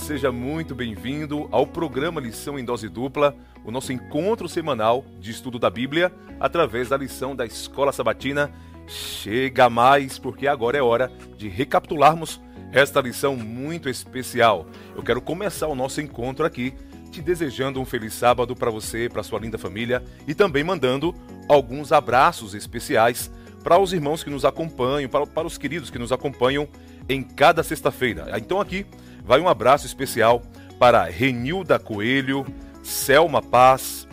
seja 0.00 0.32
muito 0.32 0.74
bem-vindo 0.74 1.46
ao 1.52 1.66
programa 1.66 2.20
Lição 2.20 2.58
em 2.58 2.64
Dose 2.64 2.88
Dupla, 2.88 3.36
o 3.62 3.70
nosso 3.70 3.92
encontro 3.92 4.48
semanal 4.48 5.04
de 5.20 5.30
estudo 5.30 5.58
da 5.58 5.68
Bíblia 5.68 6.10
através 6.40 6.88
da 6.88 6.96
lição 6.96 7.36
da 7.36 7.44
Escola 7.44 7.92
Sabatina. 7.92 8.50
Chega 8.86 9.68
mais, 9.68 10.18
porque 10.18 10.48
agora 10.48 10.78
é 10.78 10.82
hora 10.82 11.12
de 11.36 11.48
recapitularmos 11.48 12.40
esta 12.72 13.00
lição 13.00 13.36
muito 13.36 13.90
especial. 13.90 14.66
Eu 14.96 15.02
quero 15.02 15.20
começar 15.20 15.68
o 15.68 15.74
nosso 15.74 16.00
encontro 16.00 16.46
aqui 16.46 16.74
te 17.12 17.20
desejando 17.20 17.78
um 17.78 17.84
feliz 17.84 18.14
sábado 18.14 18.56
para 18.56 18.70
você, 18.70 19.06
para 19.08 19.22
sua 19.22 19.38
linda 19.38 19.58
família 19.58 20.02
e 20.26 20.34
também 20.34 20.64
mandando 20.64 21.14
alguns 21.46 21.92
abraços 21.92 22.54
especiais 22.54 23.30
para 23.62 23.78
os 23.78 23.92
irmãos 23.92 24.24
que 24.24 24.30
nos 24.30 24.46
acompanham, 24.46 25.10
para, 25.10 25.26
para 25.26 25.46
os 25.46 25.58
queridos 25.58 25.90
que 25.90 25.98
nos 25.98 26.10
acompanham 26.10 26.66
em 27.08 27.22
cada 27.22 27.62
sexta-feira. 27.62 28.26
Então 28.38 28.60
aqui 28.60 28.86
vai 29.30 29.40
um 29.40 29.46
abraço 29.46 29.86
especial 29.86 30.42
para 30.76 31.04
Renilda 31.04 31.78
Coelho, 31.78 32.44
Selma 32.82 33.40
Paz, 33.40 34.08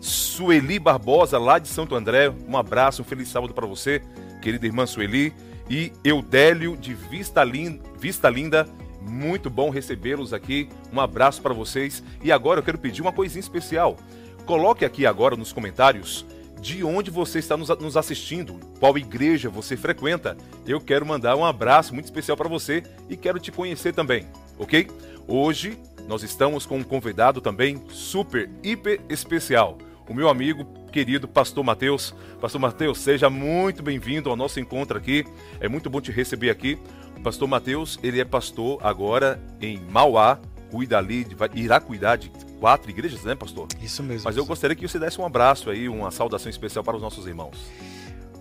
Sueli 0.00 0.78
Barbosa, 0.78 1.38
lá 1.38 1.58
de 1.58 1.68
Santo 1.68 1.94
André. 1.94 2.32
Um 2.48 2.56
abraço, 2.56 3.02
um 3.02 3.04
feliz 3.04 3.28
sábado 3.28 3.52
para 3.52 3.66
você, 3.66 4.00
querida 4.40 4.64
irmã 4.64 4.86
Sueli. 4.86 5.34
E 5.68 5.92
Eudélio 6.02 6.74
de 6.74 6.94
Vista 6.94 7.44
Linda, 7.44 7.82
Vista 7.98 8.30
Linda 8.30 8.66
muito 9.02 9.50
bom 9.50 9.68
recebê-los 9.68 10.32
aqui. 10.32 10.70
Um 10.90 10.98
abraço 10.98 11.42
para 11.42 11.52
vocês. 11.52 12.02
E 12.22 12.32
agora 12.32 12.60
eu 12.60 12.64
quero 12.64 12.78
pedir 12.78 13.02
uma 13.02 13.12
coisinha 13.12 13.40
especial. 13.40 13.98
Coloque 14.46 14.86
aqui 14.86 15.04
agora 15.04 15.36
nos 15.36 15.52
comentários 15.52 16.24
de 16.62 16.82
onde 16.82 17.10
você 17.10 17.40
está 17.40 17.56
nos 17.56 17.96
assistindo, 17.96 18.58
qual 18.78 18.96
igreja 18.96 19.50
você 19.50 19.76
frequenta. 19.76 20.34
Eu 20.66 20.80
quero 20.80 21.04
mandar 21.04 21.36
um 21.36 21.44
abraço 21.44 21.92
muito 21.92 22.06
especial 22.06 22.38
para 22.38 22.48
você 22.48 22.84
e 23.10 23.16
quero 23.16 23.40
te 23.40 23.50
conhecer 23.50 23.92
também, 23.92 24.28
ok? 24.58 24.88
Hoje 25.26 25.78
nós 26.08 26.22
estamos 26.22 26.66
com 26.66 26.78
um 26.78 26.82
convidado 26.82 27.40
também 27.40 27.82
super, 27.88 28.50
hiper 28.62 29.00
especial. 29.08 29.78
O 30.08 30.14
meu 30.14 30.28
amigo 30.28 30.64
querido 30.90 31.26
Pastor 31.26 31.64
Mateus. 31.64 32.14
Pastor 32.40 32.60
Mateus, 32.60 32.98
seja 32.98 33.30
muito 33.30 33.82
bem-vindo 33.82 34.28
ao 34.28 34.36
nosso 34.36 34.60
encontro 34.60 34.98
aqui. 34.98 35.24
É 35.58 35.68
muito 35.68 35.88
bom 35.88 36.00
te 36.00 36.12
receber 36.12 36.50
aqui. 36.50 36.78
O 37.16 37.20
Pastor 37.22 37.48
Mateus, 37.48 37.98
ele 38.02 38.20
é 38.20 38.24
pastor 38.24 38.78
agora 38.82 39.40
em 39.60 39.80
Mauá, 39.90 40.38
cuida 40.70 40.98
ali, 40.98 41.26
irá 41.54 41.80
cuidar 41.80 42.16
de 42.16 42.30
quatro 42.60 42.90
igrejas, 42.90 43.24
né, 43.24 43.34
pastor? 43.34 43.68
Isso 43.80 44.02
mesmo. 44.02 44.24
Mas 44.24 44.36
eu 44.36 44.44
gostaria 44.44 44.76
que 44.76 44.86
você 44.86 44.98
desse 44.98 45.20
um 45.20 45.24
abraço 45.24 45.70
aí, 45.70 45.88
uma 45.88 46.10
saudação 46.10 46.50
especial 46.50 46.84
para 46.84 46.96
os 46.96 47.02
nossos 47.02 47.26
irmãos. 47.26 47.70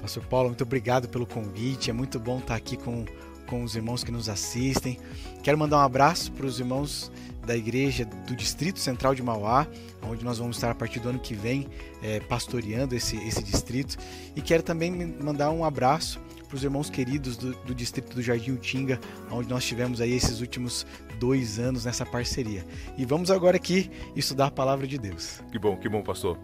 Pastor 0.01 0.25
Paulo, 0.25 0.49
muito 0.49 0.63
obrigado 0.63 1.07
pelo 1.07 1.25
convite. 1.25 1.89
É 1.89 1.93
muito 1.93 2.19
bom 2.19 2.39
estar 2.39 2.55
aqui 2.55 2.75
com, 2.75 3.05
com 3.51 3.65
os 3.65 3.75
irmãos 3.75 4.01
que 4.01 4.13
nos 4.13 4.29
assistem. 4.29 4.97
Quero 5.43 5.57
mandar 5.57 5.79
um 5.79 5.81
abraço 5.81 6.31
para 6.31 6.45
os 6.45 6.57
irmãos 6.57 7.11
da 7.45 7.57
igreja 7.57 8.05
do 8.05 8.33
Distrito 8.33 8.79
Central 8.79 9.13
de 9.13 9.21
Mauá, 9.21 9.67
onde 10.01 10.23
nós 10.23 10.37
vamos 10.37 10.55
estar 10.55 10.71
a 10.71 10.75
partir 10.75 11.01
do 11.01 11.09
ano 11.09 11.19
que 11.19 11.33
vem 11.33 11.67
é, 12.01 12.21
pastoreando 12.21 12.95
esse, 12.95 13.17
esse 13.17 13.43
distrito. 13.43 13.97
E 14.37 14.41
quero 14.41 14.63
também 14.63 14.89
mandar 15.21 15.51
um 15.51 15.65
abraço 15.65 16.17
para 16.47 16.55
os 16.55 16.63
irmãos 16.63 16.89
queridos 16.89 17.35
do, 17.35 17.53
do, 17.65 17.75
distrito 17.75 18.15
do 18.15 18.21
Jardim 18.21 18.51
Utinga, 18.51 18.97
onde 19.29 19.49
nós 19.49 19.65
tivemos 19.65 19.99
aí 19.99 20.13
esses 20.13 20.39
últimos 20.39 20.87
dois 21.19 21.59
anos 21.59 21.83
nessa 21.83 22.05
parceria. 22.05 22.65
E 22.97 23.03
vamos 23.03 23.29
agora 23.29 23.57
aqui 23.57 23.91
estudar 24.15 24.45
a 24.45 24.51
palavra 24.51 24.87
de 24.87 24.97
Deus. 24.97 25.41
Que 25.51 25.59
bom, 25.59 25.75
que 25.75 25.89
bom, 25.89 26.01
pastor. 26.01 26.39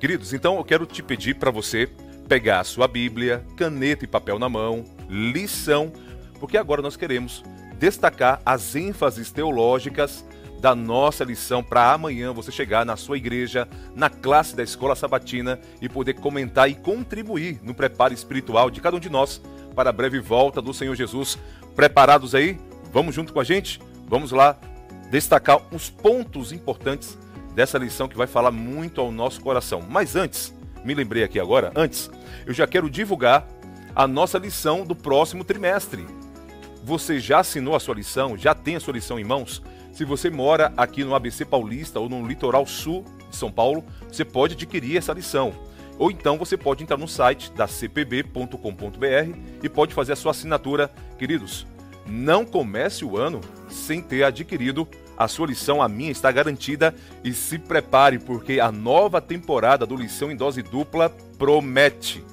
Queridos, 0.00 0.32
então 0.32 0.56
eu 0.56 0.64
quero 0.64 0.86
te 0.86 1.02
pedir 1.02 1.34
para 1.34 1.50
você 1.50 1.86
pegar 2.26 2.60
a 2.60 2.64
sua 2.64 2.88
Bíblia, 2.88 3.44
caneta 3.56 4.04
e 4.04 4.08
papel 4.08 4.38
na 4.38 4.48
mão, 4.48 4.84
lição, 5.08 5.92
porque 6.36 6.56
agora 6.56 6.82
nós 6.82 6.96
queremos 6.96 7.42
destacar 7.78 8.40
as 8.44 8.74
ênfases 8.74 9.30
teológicas 9.30 10.24
da 10.60 10.74
nossa 10.74 11.22
lição 11.22 11.62
para 11.62 11.92
amanhã 11.92 12.32
você 12.32 12.50
chegar 12.50 12.84
na 12.84 12.96
sua 12.96 13.16
igreja, 13.16 13.68
na 13.94 14.08
classe 14.08 14.56
da 14.56 14.62
escola 14.62 14.96
sabatina 14.96 15.60
e 15.80 15.88
poder 15.88 16.14
comentar 16.14 16.68
e 16.68 16.74
contribuir 16.74 17.60
no 17.62 17.74
preparo 17.74 18.14
espiritual 18.14 18.70
de 18.70 18.80
cada 18.80 18.96
um 18.96 19.00
de 19.00 19.10
nós 19.10 19.40
para 19.74 19.90
a 19.90 19.92
breve 19.92 20.18
volta 20.18 20.62
do 20.62 20.72
Senhor 20.72 20.94
Jesus. 20.94 21.38
Preparados 21.74 22.34
aí? 22.34 22.58
Vamos 22.92 23.14
junto 23.14 23.32
com 23.32 23.40
a 23.40 23.44
gente? 23.44 23.80
Vamos 24.08 24.32
lá 24.32 24.56
destacar 25.10 25.60
os 25.72 25.90
pontos 25.90 26.52
importantes 26.52 27.18
dessa 27.54 27.78
lição 27.78 28.08
que 28.08 28.16
vai 28.16 28.26
falar 28.26 28.50
muito 28.50 29.00
ao 29.00 29.12
nosso 29.12 29.40
coração. 29.40 29.82
Mas 29.88 30.16
antes, 30.16 30.54
me 30.84 30.94
lembrei 30.94 31.22
aqui 31.22 31.38
agora, 31.38 31.72
antes, 31.74 32.10
eu 32.46 32.54
já 32.54 32.66
quero 32.66 32.88
divulgar 32.88 33.46
a 33.94 34.06
nossa 34.06 34.38
lição 34.38 34.84
do 34.84 34.94
próximo 34.94 35.44
trimestre. 35.44 36.06
Você 36.86 37.18
já 37.18 37.40
assinou 37.40 37.74
a 37.74 37.80
sua 37.80 37.96
lição? 37.96 38.38
Já 38.38 38.54
tem 38.54 38.76
a 38.76 38.80
sua 38.80 38.94
lição 38.94 39.18
em 39.18 39.24
mãos? 39.24 39.60
Se 39.92 40.04
você 40.04 40.30
mora 40.30 40.72
aqui 40.76 41.02
no 41.02 41.16
ABC 41.16 41.44
Paulista 41.44 41.98
ou 41.98 42.08
no 42.08 42.24
litoral 42.24 42.64
sul 42.64 43.04
de 43.28 43.34
São 43.34 43.50
Paulo, 43.50 43.84
você 44.08 44.24
pode 44.24 44.54
adquirir 44.54 44.96
essa 44.96 45.12
lição. 45.12 45.52
Ou 45.98 46.12
então 46.12 46.38
você 46.38 46.56
pode 46.56 46.84
entrar 46.84 46.96
no 46.96 47.08
site 47.08 47.50
da 47.50 47.66
cpb.com.br 47.66 49.36
e 49.64 49.68
pode 49.68 49.94
fazer 49.94 50.12
a 50.12 50.16
sua 50.16 50.30
assinatura. 50.30 50.88
Queridos, 51.18 51.66
não 52.06 52.44
comece 52.44 53.04
o 53.04 53.16
ano 53.16 53.40
sem 53.68 54.00
ter 54.00 54.22
adquirido 54.22 54.86
a 55.18 55.26
sua 55.26 55.48
lição, 55.48 55.82
a 55.82 55.88
minha 55.88 56.12
está 56.12 56.30
garantida 56.30 56.94
e 57.24 57.32
se 57.32 57.58
prepare 57.58 58.20
porque 58.20 58.60
a 58.60 58.70
nova 58.70 59.20
temporada 59.20 59.84
do 59.84 59.96
Lição 59.96 60.30
em 60.30 60.36
Dose 60.36 60.62
Dupla 60.62 61.12
promete. 61.36 62.24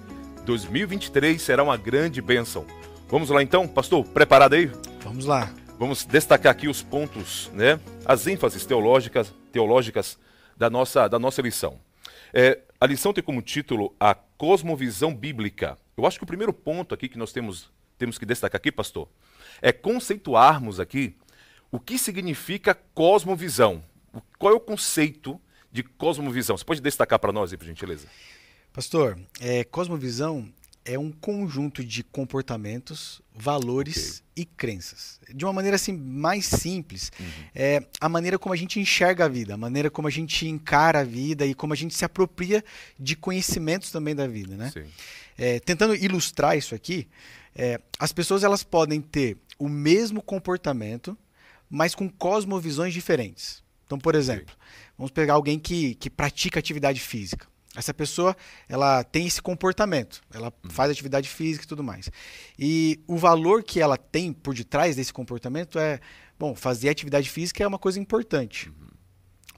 2023 0.45 1.41
será 1.41 1.63
uma 1.63 1.75
grande 1.75 2.21
bênção. 2.21 2.67
Vamos 3.07 3.29
lá 3.29 3.43
então, 3.43 3.67
pastor, 3.67 4.03
preparado 4.05 4.53
aí? 4.53 4.71
Vamos 5.01 5.25
lá. 5.25 5.53
Vamos 5.77 6.05
destacar 6.05 6.51
aqui 6.51 6.67
os 6.67 6.81
pontos, 6.81 7.51
né? 7.53 7.79
As 8.05 8.25
ênfases 8.25 8.65
teológicas, 8.65 9.33
teológicas 9.51 10.17
da 10.57 10.69
nossa, 10.69 11.07
da 11.07 11.19
nossa 11.19 11.41
lição. 11.41 11.79
É, 12.33 12.59
a 12.79 12.87
lição 12.87 13.13
tem 13.13 13.23
como 13.23 13.41
título 13.41 13.95
a 13.99 14.15
cosmovisão 14.15 15.13
bíblica. 15.13 15.77
Eu 15.95 16.05
acho 16.05 16.17
que 16.17 16.23
o 16.23 16.27
primeiro 16.27 16.51
ponto 16.51 16.93
aqui 16.93 17.07
que 17.07 17.17
nós 17.17 17.31
temos, 17.31 17.71
temos 17.97 18.17
que 18.17 18.25
destacar 18.25 18.57
aqui, 18.57 18.71
pastor, 18.71 19.07
é 19.61 19.71
conceituarmos 19.71 20.79
aqui 20.79 21.15
o 21.71 21.79
que 21.79 21.97
significa 21.97 22.73
cosmovisão. 22.93 23.83
Qual 24.39 24.53
é 24.53 24.55
o 24.55 24.59
conceito 24.59 25.39
de 25.71 25.83
cosmovisão? 25.83 26.57
Você 26.57 26.65
pode 26.65 26.81
destacar 26.81 27.19
para 27.19 27.31
nós 27.31 27.51
aí, 27.51 27.57
por 27.57 27.65
gentileza? 27.65 28.07
Pastor, 28.71 29.19
é, 29.39 29.63
cosmovisão 29.63 30.51
é 30.85 30.99
um 30.99 31.11
conjunto 31.11 31.83
de 31.83 32.03
comportamentos, 32.03 33.21
valores 33.33 34.23
okay. 34.31 34.43
e 34.43 34.45
crenças. 34.45 35.19
De 35.33 35.45
uma 35.45 35.53
maneira 35.53 35.75
assim 35.75 35.93
mais 35.93 36.45
simples, 36.45 37.11
uhum. 37.19 37.25
é 37.55 37.85
a 37.99 38.09
maneira 38.09 38.37
como 38.37 38.53
a 38.53 38.57
gente 38.57 38.79
enxerga 38.79 39.25
a 39.25 39.27
vida, 39.27 39.53
a 39.53 39.57
maneira 39.57 39.89
como 39.89 40.07
a 40.07 40.11
gente 40.11 40.47
encara 40.47 40.99
a 40.99 41.03
vida 41.03 41.45
e 41.45 41.53
como 41.53 41.73
a 41.73 41.75
gente 41.75 41.95
se 41.95 42.03
apropria 42.03 42.63
de 42.99 43.15
conhecimentos 43.15 43.91
também 43.91 44.13
da 44.13 44.27
vida, 44.27 44.57
né? 44.57 44.71
É, 45.37 45.59
tentando 45.59 45.95
ilustrar 45.95 46.57
isso 46.57 46.75
aqui, 46.75 47.07
é, 47.55 47.79
as 47.97 48.11
pessoas 48.11 48.43
elas 48.43 48.63
podem 48.63 49.01
ter 49.01 49.37
o 49.57 49.69
mesmo 49.69 50.21
comportamento, 50.21 51.17
mas 51.69 51.95
com 51.95 52.09
cosmovisões 52.09 52.93
diferentes. 52.93 53.63
Então, 53.85 53.97
por 53.97 54.15
exemplo, 54.15 54.53
okay. 54.53 54.91
vamos 54.97 55.11
pegar 55.11 55.33
alguém 55.33 55.57
que, 55.57 55.95
que 55.95 56.09
pratica 56.09 56.59
atividade 56.59 56.99
física. 56.99 57.47
Essa 57.75 57.93
pessoa, 57.93 58.35
ela 58.69 59.03
tem 59.03 59.25
esse 59.25 59.41
comportamento, 59.41 60.21
ela 60.31 60.53
uhum. 60.63 60.69
faz 60.69 60.91
atividade 60.91 61.27
física 61.27 61.65
e 61.65 61.67
tudo 61.67 61.83
mais. 61.83 62.09
E 62.57 62.99
o 63.07 63.17
valor 63.17 63.63
que 63.63 63.79
ela 63.79 63.97
tem 63.97 64.31
por 64.31 64.53
detrás 64.53 64.95
desse 64.95 65.11
comportamento 65.11 65.79
é, 65.79 65.99
bom, 66.37 66.53
fazer 66.55 66.89
atividade 66.89 67.27
física 67.29 67.63
é 67.63 67.67
uma 67.67 67.79
coisa 67.79 67.99
importante. 67.99 68.69
Uhum. 68.69 68.89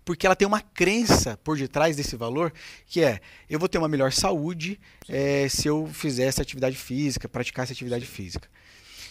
Porque 0.05 0.25
ela 0.25 0.35
tem 0.35 0.47
uma 0.47 0.61
crença 0.61 1.35
por 1.43 1.57
detrás 1.57 1.97
desse 1.97 2.15
valor, 2.15 2.53
que 2.85 3.03
é, 3.03 3.19
eu 3.49 3.59
vou 3.59 3.67
ter 3.67 3.79
uma 3.79 3.89
melhor 3.89 4.13
saúde 4.13 4.79
é, 5.09 5.49
se 5.49 5.67
eu 5.67 5.85
fizer 5.87 6.25
essa 6.25 6.41
atividade 6.41 6.77
física, 6.77 7.27
praticar 7.27 7.63
essa 7.63 7.73
atividade 7.73 8.05
física. 8.05 8.47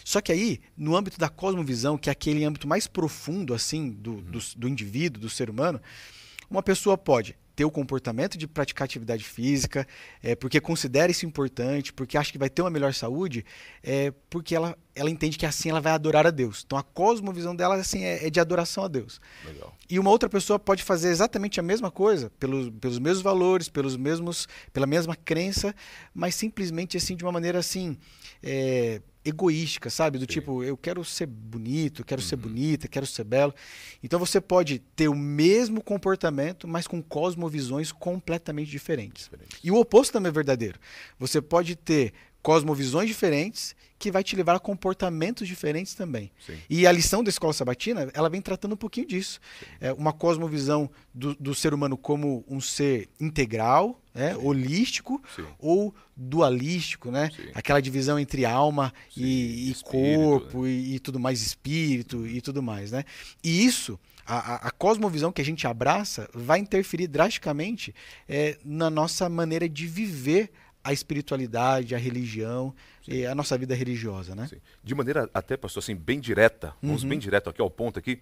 Só 0.03 0.19
que 0.19 0.31
aí, 0.31 0.61
no 0.75 0.95
âmbito 0.95 1.19
da 1.19 1.29
cosmovisão, 1.29 1.97
que 1.97 2.09
é 2.09 2.11
aquele 2.11 2.43
âmbito 2.43 2.67
mais 2.67 2.87
profundo, 2.87 3.53
assim, 3.53 3.91
do, 3.91 4.13
uhum. 4.13 4.21
do, 4.21 4.39
do 4.57 4.67
indivíduo, 4.67 5.21
do 5.21 5.29
ser 5.29 5.47
humano, 5.47 5.79
uma 6.49 6.63
pessoa 6.63 6.97
pode 6.97 7.35
ter 7.55 7.65
o 7.65 7.71
comportamento 7.71 8.37
de 8.37 8.47
praticar 8.47 8.85
atividade 8.85 9.23
física, 9.23 9.87
é, 10.21 10.35
porque 10.35 10.59
considera 10.59 11.11
isso 11.11 11.25
importante, 11.25 11.93
porque 11.93 12.17
acha 12.17 12.31
que 12.31 12.37
vai 12.37 12.49
ter 12.49 12.61
uma 12.61 12.69
melhor 12.69 12.93
saúde, 12.93 13.45
é, 13.81 14.11
porque 14.29 14.55
ela, 14.55 14.77
ela 14.95 15.09
entende 15.09 15.37
que 15.37 15.45
assim 15.45 15.69
ela 15.69 15.81
vai 15.81 15.91
adorar 15.91 16.25
a 16.25 16.31
Deus. 16.31 16.63
Então 16.65 16.77
a 16.77 16.83
cosmovisão 16.83 17.55
dela 17.55 17.75
assim, 17.75 18.03
é, 18.03 18.25
é 18.25 18.29
de 18.29 18.39
adoração 18.39 18.85
a 18.85 18.87
Deus. 18.87 19.19
Legal. 19.45 19.75
E 19.89 19.99
uma 19.99 20.09
outra 20.09 20.29
pessoa 20.29 20.57
pode 20.57 20.83
fazer 20.83 21.09
exatamente 21.09 21.59
a 21.59 21.63
mesma 21.63 21.91
coisa, 21.91 22.31
pelos, 22.39 22.69
pelos 22.79 22.97
mesmos 22.97 23.21
valores, 23.21 23.67
pelos 23.67 23.97
mesmos, 23.97 24.47
pela 24.71 24.87
mesma 24.87 25.15
crença, 25.15 25.75
mas 26.13 26.33
simplesmente 26.33 26.95
assim 26.95 27.15
de 27.15 27.23
uma 27.25 27.31
maneira 27.31 27.59
assim. 27.59 27.97
É, 28.41 29.01
egoística, 29.25 29.89
sabe? 29.89 30.19
Do 30.19 30.21
Sim. 30.21 30.27
tipo, 30.27 30.63
eu 30.63 30.77
quero 30.77 31.03
ser 31.03 31.25
bonito, 31.25 32.05
quero 32.05 32.21
uhum. 32.21 32.27
ser 32.27 32.35
bonita, 32.35 32.87
quero 32.87 33.07
ser 33.07 33.23
belo. 33.23 33.53
Então 34.03 34.19
você 34.19 34.39
pode 34.39 34.77
ter 34.95 35.07
o 35.07 35.15
mesmo 35.15 35.83
comportamento, 35.83 36.67
mas 36.67 36.85
com 36.85 37.01
cosmovisões 37.01 37.91
completamente 37.91 38.69
diferentes. 38.69 39.23
Diferente. 39.23 39.57
E 39.63 39.71
o 39.71 39.77
oposto 39.77 40.13
também 40.13 40.29
é 40.29 40.31
verdadeiro. 40.31 40.79
Você 41.17 41.41
pode 41.41 41.75
ter 41.75 42.13
cosmovisões 42.45 43.07
diferentes 43.07 43.75
que 43.97 44.11
vai 44.11 44.23
te 44.23 44.35
levar 44.35 44.55
a 44.55 44.59
comportamentos 44.59 45.47
diferentes 45.47 45.95
também. 45.95 46.31
Sim. 46.45 46.57
E 46.69 46.85
a 46.85 46.91
lição 46.91 47.23
da 47.23 47.29
escola 47.29 47.53
sabatina, 47.53 48.07
ela 48.13 48.29
vem 48.29 48.39
tratando 48.39 48.73
um 48.73 48.77
pouquinho 48.77 49.07
disso. 49.07 49.39
É 49.81 49.91
uma 49.93 50.13
cosmovisão 50.13 50.87
do, 51.11 51.33
do 51.33 51.55
ser 51.55 51.73
humano 51.73 51.97
como 51.97 52.45
um 52.47 52.61
ser 52.61 53.09
integral, 53.19 53.99
né, 54.13 54.35
holístico 54.37 55.19
Sim. 55.35 55.45
ou 55.57 55.95
dualístico, 56.15 57.09
né? 57.09 57.31
Sim. 57.35 57.49
Aquela 57.55 57.81
divisão 57.81 58.19
entre 58.19 58.45
alma 58.45 58.93
e, 59.17 59.23
e 59.67 59.71
espírito, 59.71 60.19
corpo 60.21 60.67
e, 60.67 60.95
e 60.95 60.99
tudo 60.99 61.19
mais, 61.19 61.41
espírito 61.41 62.27
e 62.27 62.41
tudo 62.41 62.61
mais, 62.61 62.91
né? 62.91 63.03
E 63.43 63.65
isso, 63.65 63.99
a, 64.25 64.37
a- 64.37 64.67
a 64.67 64.71
cosmovisão 64.71 65.31
que 65.31 65.41
a 65.41 65.45
gente 65.45 65.65
abraça, 65.65 66.29
vai 66.33 66.59
interferir 66.59 67.07
drasticamente 67.07 67.95
é, 68.29 68.57
na 68.63 68.89
nossa 68.91 69.27
maneira 69.29 69.67
de 69.67 69.87
viver 69.87 70.51
a 70.85 70.93
espiritualidade, 70.93 71.95
a 71.95 71.97
religião 71.97 72.73
e 73.07 73.25
a 73.25 73.33
nossa 73.35 73.57
vida 73.57 73.73
religiosa, 73.75 74.35
né? 74.35 74.47
Sim. 74.47 74.57
De 74.83 74.93
maneira 74.95 75.29
até, 75.33 75.57
pastor, 75.57 75.81
assim, 75.83 75.95
bem 75.95 76.19
direta, 76.19 76.73
vamos 76.81 77.03
Uhum. 77.03 77.09
bem 77.09 77.19
direto 77.19 77.49
aqui 77.49 77.59
ao 77.61 77.69
ponto 77.69 77.97
aqui. 77.99 78.19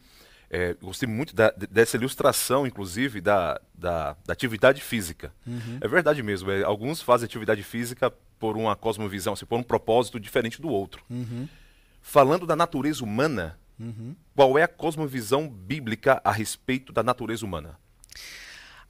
É, 0.50 0.74
gostei 0.76 1.08
muito 1.10 1.36
da- 1.36 1.52
de- 1.52 1.68
dessa 1.68 1.98
ilustração, 1.98 2.66
inclusive, 2.66 3.20
da, 3.20 3.60
da, 3.74 4.16
da 4.26 4.34
atividade 4.34 4.82
física. 4.82 5.34
Uhum. 5.46 5.78
É 5.82 5.88
verdade 5.88 6.24
mesmo. 6.24 6.50
é, 6.52 6.64
alguns 6.64 7.02
fazem 7.02 7.26
atividade 7.26 7.64
física 7.64 8.12
por 8.40 8.56
uma 8.56 8.76
cosmovisão, 8.76 9.34
assim, 9.34 9.46
por 9.46 9.58
um 9.60 9.64
propósito 9.64 10.20
diferente 10.20 10.62
do 10.62 10.70
outro. 10.70 11.04
Uhum. 11.10 11.48
Falando 12.02 12.46
da 12.46 12.56
natureza 12.56 13.04
humana, 13.04 13.58
Uhum. 13.80 14.16
qual 14.36 14.58
é 14.58 14.64
a 14.64 14.68
cosmovisão 14.68 15.50
bíblica 15.50 16.22
a 16.24 16.32
respeito 16.32 16.94
da 16.94 17.02
natureza 17.02 17.46
humana? 17.46 17.78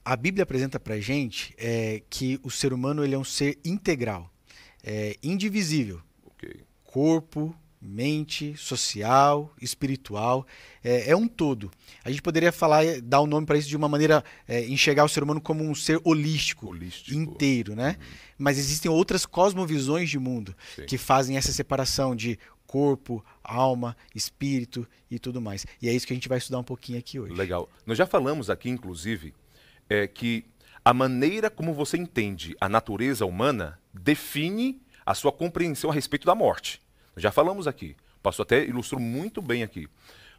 A 0.04 0.16
Bíblia 0.16 0.42
apresenta 0.42 0.78
pra 0.78 1.00
gente 1.00 1.54
é, 1.56 2.02
que 2.10 2.38
o 2.42 2.50
ser 2.50 2.72
humano 2.72 3.02
ele 3.04 3.14
é 3.14 3.18
um 3.18 3.24
ser 3.24 3.58
integral, 3.64 4.30
é, 4.82 5.16
indivisível, 5.22 6.00
Ok. 6.26 6.60
corpo, 6.84 7.56
mente, 7.80 8.54
social, 8.56 9.50
espiritual, 9.60 10.46
é, 10.82 11.10
é 11.10 11.16
um 11.16 11.26
todo. 11.28 11.70
A 12.04 12.10
gente 12.10 12.20
poderia 12.22 12.50
falar, 12.52 12.82
dar 13.02 13.20
o 13.20 13.26
nome 13.26 13.46
para 13.46 13.56
isso 13.58 13.68
de 13.68 13.76
uma 13.76 13.88
maneira, 13.88 14.22
é, 14.48 14.64
enxergar 14.66 15.04
o 15.04 15.08
ser 15.08 15.22
humano 15.22 15.40
como 15.40 15.64
um 15.64 15.74
ser 15.74 16.00
holístico, 16.04 16.68
Holístico. 16.68 17.18
inteiro, 17.18 17.74
né? 17.74 17.96
Mas 18.38 18.58
existem 18.58 18.90
outras 18.90 19.24
cosmovisões 19.26 20.10
de 20.10 20.18
mundo 20.18 20.54
Sim. 20.76 20.86
que 20.86 20.98
fazem 20.98 21.36
essa 21.36 21.52
separação 21.52 22.14
de 22.16 22.38
corpo, 22.66 23.24
alma, 23.42 23.96
espírito 24.14 24.86
e 25.10 25.18
tudo 25.18 25.40
mais. 25.40 25.64
E 25.80 25.88
é 25.88 25.92
isso 25.92 26.06
que 26.06 26.12
a 26.12 26.16
gente 26.16 26.28
vai 26.28 26.38
estudar 26.38 26.58
um 26.58 26.64
pouquinho 26.64 26.98
aqui 26.98 27.20
hoje. 27.20 27.34
Legal. 27.34 27.70
Nós 27.86 27.96
já 27.96 28.04
falamos 28.06 28.50
aqui, 28.50 28.68
inclusive, 28.68 29.32
é, 29.88 30.06
que 30.06 30.44
a 30.84 30.92
maneira 30.92 31.48
como 31.48 31.72
você 31.72 31.96
entende 31.96 32.56
a 32.60 32.68
natureza 32.68 33.24
humana 33.24 33.78
define 33.92 34.80
a 35.04 35.14
sua 35.14 35.32
compreensão 35.32 35.90
a 35.90 35.94
respeito 35.94 36.26
da 36.26 36.34
morte. 36.34 36.80
Já 37.16 37.30
falamos 37.30 37.66
aqui. 37.66 37.96
O 38.18 38.22
pastor 38.22 38.44
até 38.44 38.64
ilustrou 38.64 39.00
muito 39.00 39.40
bem 39.40 39.62
aqui. 39.62 39.88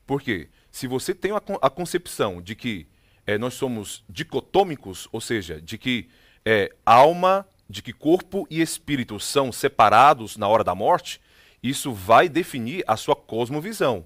Porque 0.05 0.49
se 0.71 0.87
você 0.87 1.13
tem 1.15 1.31
a 1.33 1.69
concepção 1.69 2.41
de 2.41 2.55
que 2.55 2.87
é, 3.25 3.37
nós 3.37 3.55
somos 3.55 4.03
dicotômicos, 4.09 5.07
ou 5.11 5.19
seja, 5.19 5.59
de 5.61 5.77
que 5.77 6.09
é, 6.45 6.71
alma, 6.85 7.45
de 7.67 7.81
que 7.81 7.91
corpo 7.91 8.45
e 8.49 8.61
espírito 8.61 9.19
são 9.19 9.51
separados 9.51 10.37
na 10.37 10.47
hora 10.47 10.63
da 10.63 10.75
morte, 10.75 11.19
isso 11.61 11.91
vai 11.91 12.29
definir 12.29 12.83
a 12.87 12.95
sua 12.95 13.15
cosmovisão. 13.15 14.05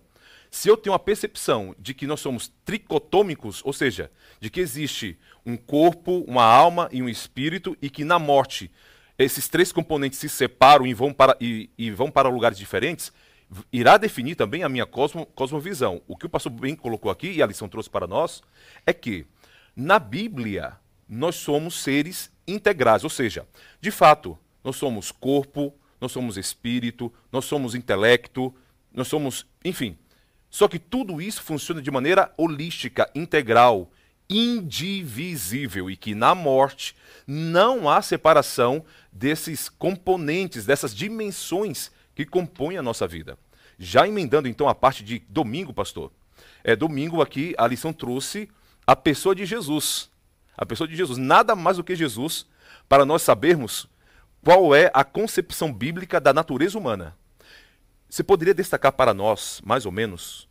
Se 0.51 0.67
eu 0.67 0.75
tenho 0.75 0.95
a 0.95 0.99
percepção 0.99 1.75
de 1.77 1.93
que 1.93 2.07
nós 2.07 2.19
somos 2.19 2.51
tricotômicos, 2.65 3.61
ou 3.63 3.71
seja, 3.71 4.11
de 4.39 4.49
que 4.49 4.59
existe 4.59 5.17
um 5.45 5.55
corpo, 5.55 6.23
uma 6.27 6.43
alma 6.43 6.89
e 6.91 7.01
um 7.01 7.09
espírito, 7.09 7.77
e 7.81 7.89
que 7.89 8.03
na 8.03 8.17
morte 8.17 8.71
esses 9.17 9.47
três 9.47 9.71
componentes 9.71 10.17
se 10.17 10.29
separam 10.29 10.87
e 10.87 10.93
vão 10.93 11.13
para, 11.13 11.37
e, 11.39 11.69
e 11.77 11.91
vão 11.91 12.09
para 12.09 12.29
lugares 12.29 12.57
diferentes, 12.57 13.11
irá 13.71 13.97
definir 13.97 14.35
também 14.35 14.63
a 14.63 14.69
minha 14.69 14.85
cosmo, 14.85 15.25
cosmovisão. 15.25 16.01
O 16.07 16.15
que 16.15 16.25
o 16.25 16.29
pastor 16.29 16.51
bem 16.51 16.75
colocou 16.75 17.11
aqui, 17.11 17.31
e 17.31 17.43
a 17.43 17.45
lição 17.45 17.67
trouxe 17.67 17.89
para 17.89 18.07
nós, 18.07 18.41
é 18.85 18.93
que 18.93 19.27
na 19.75 19.99
Bíblia 19.99 20.77
nós 21.07 21.35
somos 21.35 21.81
seres 21.81 22.31
integrais, 22.47 23.03
ou 23.03 23.09
seja, 23.09 23.47
de 23.81 23.91
fato, 23.91 24.37
nós 24.63 24.75
somos 24.75 25.11
corpo, 25.11 25.73
nós 25.99 26.11
somos 26.11 26.37
espírito, 26.37 27.11
nós 27.31 27.45
somos 27.45 27.75
intelecto, 27.75 28.53
nós 28.93 29.07
somos, 29.07 29.45
enfim. 29.63 29.97
Só 30.49 30.67
que 30.67 30.79
tudo 30.79 31.21
isso 31.21 31.43
funciona 31.43 31.81
de 31.81 31.91
maneira 31.91 32.33
holística, 32.37 33.09
integral, 33.13 33.91
indivisível 34.29 35.89
e 35.89 35.97
que 35.97 36.13
na 36.13 36.35
morte 36.35 36.95
não 37.25 37.89
há 37.89 38.01
separação 38.01 38.85
desses 39.11 39.69
componentes, 39.69 40.65
dessas 40.65 40.93
dimensões 40.93 41.91
que 42.13 42.25
compõem 42.25 42.77
a 42.77 42.83
nossa 42.83 43.07
vida. 43.07 43.37
Já 43.77 44.07
emendando 44.07 44.47
então 44.47 44.67
a 44.67 44.75
parte 44.75 45.03
de 45.03 45.19
domingo, 45.29 45.73
pastor. 45.73 46.11
É 46.63 46.75
domingo 46.75 47.21
aqui 47.21 47.55
a 47.57 47.65
lição 47.65 47.93
trouxe 47.93 48.49
a 48.85 48.95
pessoa 48.95 49.33
de 49.33 49.45
Jesus. 49.45 50.09
A 50.57 50.65
pessoa 50.65 50.87
de 50.87 50.95
Jesus, 50.95 51.17
nada 51.17 51.55
mais 51.55 51.77
do 51.77 51.83
que 51.83 51.95
Jesus, 51.95 52.45
para 52.87 53.05
nós 53.05 53.21
sabermos 53.21 53.87
qual 54.43 54.75
é 54.75 54.91
a 54.93 55.03
concepção 55.03 55.71
bíblica 55.71 56.19
da 56.19 56.33
natureza 56.33 56.77
humana. 56.77 57.15
Você 58.09 58.23
poderia 58.23 58.53
destacar 58.53 58.91
para 58.91 59.13
nós, 59.13 59.61
mais 59.63 59.85
ou 59.85 59.91
menos, 59.91 60.49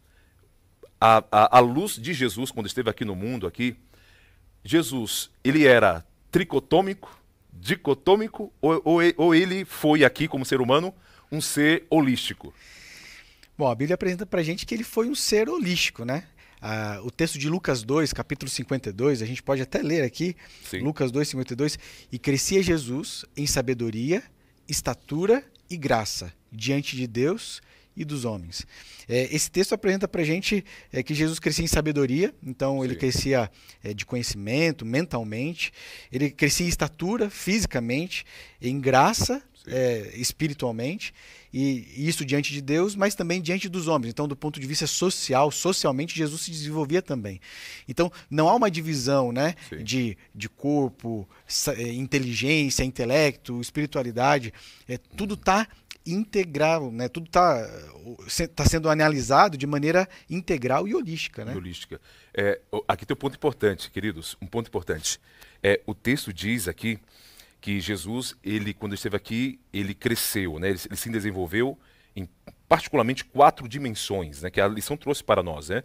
a, 1.01 1.25
a, 1.31 1.59
a 1.59 1.61
luz 1.61 1.97
de 1.97 2.15
Jesus 2.15 2.53
quando 2.53 2.67
esteve 2.67 2.89
aqui 2.89 3.05
no 3.05 3.17
mundo 3.17 3.47
aqui? 3.47 3.77
Jesus, 4.65 5.31
ele 5.43 5.67
era 5.67 6.07
tricotômico, 6.31 7.21
dicotômico, 7.53 8.53
ou, 8.61 8.81
ou, 8.85 9.01
ou 9.17 9.35
ele 9.35 9.65
foi 9.65 10.05
aqui 10.05 10.29
como 10.29 10.45
ser 10.45 10.61
humano 10.61 10.95
um 11.33 11.41
ser 11.41 11.85
holístico? 11.91 12.55
Bom, 13.57 13.69
a 13.69 13.75
Bíblia 13.75 13.95
apresenta 13.95 14.25
pra 14.25 14.43
gente 14.43 14.65
que 14.65 14.75
ele 14.75 14.85
foi 14.85 15.09
um 15.09 15.15
ser 15.15 15.49
holístico, 15.49 16.05
né? 16.05 16.25
Ah, 16.61 17.01
o 17.05 17.11
texto 17.11 17.39
de 17.39 17.49
Lucas 17.49 17.83
2, 17.83 18.13
capítulo 18.13 18.49
52, 18.49 19.23
a 19.23 19.27
gente 19.27 19.43
pode 19.43 19.63
até 19.63 19.83
ler 19.83 20.03
aqui, 20.05 20.37
Sim. 20.65 20.81
Lucas 20.81 21.11
2, 21.11 21.29
52, 21.29 21.79
e 22.11 22.19
crescia 22.19 22.63
Jesus 22.63 23.25
em 23.37 23.47
sabedoria, 23.47 24.23
estatura 24.69 25.45
e 25.71 25.77
graça 25.77 26.33
diante 26.51 26.97
de 26.97 27.07
Deus 27.07 27.61
e 27.97 28.05
dos 28.05 28.25
homens. 28.25 28.65
É, 29.09 29.35
esse 29.35 29.51
texto 29.51 29.73
apresenta 29.73 30.07
pra 30.07 30.23
gente 30.23 30.65
é, 30.93 31.03
que 31.03 31.15
Jesus 31.15 31.39
crescia 31.41 31.65
em 31.65 31.69
sabedoria, 31.69 32.33
então 32.43 32.85
ele 32.85 32.95
Sim. 32.95 33.01
crescia 33.01 33.51
é, 33.83 33.93
de 33.93 34.07
conhecimento, 34.07 34.87
mentalmente, 34.87 35.73
ele 36.13 36.31
crescia 36.31 36.65
em 36.65 36.69
estatura, 36.69 37.29
fisicamente, 37.29 38.25
em 38.63 38.79
graça. 38.81 39.43
É, 39.71 40.13
espiritualmente, 40.15 41.13
e 41.53 41.69
e 41.97 42.09
isso 42.09 42.25
diante 42.25 42.53
de 42.53 42.61
Deus, 42.61 42.95
mas 42.95 43.15
também 43.15 43.41
diante 43.41 43.69
dos 43.69 43.89
homens. 43.89 44.11
Então, 44.11 44.29
do 44.29 44.37
ponto 44.37 44.61
de 44.61 44.67
vista 44.67 44.87
social, 44.87 45.51
socialmente, 45.51 46.17
Jesus 46.17 46.43
se 46.43 46.51
desenvolvia 46.51 47.03
também. 47.03 47.41
Então, 47.89 48.11
não 48.31 48.49
há 48.49 48.55
uma 48.55 48.71
divisão 48.71 49.33
né, 49.33 49.55
Sim. 49.69 49.83
de, 49.83 50.19
de 50.35 50.49
corpo, 50.49 51.29
eh, 51.77 51.93
inteligência, 51.93 52.85
intelecto, 52.85 53.61
espiritualidade. 53.61 54.53
É, 54.89 54.99
tudo 55.17 55.35
está 55.35 55.67
integral, 56.07 56.91
né? 56.91 57.09
tudo 57.09 57.27
está 57.27 57.69
tá 58.55 58.65
sendo 58.65 58.89
analisado 58.89 59.59
de 59.59 59.67
maneira 59.67 60.09
integral 60.31 60.89
e 60.89 60.95
holística. 60.95 61.45
Né? 61.45 61.55
holística. 61.55 62.01
É, 62.33 62.61
aqui 62.87 63.05
tem 63.05 63.15
um 63.15 63.19
ponto 63.19 63.37
importante, 63.37 63.91
queridos, 63.91 64.37
um 64.41 64.47
ponto 64.47 64.69
importante. 64.69 65.21
É, 65.63 65.81
o 65.87 65.95
texto 65.95 66.33
diz 66.33 66.67
aqui 66.67 66.99
que 67.61 67.81
Jesus, 67.81 68.37
ele 68.43 68.73
quando 68.73 68.95
esteve 68.95 69.17
aqui, 69.17 69.61
ele 69.73 69.95
cresceu, 69.95 70.59
né? 70.59 70.71
ele, 70.71 70.81
ele 70.87 70.97
se 70.97 71.11
desenvolveu 71.11 71.79
em 72.15 72.29
particularmente 72.69 73.25
quatro 73.25 73.69
dimensões, 73.69 74.43
né? 74.43 74.51
que 74.51 74.61
a 74.61 74.69
lição 74.69 74.97
trouxe 74.97 75.23
para 75.23 75.43
nós, 75.43 75.69
né? 75.69 75.83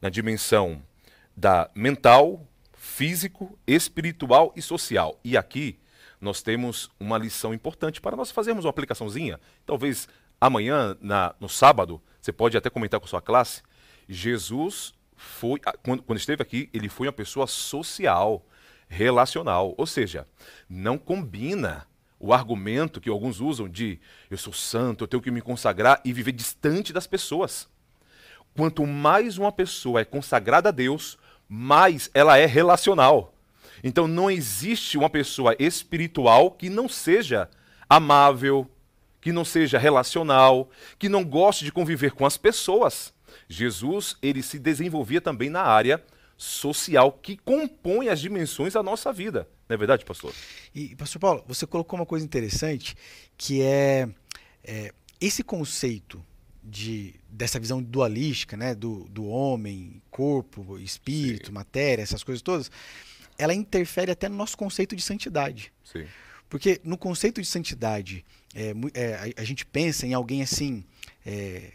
na 0.00 0.08
dimensão 0.08 0.82
da 1.36 1.70
mental, 1.74 2.46
físico, 2.72 3.58
espiritual 3.66 4.52
e 4.56 4.62
social. 4.62 5.18
E 5.24 5.36
aqui 5.36 5.78
nós 6.20 6.42
temos 6.42 6.90
uma 6.98 7.18
lição 7.18 7.52
importante 7.52 8.00
para 8.00 8.16
nós 8.16 8.30
fazermos 8.30 8.64
uma 8.64 8.70
aplicaçãozinha. 8.70 9.40
Talvez 9.64 10.08
amanhã, 10.40 10.96
na, 11.00 11.34
no 11.40 11.48
sábado, 11.48 12.00
você 12.20 12.32
pode 12.32 12.56
até 12.56 12.70
comentar 12.70 13.00
com 13.00 13.06
a 13.06 13.08
sua 13.08 13.20
classe. 13.20 13.62
Jesus 14.08 14.94
foi, 15.14 15.60
quando, 15.82 16.02
quando 16.02 16.18
esteve 16.18 16.42
aqui, 16.42 16.70
ele 16.72 16.88
foi 16.88 17.06
uma 17.06 17.12
pessoa 17.12 17.46
social, 17.46 18.44
relacional. 18.88 19.74
Ou 19.76 19.86
seja, 19.86 20.26
não 20.68 20.98
combina 20.98 21.86
o 22.18 22.32
argumento 22.32 23.00
que 23.00 23.10
alguns 23.10 23.40
usam 23.40 23.68
de 23.68 23.98
eu 24.30 24.38
sou 24.38 24.52
santo, 24.52 25.04
eu 25.04 25.08
tenho 25.08 25.22
que 25.22 25.30
me 25.30 25.42
consagrar 25.42 26.00
e 26.04 26.12
viver 26.12 26.32
distante 26.32 26.92
das 26.92 27.06
pessoas. 27.06 27.68
Quanto 28.54 28.86
mais 28.86 29.36
uma 29.36 29.52
pessoa 29.52 30.00
é 30.00 30.04
consagrada 30.04 30.70
a 30.70 30.72
Deus, 30.72 31.18
mais 31.48 32.10
ela 32.14 32.38
é 32.38 32.46
relacional. 32.46 33.34
Então 33.84 34.08
não 34.08 34.30
existe 34.30 34.96
uma 34.96 35.10
pessoa 35.10 35.54
espiritual 35.58 36.50
que 36.50 36.70
não 36.70 36.88
seja 36.88 37.50
amável, 37.88 38.68
que 39.20 39.32
não 39.32 39.44
seja 39.44 39.78
relacional, 39.78 40.70
que 40.98 41.08
não 41.08 41.24
goste 41.24 41.64
de 41.64 41.72
conviver 41.72 42.12
com 42.12 42.24
as 42.24 42.36
pessoas. 42.36 43.12
Jesus, 43.48 44.16
ele 44.22 44.42
se 44.42 44.58
desenvolvia 44.58 45.20
também 45.20 45.50
na 45.50 45.62
área 45.62 46.02
social 46.36 47.12
que 47.12 47.36
compõe 47.36 48.08
as 48.08 48.20
dimensões 48.20 48.74
da 48.74 48.82
nossa 48.82 49.12
vida. 49.12 49.48
Não 49.68 49.74
é 49.74 49.76
verdade, 49.76 50.04
pastor? 50.04 50.34
E, 50.74 50.94
pastor 50.94 51.20
Paulo, 51.20 51.44
você 51.46 51.66
colocou 51.66 51.98
uma 51.98 52.06
coisa 52.06 52.24
interessante 52.24 52.94
que 53.36 53.62
é, 53.62 54.08
é 54.62 54.92
esse 55.20 55.42
conceito 55.42 56.22
de, 56.62 57.14
dessa 57.28 57.58
visão 57.58 57.82
dualística, 57.82 58.56
né, 58.56 58.74
do, 58.74 59.04
do 59.04 59.26
homem, 59.26 60.02
corpo, 60.10 60.78
espírito, 60.78 61.46
Sim. 61.46 61.52
matéria, 61.52 62.02
essas 62.02 62.22
coisas 62.22 62.42
todas, 62.42 62.70
ela 63.38 63.54
interfere 63.54 64.10
até 64.10 64.28
no 64.28 64.36
nosso 64.36 64.56
conceito 64.56 64.94
de 64.96 65.02
santidade. 65.02 65.72
Sim. 65.84 66.06
Porque 66.48 66.80
no 66.84 66.96
conceito 66.96 67.40
de 67.40 67.46
santidade, 67.46 68.24
é, 68.54 68.72
é, 68.94 69.14
a, 69.36 69.42
a, 69.42 69.44
gente 69.44 69.66
pensa 69.66 70.06
em 70.06 70.14
alguém 70.14 70.42
assim, 70.42 70.84
é, 71.24 71.72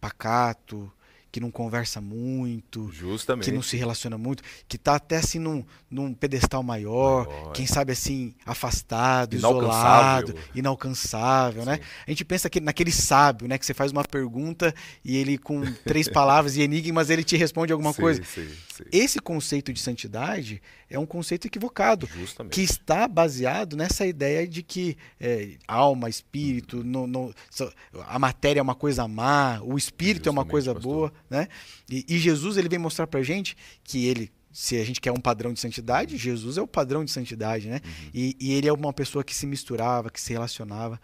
pacato, 0.00 0.90
que 1.34 1.40
não 1.40 1.50
conversa 1.50 2.00
muito, 2.00 2.88
Justamente. 2.92 3.46
que 3.46 3.50
não 3.50 3.60
se 3.60 3.76
relaciona 3.76 4.16
muito, 4.16 4.40
que 4.68 4.76
está 4.76 4.94
até 4.94 5.16
assim 5.16 5.40
num, 5.40 5.64
num 5.90 6.14
pedestal 6.14 6.62
maior, 6.62 7.26
maior, 7.26 7.50
quem 7.50 7.66
sabe 7.66 7.90
assim, 7.90 8.36
afastado, 8.46 9.34
isolado, 9.34 10.32
inalcançável, 10.54 11.64
né? 11.64 11.80
A 12.06 12.10
gente 12.12 12.24
pensa 12.24 12.48
que, 12.48 12.60
naquele 12.60 12.92
sábio, 12.92 13.48
né? 13.48 13.58
Que 13.58 13.66
você 13.66 13.74
faz 13.74 13.90
uma 13.90 14.04
pergunta 14.04 14.72
e 15.04 15.16
ele 15.16 15.36
com 15.36 15.60
três 15.84 16.06
palavras 16.08 16.54
e 16.54 16.62
enigmas 16.62 17.10
ele 17.10 17.24
te 17.24 17.36
responde 17.36 17.72
alguma 17.72 17.92
sim, 17.92 18.00
coisa. 18.00 18.22
Sim, 18.22 18.48
Esse 18.92 19.18
conceito 19.18 19.72
de 19.72 19.80
santidade 19.80 20.60
é 20.88 20.98
um 20.98 21.06
conceito 21.06 21.46
equivocado, 21.46 22.08
Justamente. 22.14 22.54
que 22.54 22.62
está 22.62 23.06
baseado 23.08 23.76
nessa 23.76 24.06
ideia 24.06 24.46
de 24.46 24.62
que 24.62 24.96
é, 25.20 25.56
alma, 25.66 26.08
espírito, 26.08 26.78
uhum. 26.78 26.84
no, 26.84 27.06
no, 27.06 27.34
a 28.06 28.18
matéria 28.18 28.60
é 28.60 28.62
uma 28.62 28.74
coisa 28.74 29.06
má, 29.08 29.60
o 29.62 29.76
espírito 29.76 30.24
Justamente, 30.24 30.28
é 30.28 30.30
uma 30.30 30.44
coisa 30.44 30.74
pastor. 30.74 30.92
boa, 30.92 31.12
né? 31.28 31.48
E, 31.90 32.04
e 32.08 32.18
Jesus 32.18 32.56
ele 32.56 32.68
vem 32.68 32.78
mostrar 32.78 33.06
para 33.06 33.22
gente 33.22 33.56
que 33.82 34.06
ele 34.06 34.30
se 34.52 34.78
a 34.78 34.84
gente 34.84 35.00
quer 35.00 35.10
um 35.10 35.20
padrão 35.20 35.52
de 35.52 35.58
santidade, 35.58 36.16
Jesus 36.16 36.56
é 36.56 36.62
o 36.62 36.66
padrão 36.66 37.04
de 37.04 37.10
santidade, 37.10 37.68
né? 37.68 37.80
Uhum. 37.84 38.10
E, 38.14 38.36
e, 38.38 38.52
ele 38.52 38.68
é 38.68 38.72
uma 38.72 38.92
pessoa 38.92 39.24
que 39.24 39.34
se 39.34 39.48
misturava, 39.48 40.10
que 40.10 40.20
se 40.20 40.32
relacionava. 40.32 41.00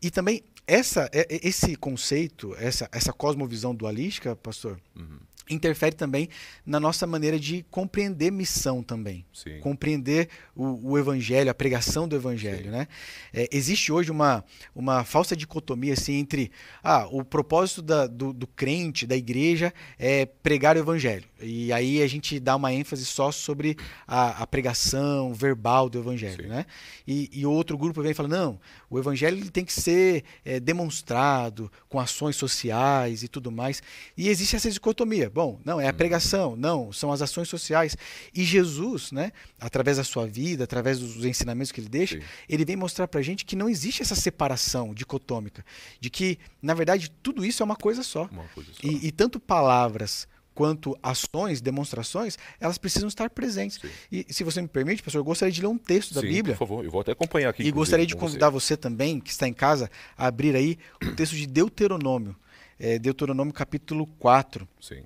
E 0.00 0.08
também 0.08 0.44
essa, 0.68 1.10
é, 1.12 1.26
é, 1.28 1.40
esse 1.42 1.74
conceito, 1.74 2.54
essa, 2.56 2.88
essa 2.92 3.12
cosmovisão 3.12 3.74
dualística, 3.74 4.36
pastor, 4.36 4.80
uhum 4.94 5.18
interfere 5.48 5.94
também 5.94 6.28
na 6.64 6.80
nossa 6.80 7.06
maneira 7.06 7.38
de 7.38 7.64
compreender 7.70 8.30
missão 8.30 8.82
também. 8.82 9.24
Sim. 9.32 9.60
Compreender 9.60 10.28
o, 10.54 10.92
o, 10.92 10.98
evangelho, 10.98 11.50
a 11.50 11.54
pregação 11.54 12.08
do 12.08 12.16
evangelho. 12.16 12.70
Né? 12.70 12.88
É, 13.32 13.48
existe 13.52 13.92
hoje 13.92 14.10
uma, 14.10 14.44
uma 14.74 15.04
falsa 15.04 15.36
dicotomia 15.36 15.92
assim, 15.92 16.14
entre 16.14 16.50
ah, 16.82 17.06
o 17.10 17.24
propósito 17.24 17.82
da, 17.82 18.06
do, 18.06 18.32
do, 18.32 18.46
crente, 18.46 19.06
da 19.06 19.16
igreja, 19.16 19.72
é 19.98 20.26
pregar 20.26 20.76
o 20.76 20.80
evangelho. 20.80 21.24
E 21.40 21.70
aí 21.72 22.02
a 22.02 22.06
gente 22.06 22.40
dá 22.40 22.56
uma 22.56 22.72
ênfase 22.72 23.04
só 23.04 23.30
sobre 23.30 23.76
a, 24.06 24.42
a 24.42 24.46
pregação 24.46 25.34
verbal 25.34 25.88
do 25.90 25.98
evangelho. 25.98 26.48
Né? 26.48 26.64
E, 27.06 27.28
e 27.32 27.44
outro 27.44 27.76
grupo 27.76 28.00
vem 28.00 28.12
e 28.12 28.14
fala, 28.14 28.28
não, 28.28 28.58
o 28.88 28.98
evangelho 28.98 29.50
tem 29.50 29.64
que 29.64 29.72
ser 29.72 30.24
é, 30.44 30.58
demonstrado 30.58 31.70
com 31.88 32.00
ações 32.00 32.36
sociais 32.36 33.22
e 33.22 33.28
tudo 33.28 33.52
mais. 33.52 33.82
E 34.16 34.28
existe 34.28 34.56
essa 34.56 34.70
dicotomia. 34.70 35.28
Bom, 35.28 35.60
não, 35.64 35.78
é 35.78 35.88
a 35.88 35.92
pregação, 35.92 36.56
não, 36.56 36.90
são 36.90 37.12
as 37.12 37.20
ações 37.20 37.48
sociais. 37.48 37.96
E 38.34 38.42
Jesus, 38.42 39.12
né, 39.12 39.30
através 39.60 39.98
da 39.98 40.04
sua 40.04 40.26
vida, 40.26 40.64
através 40.64 40.98
dos 40.98 41.24
ensinamentos 41.24 41.70
que 41.70 41.80
ele 41.80 41.88
deixa, 41.88 42.18
Sim. 42.18 42.24
ele 42.48 42.64
vem 42.64 42.76
mostrar 42.76 43.06
pra 43.08 43.20
gente 43.20 43.44
que 43.44 43.56
não 43.56 43.68
existe 43.68 44.00
essa 44.00 44.14
separação 44.14 44.94
dicotômica, 44.94 45.64
de 46.00 46.08
que, 46.08 46.38
na 46.62 46.72
verdade, 46.72 47.10
tudo 47.22 47.44
isso 47.44 47.62
é 47.62 47.64
uma 47.64 47.76
coisa 47.76 48.02
só. 48.02 48.24
Uma 48.32 48.44
coisa 48.54 48.70
só. 48.72 48.86
E, 48.86 49.08
e 49.08 49.12
tanto 49.12 49.38
palavras 49.38 50.26
quanto 50.56 50.98
ações, 51.02 51.60
demonstrações, 51.60 52.38
elas 52.58 52.78
precisam 52.78 53.08
estar 53.08 53.28
presentes. 53.28 53.78
Sim. 53.78 53.90
E 54.10 54.26
se 54.32 54.42
você 54.42 54.62
me 54.62 54.66
permite, 54.66 55.02
pastor, 55.02 55.20
eu 55.20 55.24
gostaria 55.24 55.52
de 55.52 55.60
ler 55.60 55.66
um 55.66 55.76
texto 55.76 56.14
da 56.14 56.22
Sim, 56.22 56.28
Bíblia. 56.28 56.56
Por 56.56 56.66
favor, 56.66 56.82
eu 56.82 56.90
vou 56.90 57.02
até 57.02 57.12
acompanhar 57.12 57.50
aqui. 57.50 57.62
E 57.62 57.70
gostaria 57.70 58.06
de 58.06 58.16
convidar 58.16 58.48
você. 58.48 58.74
você. 58.74 58.76
também, 58.76 59.20
que 59.20 59.30
está 59.30 59.46
em 59.46 59.52
casa, 59.52 59.90
a 60.16 60.26
abrir 60.26 60.56
aí 60.56 60.78
o 61.04 61.12
texto 61.14 61.36
de 61.36 61.46
Deuteronômio. 61.46 62.34
É, 62.80 62.98
Deuteronômio 62.98 63.52
capítulo 63.52 64.06
4. 64.18 64.66
Sim. 64.80 65.04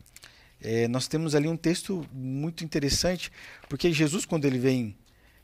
É, 0.63 0.87
nós 0.87 1.09
temos 1.09 1.35
ali 1.35 1.49
um 1.49 1.57
texto 1.57 2.07
muito 2.13 2.63
interessante, 2.63 3.33
porque 3.69 3.93
Jesus, 3.93 4.25
quando 4.25 4.45
ele 4.45 4.59
vem 4.59 4.95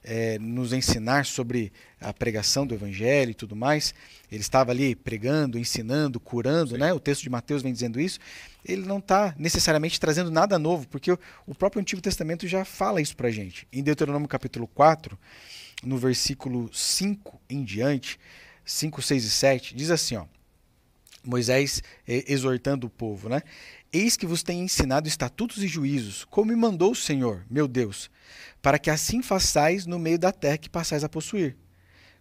é, 0.07 0.39
nos 0.39 0.73
ensinar 0.73 1.27
sobre 1.27 1.73
a 2.01 2.13
pregação 2.15 2.65
do 2.65 2.73
Evangelho 2.73 3.33
e 3.33 3.35
tudo 3.35 3.57
mais, 3.57 3.93
ele 4.31 4.41
estava 4.41 4.71
ali 4.71 4.95
pregando, 4.95 5.59
ensinando, 5.59 6.21
curando, 6.21 6.79
né? 6.79 6.93
o 6.93 7.01
texto 7.01 7.23
de 7.23 7.31
Mateus 7.31 7.63
vem 7.63 7.73
dizendo 7.73 8.01
isso, 8.01 8.21
ele 8.65 8.87
não 8.87 8.99
está 8.99 9.35
necessariamente 9.37 9.99
trazendo 9.99 10.31
nada 10.31 10.59
novo, 10.59 10.87
porque 10.87 11.11
o, 11.11 11.19
o 11.45 11.55
próprio 11.55 11.81
Antigo 11.81 12.01
Testamento 12.01 12.47
já 12.47 12.65
fala 12.65 13.01
isso 13.01 13.17
para 13.17 13.31
gente. 13.31 13.67
Em 13.73 13.83
Deuteronômio 13.83 14.29
capítulo 14.29 14.69
4, 14.69 15.19
no 15.83 15.99
versículo 15.99 16.71
5 16.73 17.41
em 17.51 17.65
diante, 17.65 18.19
5, 18.65 19.03
6 19.03 19.25
e 19.25 19.31
7, 19.31 19.75
diz 19.75 19.91
assim, 19.91 20.17
ó, 20.17 20.25
Moisés 21.25 21.83
exortando 22.07 22.87
o 22.87 22.91
povo, 22.91 23.29
né? 23.29 23.43
Eis 23.97 24.15
que 24.15 24.27
vos 24.27 24.43
tenho 24.43 24.63
ensinado 24.63 25.09
estatutos 25.09 25.63
e 25.63 25.67
juízos, 25.67 26.27
como 26.27 26.51
me 26.51 26.57
mandou 26.57 26.91
o 26.93 26.95
Senhor, 26.95 27.47
meu 27.49 27.67
Deus, 27.67 28.11
para 28.61 28.79
que 28.79 28.91
assim 28.91 29.23
façais 29.23 29.87
no 29.87 29.99
meio 29.99 30.19
da 30.19 30.31
terra 30.31 30.59
que 30.59 30.69
passais 30.69 31.03
a 31.03 31.09
possuir. 31.09 31.57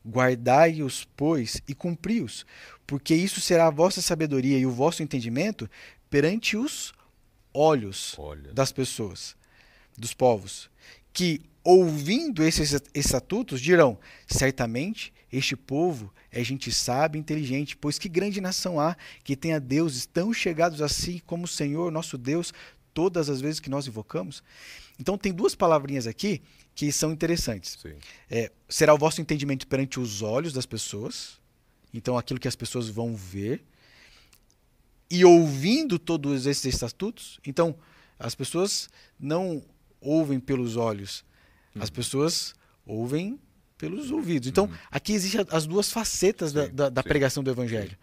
Guardai-os, 0.08 1.06
pois, 1.18 1.62
e 1.68 1.76
cumpri-os, 1.76 2.46
porque 2.88 3.14
isso 3.14 3.42
será 3.42 3.68
a 3.68 3.72
vossa 3.72 4.02
sabedoria 4.02 4.58
e 4.58 4.66
o 4.66 4.72
vosso 4.72 5.04
entendimento 5.04 5.70
perante 6.10 6.56
os 6.56 6.94
olhos 7.54 8.16
Olha. 8.18 8.54
das 8.54 8.72
pessoas, 8.72 9.36
dos 9.98 10.14
povos, 10.14 10.70
que, 11.12 11.42
ouvindo 11.66 12.44
esses 12.44 12.80
estatutos, 12.94 13.60
dirão: 13.60 13.98
certamente 14.28 15.12
este 15.34 15.56
povo 15.56 16.14
é 16.32 16.44
gente 16.44 16.72
sábia 16.72 17.18
e 17.18 17.22
inteligente, 17.22 17.76
pois 17.76 17.98
que 17.98 18.08
grande 18.08 18.40
nação 18.40 18.80
há 18.80 18.96
que 19.24 19.36
tenha 19.36 19.60
deuses 19.60 20.06
tão 20.06 20.32
chegados 20.32 20.82
a 20.82 20.88
si 20.88 21.22
como 21.26 21.44
o 21.44 21.48
Senhor, 21.48 21.92
nosso 21.92 22.18
Deus, 22.18 22.54
todas 22.94 23.30
as 23.30 23.42
vezes 23.42 23.60
que 23.60 23.70
nós 23.70 23.88
invocamos? 23.88 24.44
Então, 24.98 25.18
tem 25.18 25.34
duas 25.34 25.56
palavrinhas 25.56 26.08
aqui 26.08 26.42
que 26.74 26.90
são 26.92 27.12
interessantes. 27.12 27.78
É, 28.30 28.52
será 28.70 28.94
o 28.94 28.98
vosso 28.98 29.20
entendimento 29.20 29.68
perante 29.68 30.00
os 30.00 30.22
olhos 30.22 30.54
das 30.54 30.66
pessoas, 30.66 31.40
então 31.94 32.18
aquilo 32.18 32.40
que 32.40 32.48
as 32.48 32.56
pessoas 32.56 32.88
vão 32.88 33.16
ver, 33.16 33.64
e 35.10 35.26
ouvindo 35.26 36.00
todos 36.00 36.46
esses 36.46 36.66
estatutos, 36.66 37.40
então 37.46 37.76
as 38.18 38.36
pessoas 38.36 38.90
não 39.20 39.62
ouvem 40.00 40.40
pelos 40.40 40.78
olhos, 40.78 41.26
as 41.80 41.90
uhum. 41.90 41.96
pessoas 41.96 42.56
ouvem 42.86 43.40
pelos 43.78 44.12
ouvidos. 44.12 44.48
Então, 44.48 44.66
uhum. 44.66 44.74
aqui 44.90 45.14
existem 45.14 45.46
as 45.50 45.66
duas 45.66 45.92
facetas 45.92 46.52
sim, 46.52 46.56
da, 46.56 46.68
da, 46.68 46.90
da 46.90 47.04
pregação 47.04 47.44
do 47.44 47.50
evangelho: 47.50 47.98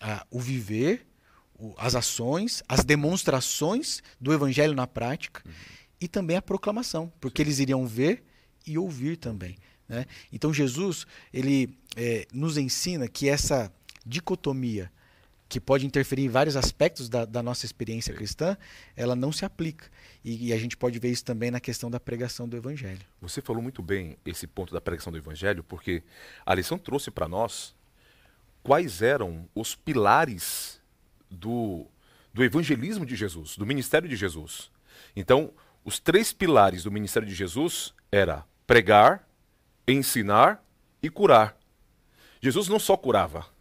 ah, 0.00 0.26
o 0.30 0.40
viver, 0.40 1.06
o, 1.54 1.74
as 1.78 1.94
ações, 1.94 2.62
as 2.68 2.84
demonstrações 2.84 4.02
do 4.20 4.32
evangelho 4.32 4.74
na 4.74 4.86
prática 4.86 5.42
uhum. 5.44 5.52
e 6.00 6.08
também 6.08 6.36
a 6.36 6.42
proclamação, 6.42 7.12
porque 7.20 7.42
sim. 7.42 7.48
eles 7.48 7.58
iriam 7.58 7.86
ver 7.86 8.24
e 8.66 8.76
ouvir 8.78 9.16
também. 9.16 9.56
Né? 9.88 10.06
Então, 10.32 10.52
Jesus 10.52 11.06
ele 11.32 11.76
é, 11.96 12.26
nos 12.32 12.56
ensina 12.56 13.08
que 13.08 13.28
essa 13.28 13.72
dicotomia 14.04 14.90
que 15.52 15.60
pode 15.60 15.84
interferir 15.84 16.24
em 16.24 16.30
vários 16.30 16.56
aspectos 16.56 17.10
da, 17.10 17.26
da 17.26 17.42
nossa 17.42 17.66
experiência 17.66 18.14
cristã, 18.14 18.56
ela 18.96 19.14
não 19.14 19.30
se 19.30 19.44
aplica. 19.44 19.84
E, 20.24 20.48
e, 20.48 20.52
a 20.54 20.56
gente 20.56 20.78
pode 20.78 20.98
ver 20.98 21.10
isso 21.10 21.26
também 21.26 21.50
na 21.50 21.60
questão 21.60 21.90
da 21.90 22.00
pregação 22.00 22.48
do 22.48 22.56
Evangelho. 22.56 23.02
Você 23.20 23.42
falou 23.42 23.60
muito 23.62 23.82
bem 23.82 24.16
esse 24.24 24.46
ponto 24.46 24.72
da 24.72 24.80
pregação 24.80 25.12
do 25.12 25.18
Evangelho, 25.18 25.62
porque 25.62 26.02
a 26.46 26.54
lição 26.54 26.78
trouxe 26.78 27.10
para 27.10 27.28
nós 27.28 27.74
quais 28.62 29.02
eram 29.02 29.46
os 29.54 29.74
pilares 29.74 30.80
do, 31.30 31.86
do 32.32 32.42
evangelismo 32.42 33.04
de 33.04 33.14
Jesus, 33.14 33.54
do 33.54 33.66
ministério 33.66 34.08
de 34.08 34.16
Jesus. 34.16 34.70
Então, 35.14 35.52
os 35.84 35.98
três 35.98 36.32
pilares 36.32 36.84
do 36.84 36.90
ministério 36.90 37.28
de 37.28 37.34
Jesus 37.34 37.92
era 38.10 38.46
pregar, 38.66 39.28
ensinar 39.86 40.64
e 41.02 41.10
curar. 41.10 41.58
Jesus 42.40 42.68
não 42.68 42.78
só 42.78 42.96
curava, 42.96 43.51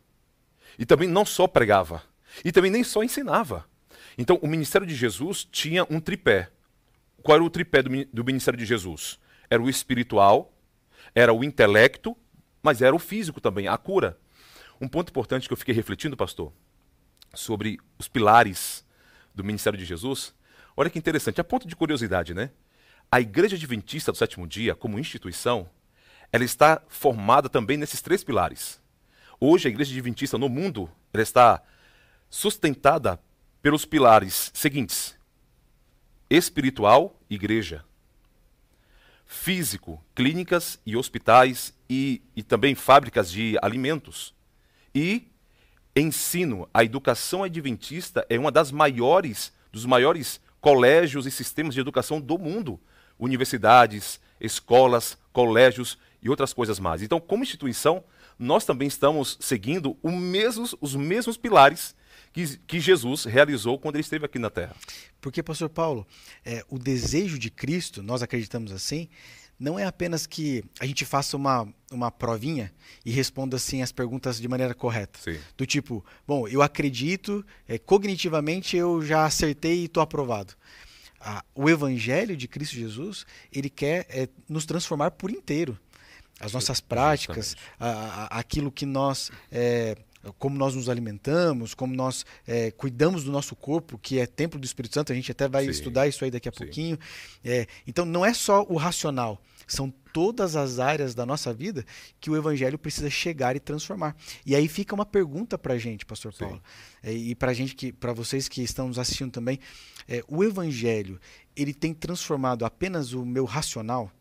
e 0.78 0.86
também 0.86 1.08
não 1.08 1.26
só 1.26 1.48
pregava, 1.48 2.04
e 2.44 2.52
também 2.52 2.72
nem 2.72 2.84
só 2.84 3.04
ensinava. 3.04 3.66
Então, 4.18 4.40
o 4.42 4.48
ministério 4.48 4.86
de 4.86 4.96
Jesus 4.96 5.48
tinha 5.50 5.86
um 5.90 6.00
tripé. 6.00 6.50
Qual 7.24 7.36
era 7.36 7.44
o 7.44 7.50
tripé 7.50 7.82
do, 7.82 7.90
do 8.12 8.24
ministério 8.24 8.58
de 8.58 8.66
Jesus? 8.66 9.20
Era 9.50 9.62
o 9.62 9.70
espiritual, 9.70 10.54
era 11.14 11.34
o 11.34 11.44
intelecto, 11.44 12.16
mas 12.62 12.82
era 12.82 12.96
o 12.96 13.00
físico 13.00 13.40
também, 13.40 13.68
a 13.68 13.78
cura. 13.78 14.18
Um 14.80 14.88
ponto 14.88 15.10
importante 15.10 15.48
que 15.48 15.54
eu 15.54 15.58
fiquei 15.58 15.76
refletindo, 15.76 16.18
pastor, 16.18 16.52
sobre 17.34 17.80
os 17.98 18.08
pilares 18.08 18.86
do 19.34 19.44
ministério 19.44 19.78
de 19.78 19.86
Jesus. 19.86 20.34
Olha 20.76 20.90
que 20.90 20.98
interessante, 20.98 21.40
a 21.40 21.44
ponto 21.44 21.68
de 21.68 21.76
curiosidade, 21.76 22.34
né? 22.34 22.52
A 23.12 23.20
Igreja 23.20 23.56
Adventista 23.56 24.12
do 24.12 24.18
Sétimo 24.18 24.48
Dia, 24.48 24.74
como 24.74 24.98
instituição, 24.98 25.70
ela 26.32 26.44
está 26.44 26.82
formada 26.88 27.50
também 27.50 27.78
nesses 27.78 28.02
três 28.02 28.24
pilares. 28.24 28.81
Hoje, 29.44 29.68
a 29.68 29.72
igreja 29.72 29.92
adventista 29.92 30.38
no 30.38 30.48
mundo 30.48 30.88
está 31.12 31.64
sustentada 32.30 33.20
pelos 33.60 33.86
pilares 33.86 34.52
seguintes: 34.54 35.18
espiritual, 36.30 37.20
igreja. 37.28 37.84
Físico, 39.26 40.00
clínicas 40.14 40.80
e 40.86 40.96
hospitais 40.96 41.74
e, 41.90 42.22
e 42.36 42.44
também 42.44 42.76
fábricas 42.76 43.32
de 43.32 43.58
alimentos. 43.64 44.32
E 44.94 45.28
ensino, 45.96 46.70
a 46.72 46.84
educação 46.84 47.44
adventista 47.44 48.24
é 48.30 48.38
uma 48.38 48.52
das 48.52 48.72
maiores, 48.72 49.52
dos 49.72 49.88
maiores 49.88 50.40
colégios 50.60 51.26
e 51.26 51.32
sistemas 51.32 51.74
de 51.74 51.80
educação 51.80 52.22
do 52.22 52.38
mundo. 52.38 52.80
Universidades, 53.18 54.22
escolas, 54.40 55.18
colégios 55.34 55.98
e 56.22 56.30
outras 56.30 56.54
coisas 56.54 56.80
mais. 56.80 57.02
Então, 57.02 57.20
como 57.20 57.42
instituição, 57.42 58.04
nós 58.42 58.66
também 58.66 58.88
estamos 58.88 59.38
seguindo 59.40 59.96
mesmos, 60.04 60.76
os 60.82 60.96
mesmos 60.96 61.38
pilares 61.38 61.96
que, 62.34 62.58
que, 62.66 62.80
Jesus 62.80 63.26
realizou 63.26 63.78
quando 63.78 63.96
ele 63.96 64.02
esteve 64.02 64.26
aqui 64.26 64.40
na 64.40 64.50
Terra. 64.50 64.76
Porque, 65.20 65.44
pastor 65.44 65.70
Paulo, 65.70 66.08
é, 66.44 66.66
o 66.68 66.80
desejo 66.80 67.38
de 67.38 67.52
Cristo, 67.52 68.02
nós 68.02 68.24
acreditamos 68.24 68.72
assim, 68.72 69.08
não 69.60 69.78
é 69.78 69.86
apenas 69.86 70.26
que 70.26 70.64
a 70.80 70.88
gente 70.88 71.06
faça 71.06 71.38
uma, 71.38 71.72
uma 71.92 72.10
provinha 72.10 72.74
e 73.06 73.12
responda 73.12 73.58
assim 73.58 73.84
as 73.84 73.92
perguntas 73.92 74.42
de 74.42 74.48
maneira 74.48 74.74
correta. 74.74 75.20
Sim. 75.20 75.38
Do 75.56 75.68
tipo, 75.68 76.04
bom, 76.28 76.48
eu 76.48 76.64
acredito, 76.64 77.46
é, 77.68 77.78
cognitivamente 77.78 78.76
eu 78.76 79.04
já 79.04 79.24
acertei 79.24 79.82
e 79.82 79.86
estou 79.86 80.02
aprovado. 80.02 80.56
Ah, 81.20 81.46
o 81.54 81.70
evangelho 81.70 82.36
de 82.36 82.48
Cristo 82.48 82.76
Jesus, 82.76 83.24
ele 83.54 83.70
quer 83.70 84.08
é, 84.10 84.28
nos 84.50 84.66
transformar 84.66 85.12
por 85.12 85.30
inteiro. 85.30 85.78
As 86.42 86.54
nossas 86.54 86.80
práticas, 86.80 87.56
a, 87.80 87.90
a, 87.90 88.40
aquilo 88.40 88.72
que 88.72 88.86
nós 88.86 89.32
é, 89.52 89.96
como 90.38 90.58
nós 90.58 90.76
nos 90.76 90.90
alimentamos, 90.90 91.74
como 91.74 91.96
nós 91.96 92.26
é, 92.46 92.72
cuidamos 92.72 93.24
do 93.24 93.32
nosso 93.32 93.56
corpo, 93.56 93.98
que 93.98 94.20
é 94.20 94.28
templo 94.28 94.60
do 94.60 94.66
Espírito 94.66 94.94
Santo, 94.94 95.12
a 95.12 95.16
gente 95.16 95.32
até 95.32 95.48
vai 95.48 95.66
Sim. 95.66 95.72
estudar 95.72 96.08
isso 96.08 96.24
aí 96.24 96.32
daqui 96.32 96.48
a 96.48 96.52
Sim. 96.52 96.58
pouquinho. 96.60 97.00
É, 97.44 97.68
então, 97.88 98.06
não 98.06 98.26
é 98.26 98.34
só 98.34 98.66
o 98.70 98.76
racional, 98.76 99.42
são 99.68 99.92
todas 100.14 100.56
as 100.56 100.80
áreas 100.80 101.16
da 101.16 101.26
nossa 101.26 101.54
vida 101.54 101.86
que 102.20 102.30
o 102.30 102.36
Evangelho 102.36 102.78
precisa 102.78 103.10
chegar 103.10 103.56
e 103.56 103.60
transformar. 103.60 104.16
E 104.46 104.56
aí 104.56 104.68
fica 104.68 104.94
uma 104.94 105.06
pergunta 105.06 105.58
para 105.58 105.74
a 105.74 105.78
gente, 105.78 106.06
Pastor 106.06 106.34
Paulo, 106.34 106.62
é, 107.02 107.12
e 107.12 107.34
para 107.34 107.54
gente 107.54 107.76
que, 107.76 107.92
para 107.92 108.14
vocês 108.14 108.48
que 108.48 108.62
estão 108.62 108.88
nos 108.88 109.00
assistindo 109.00 109.32
também, 109.32 109.60
é, 110.08 110.24
o 110.28 110.44
Evangelho 110.44 111.20
ele 111.56 111.74
tem 111.74 111.94
transformado 111.94 112.66
apenas 112.66 113.14
o 113.14 113.26
meu 113.26 113.46
racional? 113.46 114.12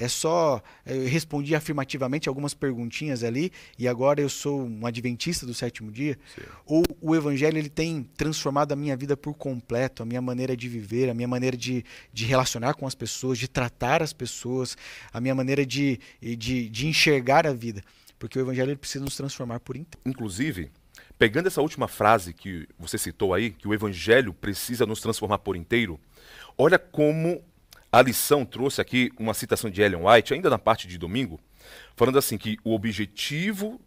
É 0.00 0.08
só 0.08 0.62
eu 0.86 1.06
respondi 1.06 1.54
afirmativamente 1.54 2.26
algumas 2.26 2.54
perguntinhas 2.54 3.22
ali 3.22 3.52
e 3.78 3.86
agora 3.86 4.18
eu 4.18 4.30
sou 4.30 4.62
um 4.62 4.86
adventista 4.86 5.44
do 5.44 5.52
sétimo 5.52 5.92
dia? 5.92 6.18
Sim. 6.34 6.42
Ou 6.64 6.82
o 7.02 7.14
evangelho 7.14 7.58
ele 7.58 7.68
tem 7.68 8.02
transformado 8.16 8.72
a 8.72 8.76
minha 8.76 8.96
vida 8.96 9.14
por 9.14 9.34
completo, 9.34 10.02
a 10.02 10.06
minha 10.06 10.22
maneira 10.22 10.56
de 10.56 10.70
viver, 10.70 11.10
a 11.10 11.14
minha 11.14 11.28
maneira 11.28 11.54
de, 11.54 11.84
de 12.14 12.24
relacionar 12.24 12.72
com 12.72 12.86
as 12.86 12.94
pessoas, 12.94 13.38
de 13.38 13.46
tratar 13.46 14.02
as 14.02 14.14
pessoas, 14.14 14.74
a 15.12 15.20
minha 15.20 15.34
maneira 15.34 15.66
de, 15.66 16.00
de, 16.20 16.70
de 16.70 16.86
enxergar 16.86 17.46
a 17.46 17.52
vida? 17.52 17.82
Porque 18.18 18.38
o 18.38 18.42
evangelho 18.42 18.70
ele 18.70 18.78
precisa 18.78 19.04
nos 19.04 19.16
transformar 19.16 19.60
por 19.60 19.76
inteiro. 19.76 20.00
Inclusive, 20.06 20.70
pegando 21.18 21.46
essa 21.46 21.60
última 21.60 21.88
frase 21.88 22.32
que 22.32 22.66
você 22.78 22.96
citou 22.96 23.34
aí, 23.34 23.50
que 23.50 23.68
o 23.68 23.74
evangelho 23.74 24.32
precisa 24.32 24.86
nos 24.86 25.02
transformar 25.02 25.40
por 25.40 25.56
inteiro, 25.56 26.00
olha 26.56 26.78
como 26.78 27.42
a 27.92 28.02
lição 28.02 28.44
trouxe 28.44 28.80
aqui 28.80 29.10
uma 29.18 29.34
citação 29.34 29.70
de 29.70 29.82
Ellen 29.82 30.06
White, 30.06 30.34
ainda 30.34 30.48
na 30.48 30.58
parte 30.58 30.86
de 30.86 30.96
domingo, 30.96 31.40
falando 31.96 32.18
assim 32.18 32.38
que 32.38 32.56
o 32.64 32.74
objetivo 32.74 33.80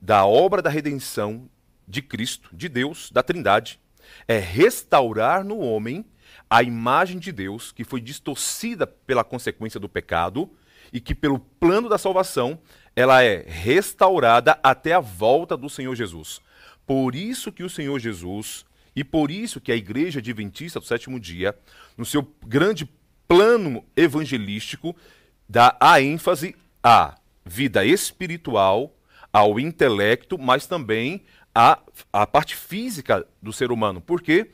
da 0.00 0.26
obra 0.26 0.60
da 0.60 0.70
redenção 0.70 1.48
de 1.86 2.02
Cristo, 2.02 2.50
de 2.52 2.68
Deus, 2.68 3.10
da 3.10 3.22
Trindade, 3.22 3.80
é 4.26 4.38
restaurar 4.38 5.44
no 5.44 5.58
homem 5.58 6.04
a 6.48 6.62
imagem 6.62 7.18
de 7.18 7.32
Deus 7.32 7.72
que 7.72 7.84
foi 7.84 8.00
distorcida 8.00 8.86
pela 8.86 9.24
consequência 9.24 9.80
do 9.80 9.88
pecado 9.88 10.50
e 10.92 11.00
que 11.00 11.14
pelo 11.14 11.38
plano 11.38 11.88
da 11.88 11.98
salvação 11.98 12.58
ela 12.94 13.22
é 13.22 13.44
restaurada 13.46 14.58
até 14.62 14.92
a 14.92 15.00
volta 15.00 15.56
do 15.56 15.68
Senhor 15.68 15.94
Jesus. 15.94 16.40
Por 16.86 17.14
isso 17.14 17.52
que 17.52 17.62
o 17.62 17.70
Senhor 17.70 17.98
Jesus 17.98 18.64
e 18.96 19.04
por 19.04 19.30
isso 19.30 19.60
que 19.60 19.70
a 19.70 19.76
igreja 19.76 20.18
adventista 20.18 20.80
do 20.80 20.86
sétimo 20.86 21.20
dia, 21.20 21.56
no 21.96 22.04
seu 22.04 22.26
grande 22.44 22.84
plano 23.28 23.84
evangelístico 23.94 24.96
dá 25.46 25.76
a 25.78 26.00
ênfase 26.00 26.56
à 26.82 27.16
vida 27.44 27.84
espiritual, 27.84 28.94
ao 29.30 29.60
intelecto, 29.60 30.38
mas 30.38 30.66
também 30.66 31.22
à, 31.54 31.78
à 32.10 32.26
parte 32.26 32.56
física 32.56 33.26
do 33.42 33.52
ser 33.52 33.70
humano. 33.70 34.00
Porque 34.00 34.50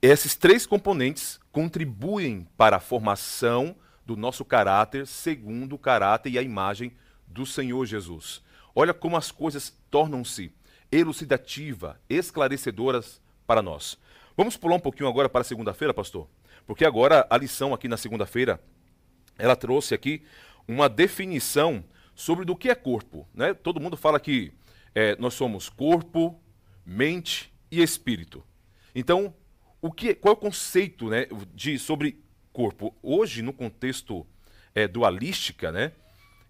esses 0.00 0.36
três 0.36 0.64
componentes 0.64 1.40
contribuem 1.50 2.46
para 2.56 2.76
a 2.76 2.80
formação 2.80 3.74
do 4.04 4.16
nosso 4.16 4.44
caráter 4.44 5.06
segundo 5.06 5.74
o 5.74 5.78
caráter 5.78 6.30
e 6.30 6.38
a 6.38 6.42
imagem 6.42 6.92
do 7.26 7.44
Senhor 7.44 7.84
Jesus. 7.84 8.40
Olha 8.74 8.94
como 8.94 9.16
as 9.16 9.32
coisas 9.32 9.76
tornam-se 9.90 10.52
elucidativa, 10.92 12.00
esclarecedoras 12.08 13.20
para 13.46 13.62
nós. 13.62 13.98
Vamos 14.36 14.56
pular 14.56 14.76
um 14.76 14.80
pouquinho 14.80 15.08
agora 15.08 15.28
para 15.28 15.42
segunda-feira, 15.42 15.92
pastor? 15.92 16.28
Porque 16.66 16.84
agora 16.84 17.26
a 17.30 17.36
lição 17.36 17.72
aqui 17.72 17.88
na 17.88 17.96
segunda-feira, 17.96 18.60
ela 19.38 19.54
trouxe 19.54 19.94
aqui 19.94 20.22
uma 20.66 20.88
definição 20.88 21.84
sobre 22.14 22.44
do 22.44 22.56
que 22.56 22.68
é 22.68 22.74
corpo. 22.74 23.28
Né? 23.32 23.54
Todo 23.54 23.80
mundo 23.80 23.96
fala 23.96 24.18
que 24.18 24.52
é, 24.94 25.14
nós 25.16 25.34
somos 25.34 25.68
corpo, 25.68 26.40
mente 26.84 27.52
e 27.70 27.82
espírito. 27.82 28.42
Então, 28.94 29.34
o 29.80 29.92
que, 29.92 30.14
qual 30.14 30.34
é 30.34 30.36
o 30.36 30.40
conceito 30.40 31.08
né, 31.08 31.26
de, 31.54 31.78
sobre 31.78 32.18
corpo? 32.52 32.94
Hoje, 33.02 33.42
no 33.42 33.52
contexto 33.52 34.26
é, 34.74 34.88
dualística, 34.88 35.70
né? 35.70 35.92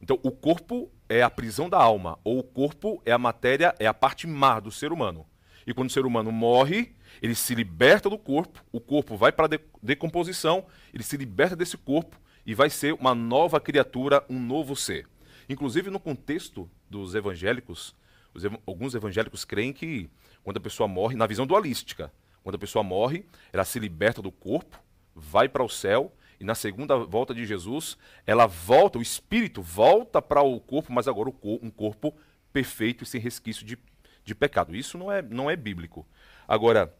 Então, 0.01 0.19
o 0.23 0.31
corpo 0.31 0.91
é 1.09 1.23
a 1.23 1.31
prisão 1.31 1.69
da 1.69 1.79
alma, 1.79 2.19
ou 2.23 2.39
o 2.39 2.43
corpo 2.43 3.03
é 3.05 3.13
a 3.13 3.19
matéria, 3.19 3.75
é 3.79 3.87
a 3.87 3.95
parte 3.95 4.27
má 4.27 4.61
do 4.61 4.71
ser 4.71 4.93
humano. 4.93 5.27
E 5.67 5.75
quando 5.75 5.89
o 5.89 5.93
ser 5.93 6.07
humano 6.07 6.31
morre, 6.31 6.95
ele 7.21 7.35
se 7.35 7.55
liberta 7.55 8.09
do 8.09 8.19
corpo, 8.19 8.65
o 8.71 8.81
corpo 8.81 9.17
vai 9.17 9.33
para 9.33 9.47
a 9.47 9.59
decomposição, 9.83 10.67
ele 10.95 11.03
se 11.03 11.17
liberta 11.17 11.57
desse 11.57 11.77
corpo 11.77 12.21
e 12.45 12.55
vai 12.55 12.71
ser 12.71 12.95
uma 12.95 13.15
nova 13.15 13.61
criatura, 13.61 14.25
um 14.31 14.39
novo 14.39 14.77
ser. 14.77 15.09
Inclusive, 15.49 15.91
no 15.91 15.99
contexto 15.99 16.71
dos 16.89 17.15
evangélicos, 17.15 17.95
ev 18.35 18.57
alguns 18.67 18.95
evangélicos 18.95 19.45
creem 19.45 19.73
que 19.73 20.09
quando 20.45 20.59
a 20.59 20.61
pessoa 20.61 20.87
morre, 20.87 21.17
na 21.17 21.27
visão 21.27 21.47
dualística, 21.47 22.13
quando 22.43 22.55
a 22.55 22.59
pessoa 22.59 22.85
morre, 22.85 23.25
ela 23.53 23.65
se 23.65 23.79
liberta 23.81 24.23
do 24.23 24.31
corpo, 24.31 24.79
vai 25.15 25.49
para 25.49 25.65
o 25.65 25.69
céu 25.69 26.13
e 26.39 26.45
na 26.45 26.55
segunda 26.55 26.97
volta 26.97 27.35
de 27.35 27.45
Jesus, 27.47 27.97
ela 28.27 28.47
volta, 28.47 28.99
o 28.99 29.03
espírito 29.03 29.63
volta 29.63 30.21
para 30.21 30.43
o 30.43 30.61
corpo, 30.61 30.93
mas 30.93 31.09
agora 31.09 31.31
um 31.45 31.71
corpo 31.71 32.15
perfeito 32.53 33.05
e 33.05 33.07
sem 33.07 33.21
resquício 33.21 33.65
de, 33.65 33.79
de 34.27 34.35
pecado. 34.35 34.77
Isso 34.77 34.99
não 34.99 35.11
é, 35.11 35.23
não 35.23 35.49
é 35.49 35.57
bíblico. 35.57 36.07
Agora, 36.47 36.93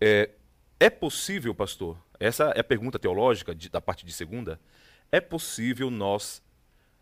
é, 0.00 0.30
é 0.78 0.90
possível, 0.90 1.54
pastor, 1.54 1.98
essa 2.20 2.44
é 2.54 2.60
a 2.60 2.64
pergunta 2.64 2.98
teológica 2.98 3.54
de, 3.54 3.68
da 3.68 3.80
parte 3.80 4.04
de 4.06 4.12
segunda, 4.12 4.60
é 5.10 5.20
possível 5.20 5.90
nós 5.90 6.42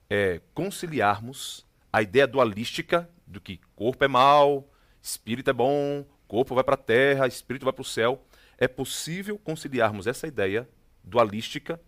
é, 0.08 0.40
conciliarmos 0.54 1.66
a 1.92 2.00
ideia 2.00 2.26
dualística 2.26 3.08
do 3.26 3.40
que 3.40 3.60
corpo 3.74 4.04
é 4.04 4.08
mal, 4.08 4.68
espírito 5.02 5.50
é 5.50 5.52
bom, 5.52 6.06
corpo 6.28 6.54
vai 6.54 6.64
para 6.64 6.74
a 6.74 6.78
terra, 6.78 7.26
espírito 7.26 7.64
vai 7.64 7.72
para 7.72 7.82
o 7.82 7.84
céu. 7.84 8.24
É 8.56 8.68
possível 8.68 9.36
conciliarmos 9.38 10.06
essa 10.06 10.26
ideia 10.26 10.68
dualística 11.02 11.80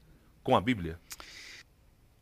com 0.43 0.57
a 0.57 0.61
Bíblia? 0.61 0.99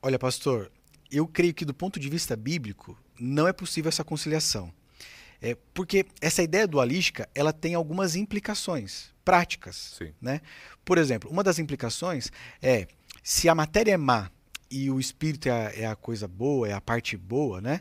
Olha, 0.02 0.18
pastor, 0.18 0.70
eu 1.10 1.26
creio 1.26 1.54
que 1.54 1.64
do 1.64 1.72
ponto 1.72 1.98
de 1.98 2.10
vista 2.10 2.36
bíblico 2.36 2.98
não 3.18 3.48
é 3.48 3.52
possível 3.52 3.88
essa 3.88 4.04
conciliação. 4.04 4.72
É, 5.44 5.54
porque 5.74 6.06
essa 6.22 6.42
ideia 6.42 6.66
dualística 6.66 7.28
ela 7.34 7.52
tem 7.52 7.74
algumas 7.74 8.16
implicações 8.16 9.12
práticas. 9.22 9.94
Sim. 9.98 10.10
Né? 10.18 10.40
Por 10.82 10.96
exemplo, 10.96 11.30
uma 11.30 11.42
das 11.42 11.58
implicações 11.58 12.32
é 12.62 12.88
se 13.22 13.46
a 13.46 13.54
matéria 13.54 13.92
é 13.92 13.96
má 13.98 14.30
e 14.70 14.90
o 14.90 14.98
espírito 14.98 15.46
é 15.46 15.50
a, 15.50 15.72
é 15.82 15.86
a 15.86 15.94
coisa 15.94 16.26
boa, 16.26 16.66
é 16.66 16.72
a 16.72 16.80
parte 16.80 17.14
boa, 17.14 17.60
né? 17.60 17.80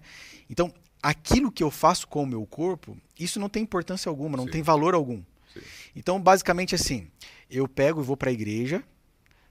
Então, 0.50 0.74
aquilo 1.02 1.50
que 1.50 1.64
eu 1.64 1.72
faço 1.72 2.06
com 2.06 2.24
o 2.24 2.28
meu 2.28 2.46
corpo, 2.46 2.98
isso 3.18 3.40
não 3.40 3.48
tem 3.48 3.64
importância 3.64 4.10
alguma, 4.10 4.36
não 4.36 4.46
Sim. 4.46 4.52
tem 4.52 4.62
valor 4.62 4.94
algum. 4.94 5.24
Sim. 5.54 5.62
Então, 5.96 6.22
basicamente 6.22 6.76
assim, 6.76 7.08
eu 7.50 7.66
pego 7.66 8.02
e 8.02 8.04
vou 8.04 8.18
para 8.18 8.30
a 8.30 8.34
igreja 8.34 8.84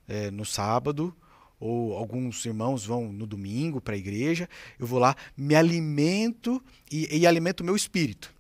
é, 0.07 0.31
no 0.31 0.45
sábado, 0.45 1.17
ou 1.63 1.97
alguns 1.97 2.45
irmãos 2.45 2.85
vão 2.85 3.13
no 3.13 3.25
domingo 3.25 3.81
para 3.81 3.95
a 3.95 3.97
igreja, 3.97 4.49
eu 4.81 4.87
vou 4.87 4.99
lá, 4.99 5.15
me 5.37 5.55
alimento 5.55 6.61
e, 6.91 7.19
e 7.19 7.25
alimento 7.25 7.61
o 7.61 7.65
meu 7.65 7.77
espírito. 7.77 8.35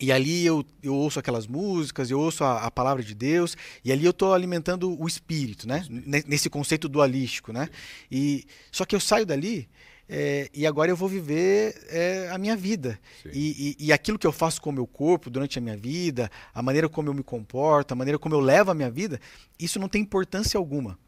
E 0.00 0.10
ali 0.10 0.44
eu, 0.44 0.64
eu 0.82 0.94
ouço 0.94 1.20
aquelas 1.20 1.46
músicas, 1.46 2.10
eu 2.10 2.18
ouço 2.18 2.42
a, 2.42 2.62
a 2.62 2.70
palavra 2.70 3.04
de 3.04 3.14
Deus, 3.14 3.56
e 3.84 3.92
ali 3.92 4.04
eu 4.04 4.10
estou 4.10 4.34
alimentando 4.34 5.00
o 5.00 5.06
espírito, 5.06 5.68
né? 5.68 5.84
Nesse 6.26 6.50
conceito 6.50 6.88
dualístico, 6.88 7.52
né? 7.52 7.68
E, 8.10 8.44
só 8.72 8.84
que 8.84 8.96
eu 8.96 9.00
saio 9.00 9.26
dali, 9.26 9.68
é, 10.08 10.50
e 10.52 10.66
agora 10.66 10.90
eu 10.90 10.96
vou 10.96 11.08
viver 11.08 11.80
é, 11.88 12.30
a 12.32 12.38
minha 12.38 12.56
vida. 12.56 12.98
E, 13.32 13.76
e, 13.78 13.86
e, 13.86 13.92
aquilo 13.92 14.18
que 14.18 14.26
eu 14.26 14.32
faço 14.32 14.60
com 14.60 14.70
o 14.70 14.72
meu 14.72 14.88
corpo 14.88 15.30
durante 15.30 15.56
a 15.56 15.62
minha 15.62 15.76
vida, 15.76 16.28
a 16.52 16.62
maneira 16.62 16.88
como 16.88 17.08
eu 17.08 17.14
me 17.14 17.22
comporto, 17.22 17.92
a 17.92 17.94
maneira 17.94 18.18
como 18.18 18.34
eu 18.34 18.40
levo 18.40 18.72
a 18.72 18.74
minha 18.74 18.90
vida, 18.90 19.20
isso 19.56 19.78
não 19.78 19.88
tem 19.88 20.02
importância 20.02 20.58
alguma. 20.58 20.98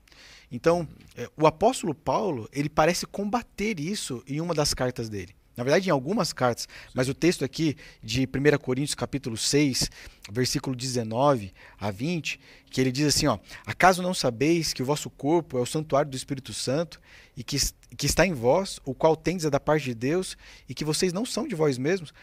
Então, 0.52 0.86
é, 1.16 1.28
o 1.34 1.46
apóstolo 1.46 1.94
Paulo, 1.94 2.46
ele 2.52 2.68
parece 2.68 3.06
combater 3.06 3.80
isso 3.80 4.22
em 4.28 4.40
uma 4.40 4.54
das 4.54 4.74
cartas 4.74 5.08
dele. 5.08 5.34
Na 5.56 5.64
verdade, 5.64 5.88
em 5.88 5.92
algumas 5.92 6.32
cartas, 6.32 6.66
mas 6.94 7.08
o 7.08 7.14
texto 7.14 7.44
aqui 7.44 7.76
de 8.02 8.22
1 8.22 8.58
Coríntios 8.58 8.94
capítulo 8.94 9.36
6, 9.36 9.90
versículo 10.30 10.74
19 10.74 11.52
a 11.78 11.90
20, 11.90 12.40
que 12.70 12.80
ele 12.80 12.90
diz 12.90 13.06
assim, 13.06 13.26
ó: 13.26 13.38
"Acaso 13.66 14.02
não 14.02 14.14
sabeis 14.14 14.72
que 14.72 14.82
o 14.82 14.86
vosso 14.86 15.10
corpo 15.10 15.58
é 15.58 15.60
o 15.60 15.66
santuário 15.66 16.10
do 16.10 16.16
Espírito 16.16 16.54
Santo 16.54 17.00
e 17.36 17.44
que, 17.44 17.58
que 17.96 18.06
está 18.06 18.26
em 18.26 18.32
vós, 18.32 18.80
o 18.84 18.94
qual 18.94 19.14
tendes 19.14 19.48
da 19.50 19.60
parte 19.60 19.84
de 19.84 19.94
Deus, 19.94 20.38
e 20.68 20.74
que 20.74 20.86
vocês 20.86 21.12
não 21.12 21.26
são 21.26 21.46
de 21.46 21.54
vós 21.54 21.76
mesmos, 21.76 22.14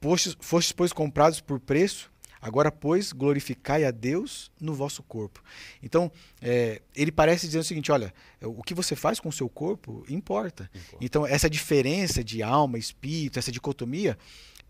fostes, 0.00 0.36
fostes 0.40 0.72
pois 0.72 0.92
comprados 0.92 1.40
por 1.40 1.58
preço, 1.58 2.10
Agora, 2.40 2.70
pois, 2.70 3.12
glorificai 3.12 3.84
a 3.84 3.90
Deus 3.90 4.50
no 4.60 4.74
vosso 4.74 5.02
corpo. 5.02 5.42
Então, 5.82 6.10
é, 6.40 6.82
ele 6.94 7.10
parece 7.10 7.46
dizer 7.46 7.58
o 7.58 7.64
seguinte: 7.64 7.90
olha, 7.90 8.12
o 8.42 8.62
que 8.62 8.74
você 8.74 8.94
faz 8.94 9.18
com 9.18 9.28
o 9.28 9.32
seu 9.32 9.48
corpo 9.48 10.04
importa. 10.08 10.70
importa. 10.74 11.04
Então, 11.04 11.26
essa 11.26 11.48
diferença 11.48 12.22
de 12.22 12.42
alma, 12.42 12.78
espírito, 12.78 13.38
essa 13.38 13.52
dicotomia, 13.52 14.18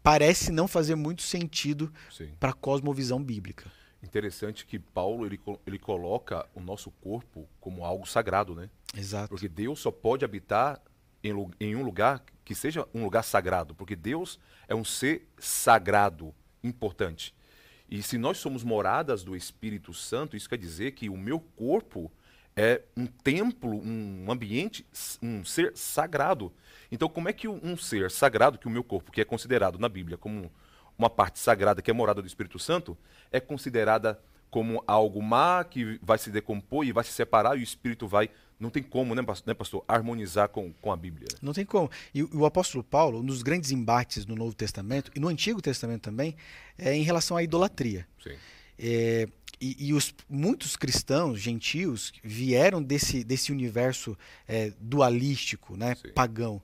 parece 0.02 0.52
não 0.52 0.68
fazer 0.68 0.94
muito 0.94 1.22
sentido 1.22 1.92
para 2.38 2.50
a 2.50 2.55
cosmovisão 2.55 3.22
bíblica. 3.22 3.70
Interessante 4.02 4.64
que 4.64 4.79
Paulo 4.79 5.26
ele, 5.26 5.40
ele 5.66 5.79
coloca 5.79 6.46
o 6.55 6.61
nosso 6.61 6.90
corpo 6.90 7.48
como 7.61 7.85
algo 7.85 8.07
sagrado, 8.07 8.55
né? 8.55 8.70
Exato. 8.96 9.29
Porque 9.29 9.48
Deus 9.48 9.81
só 9.81 9.90
pode 9.90 10.24
habitar 10.24 10.81
em, 11.24 11.33
em 11.59 11.74
um 11.74 11.83
lugar 11.83 12.22
que 12.44 12.55
seja 12.55 12.87
um 12.94 13.02
lugar 13.02 13.24
sagrado, 13.24 13.74
porque 13.74 13.96
Deus 13.96 14.38
é 14.68 14.74
um 14.74 14.85
ser 14.85 15.29
sagrado, 15.38 16.33
importante. 16.62 17.35
E 17.88 18.03
se 18.03 18.18
nós 18.18 18.38
somos 18.38 18.64
moradas 18.64 19.22
do 19.22 19.37
Espírito 19.37 19.94
Santo, 19.94 20.37
isso 20.37 20.49
quer 20.49 20.59
dizer 20.59 20.92
que 20.92 21.09
o 21.09 21.16
meu 21.16 21.40
corpo 21.40 22.11
é 22.57 22.83
um 22.96 23.07
templo, 23.07 23.81
um 23.81 24.31
ambiente, 24.31 24.87
um 25.22 25.44
ser 25.44 25.77
sagrado. 25.77 26.53
Então, 26.90 27.09
como 27.09 27.29
é 27.29 27.33
que 27.33 27.46
um 27.46 27.77
ser 27.77 28.11
sagrado, 28.11 28.59
que 28.59 28.66
o 28.66 28.70
meu 28.70 28.83
corpo, 28.83 29.12
que 29.12 29.20
é 29.20 29.25
considerado 29.25 29.79
na 29.79 29.88
Bíblia 29.88 30.16
como 30.16 30.51
uma 30.99 31.11
parte 31.11 31.38
sagrada, 31.38 31.83
que 31.83 31.90
é 31.90 31.94
morada 31.94 32.22
do 32.22 32.27
Espírito 32.27 32.59
Santo, 32.59 32.96
é 33.31 33.38
considerada 33.38 34.18
como 34.51 34.83
algo 34.87 35.22
má 35.22 35.62
que 35.64 35.99
vai 36.03 36.16
se 36.16 36.31
decompor 36.31 36.85
e 36.87 36.92
vai 36.92 37.05
se 37.05 37.12
separar 37.12 37.57
e 37.57 37.61
o 37.61 37.62
Espírito 37.62 38.09
vai 38.09 38.31
não 38.59 38.71
tem 38.71 38.83
como, 38.83 39.14
né, 39.14 39.23
pastor, 39.23 39.47
né, 39.49 39.55
pastor 39.55 39.85
harmonizar 39.87 40.49
com, 40.49 40.73
com 40.75 40.90
a 40.90 40.97
Bíblia. 40.97 41.29
Não 41.42 41.53
tem 41.53 41.64
como. 41.64 41.90
E 42.14 42.23
o 42.23 42.47
apóstolo 42.47 42.83
Paulo, 42.83 43.23
nos 43.23 43.42
grandes 43.42 43.71
embates 43.71 44.25
no 44.25 44.35
Novo 44.35 44.55
Testamento 44.55 45.11
e 45.14 45.21
no 45.21 45.29
Antigo 45.29 45.61
Testamento 45.61 46.03
também, 46.03 46.35
é 46.79 46.95
em 46.95 47.03
relação 47.03 47.37
à 47.37 47.42
idolatria. 47.42 48.07
Sim. 48.23 48.35
É, 48.79 49.29
e, 49.61 49.88
e 49.88 49.92
os, 49.92 50.14
muitos 50.29 50.77
cristãos, 50.77 51.40
gentios, 51.40 52.12
vieram 52.23 52.83
desse, 52.83 53.25
desse 53.25 53.53
universo 53.53 54.16
é, 54.47 54.73
dualístico, 54.81 55.77
né, 55.77 55.95
pagão, 56.14 56.62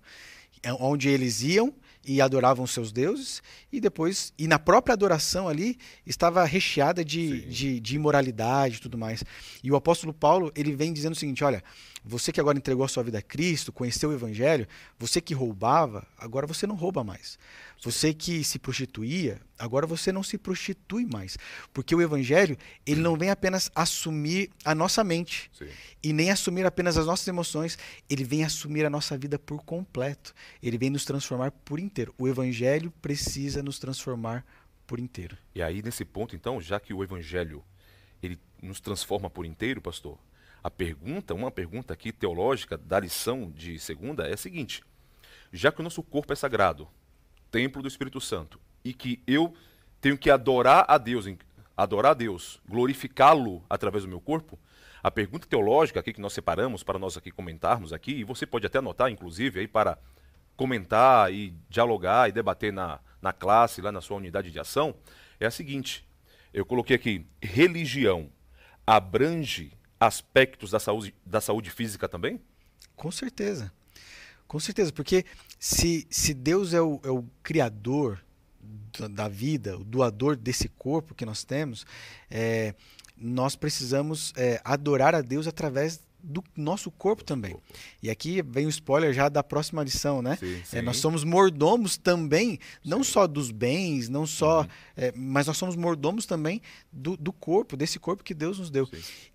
é, 0.63 0.73
onde 0.75 1.09
eles 1.09 1.43
iam 1.43 1.75
e 2.05 2.21
adoravam 2.21 2.67
seus 2.67 2.91
deuses, 2.91 3.43
e 3.73 3.81
depois, 3.81 4.33
e 4.37 4.49
na 4.49 4.59
própria 4.59 4.93
adoração 4.93 5.49
ali, 5.49 5.79
estava 6.07 6.45
recheada 6.45 7.05
de, 7.05 7.43
de, 7.47 7.81
de, 7.81 7.97
imoralidade 7.97 8.77
e 8.77 8.81
tudo 8.81 8.99
mais. 8.99 9.23
E 9.63 9.71
o 9.71 9.77
apóstolo 9.77 10.13
Paulo, 10.13 10.53
ele 10.57 10.75
vem 10.75 10.93
dizendo 10.93 11.13
o 11.13 11.17
seguinte: 11.17 11.45
olha, 11.45 11.63
você 12.05 12.33
que 12.33 12.41
agora 12.41 12.59
entregou 12.59 12.85
a 12.85 12.89
sua 12.89 13.03
vida 13.03 13.19
a 13.19 13.23
Cristo, 13.23 13.73
conheceu 13.73 14.11
o 14.11 14.13
Evangelho, 14.13 14.67
você 14.99 15.21
que 15.21 15.35
roubava, 15.35 16.07
agora 16.19 16.47
você 16.47 16.67
não 16.67 16.75
rouba 16.75 17.05
mais. 17.05 17.39
Você 17.83 18.13
que 18.13 18.43
se 18.45 18.59
prostituía, 18.59 19.41
agora 19.59 19.87
você 19.87 20.13
não 20.13 20.23
se 20.23 20.37
prostitui 20.37 21.05
mais. 21.05 21.37
Porque 21.73 21.95
o 21.95 22.03
Evangelho, 22.03 22.57
ele 22.85 23.01
não 23.01 23.17
vem 23.17 23.31
apenas 23.31 23.71
assumir 23.75 24.51
a 24.65 24.75
nossa 24.75 25.03
mente 25.05 25.51
Sim. 25.53 25.69
e 26.03 26.13
nem 26.13 26.31
assumir 26.31 26.67
apenas 26.67 26.97
as 26.97 27.07
nossas 27.07 27.27
emoções, 27.27 27.79
ele 28.09 28.25
vem 28.25 28.45
assumir 28.45 28.85
a 28.85 28.91
nossa 28.91 29.17
vida 29.17 29.39
por 29.39 29.65
completo. 29.65 30.35
Ele 30.63 30.79
vem 30.79 30.91
nos 30.91 31.05
transformar 31.05 31.51
por 31.51 31.79
inteiro. 31.79 32.15
O 32.19 32.29
Evangelho 32.29 32.93
precisa 33.03 33.63
nos 33.63 33.79
transformar 33.79 34.45
por 34.87 34.99
inteiro. 34.99 35.37
E 35.55 35.63
aí, 35.63 35.83
nesse 35.83 36.05
ponto, 36.05 36.37
então, 36.37 36.61
já 36.61 36.79
que 36.79 36.93
o 36.93 37.03
Evangelho 37.03 37.65
ele 38.23 38.39
nos 38.61 38.81
transforma 38.81 39.29
por 39.29 39.45
inteiro, 39.45 39.81
pastor, 39.81 40.19
a 40.63 40.71
pergunta, 40.71 41.35
uma 41.35 41.51
pergunta 41.51 41.93
aqui 41.93 42.13
teológica 42.13 42.79
da 42.79 43.01
lição 43.01 43.51
de 43.51 43.79
segunda 43.79 44.29
é 44.29 44.35
a 44.35 44.37
seguinte: 44.37 44.83
já 45.53 45.73
que 45.73 45.81
o 45.81 45.83
nosso 45.83 46.03
corpo 46.03 46.33
é 46.33 46.37
sagrado, 46.37 46.89
templo 47.51 47.83
do 47.83 47.89
Espírito 47.89 48.21
Santo 48.21 48.61
e 48.85 48.95
que 48.95 49.23
eu 49.27 49.55
tenho 50.01 50.17
que 50.17 50.31
adorar 50.31 50.85
a 50.89 50.99
Deus, 50.99 51.27
adorar 51.77 52.13
a 52.13 52.15
Deus, 52.15 52.61
glorificá-lo 52.69 53.65
através 53.69 54.05
do 54.05 54.09
meu 54.09 54.21
corpo, 54.21 54.59
a 55.03 55.11
pergunta 55.11 55.47
teológica 55.47 56.01
aqui 56.01 56.13
que 56.13 56.21
nós 56.21 56.33
separamos 56.33 56.83
para 56.83 56.99
nós 56.99 57.17
aqui 57.17 57.31
comentarmos 57.31 57.93
aqui, 57.93 58.13
e 58.13 58.25
você 58.25 58.47
pode 58.47 58.67
até 58.67 58.79
anotar, 58.79 59.11
inclusive, 59.11 59.61
aí 59.61 59.69
para 59.69 59.99
comentar 60.57 61.33
e 61.33 61.55
dialogar 61.69 62.29
e 62.29 62.33
debater 62.33 62.73
na, 62.73 63.01
na 63.21 63.33
classe, 63.33 63.81
lá 63.81 63.91
na 63.91 64.01
sua 64.01 64.17
unidade 64.17 64.51
de 64.51 64.61
ação, 64.61 64.95
é 65.41 65.47
a 65.47 65.51
seguinte. 65.51 66.07
Eu 66.53 66.65
coloquei 66.65 66.95
aqui, 66.95 67.27
religião 67.41 68.31
abrange 68.87 69.73
aspectos 70.07 70.71
da 70.71 70.81
saúde, 70.81 71.15
da 71.25 71.41
saúde 71.41 71.71
física 71.71 72.09
também? 72.09 72.41
Com 72.97 73.11
certeza. 73.11 73.73
Com 74.47 74.61
certeza, 74.61 74.93
porque 74.93 75.25
se, 75.59 76.07
se 76.11 76.35
Deus 76.35 76.75
é 76.75 76.81
o, 76.81 77.01
é 77.05 77.11
o 77.11 77.25
criador 77.43 78.23
da, 78.99 79.09
da, 79.09 79.29
vida, 79.29 79.79
o 79.79 79.85
doador 79.85 80.37
desse 80.37 80.69
corpo 80.69 81.15
que 81.15 81.25
nós 81.25 81.43
temos, 81.45 81.87
é, 82.31 82.75
nós 83.17 83.57
precisamos 83.57 84.33
é, 84.37 84.61
adorar 84.65 85.15
a 85.15 85.23
Deus 85.23 85.47
através 85.47 86.01
do 86.23 86.43
nosso 86.57 86.91
corpo 86.91 87.25
também. 87.25 87.57
E 88.03 88.09
aqui 88.11 88.43
vem 88.43 88.67
o 88.67 88.69
spoiler 88.69 89.13
já 89.13 89.29
da 89.29 89.43
próxima 89.43 89.83
lição, 89.83 90.23
né? 90.23 90.37
Sim, 90.37 90.63
sim. 90.65 90.79
É, 90.79 90.83
nós 90.83 90.99
somos 90.99 91.25
mordomos 91.25 91.97
também, 91.97 92.59
não 92.85 93.03
sim. 93.03 93.13
só 93.13 93.27
dos 93.27 93.51
bens, 93.51 94.09
não 94.09 94.27
só, 94.27 94.63
uhum. 94.63 94.69
é, 94.97 95.13
mas 95.17 95.47
nós 95.47 95.57
somos 95.57 95.77
mordomos 95.77 96.27
também 96.27 96.63
do, 96.93 97.17
do, 97.17 97.33
corpo, 97.33 97.77
desse 97.77 97.99
corpo 97.99 98.23
que 98.23 98.35
Deus 98.35 98.59
nos 98.59 98.71
deu. 98.71 98.89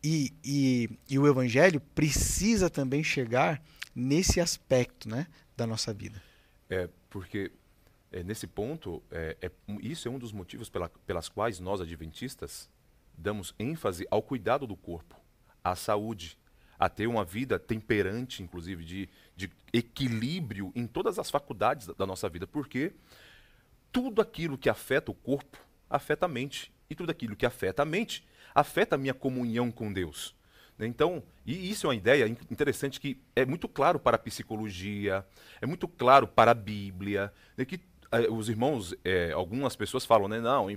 E, 0.04 0.34
e, 0.43 0.89
e 1.10 1.19
o 1.19 1.28
Evangelho 1.28 1.82
precisa 1.93 2.69
também 2.69 3.04
chegar 3.04 3.62
nesse 3.93 4.39
aspecto 4.39 5.10
né, 5.10 5.28
da 5.56 5.67
nossa 5.67 5.93
vida. 5.93 6.21
É, 6.69 6.89
porque 7.10 7.52
é, 8.12 8.23
nesse 8.23 8.47
ponto, 8.47 9.04
é, 9.12 9.38
é, 9.41 9.52
isso 9.82 10.08
é 10.08 10.12
um 10.12 10.19
dos 10.19 10.32
motivos 10.32 10.69
pela, 10.69 10.89
pelas 11.06 11.28
quais 11.28 11.60
nós, 11.60 11.82
adventistas, 11.82 12.69
damos 13.17 13.54
ênfase 13.60 14.08
ao 14.10 14.21
cuidado 14.21 14.65
do 14.65 14.76
corpo, 14.76 15.19
à 15.63 15.76
saúde, 15.76 16.38
a 16.79 16.89
ter 16.89 17.07
uma 17.07 17.25
vida 17.25 17.57
temperante, 17.57 18.43
inclusive, 18.43 18.83
de, 18.83 19.09
de 19.35 19.51
equilíbrio 19.73 20.71
em 20.75 20.85
todas 20.85 21.17
as 21.17 21.29
faculdades 21.29 21.87
da, 21.87 21.93
da 21.93 22.05
nossa 22.05 22.29
vida, 22.29 22.45
porque 22.45 22.93
tudo 23.91 24.21
aquilo 24.21 24.57
que 24.57 24.69
afeta 24.69 25.11
o 25.11 25.15
corpo 25.15 25.57
afeta 25.89 26.25
a 26.25 26.29
mente, 26.29 26.71
e 26.89 26.95
tudo 26.95 27.09
aquilo 27.09 27.35
que 27.35 27.45
afeta 27.45 27.81
a 27.81 27.85
mente 27.85 28.25
afeta 28.53 28.95
a 28.95 28.97
minha 28.97 29.13
comunhão 29.13 29.71
com 29.71 29.91
Deus. 29.91 30.35
Né? 30.77 30.87
Então, 30.87 31.23
e 31.45 31.69
isso 31.69 31.85
é 31.85 31.89
uma 31.89 31.95
ideia 31.95 32.27
interessante 32.27 32.99
que 32.99 33.21
é 33.35 33.45
muito 33.45 33.67
claro 33.67 33.99
para 33.99 34.15
a 34.15 34.19
psicologia, 34.19 35.25
é 35.61 35.65
muito 35.65 35.87
claro 35.87 36.27
para 36.27 36.51
a 36.51 36.55
Bíblia, 36.55 37.31
né? 37.55 37.65
que 37.65 37.79
eh, 38.11 38.27
os 38.29 38.49
irmãos, 38.49 38.95
é, 39.03 39.31
algumas 39.31 39.75
pessoas 39.75 40.05
falam, 40.05 40.27
né, 40.27 40.39
não, 40.39 40.69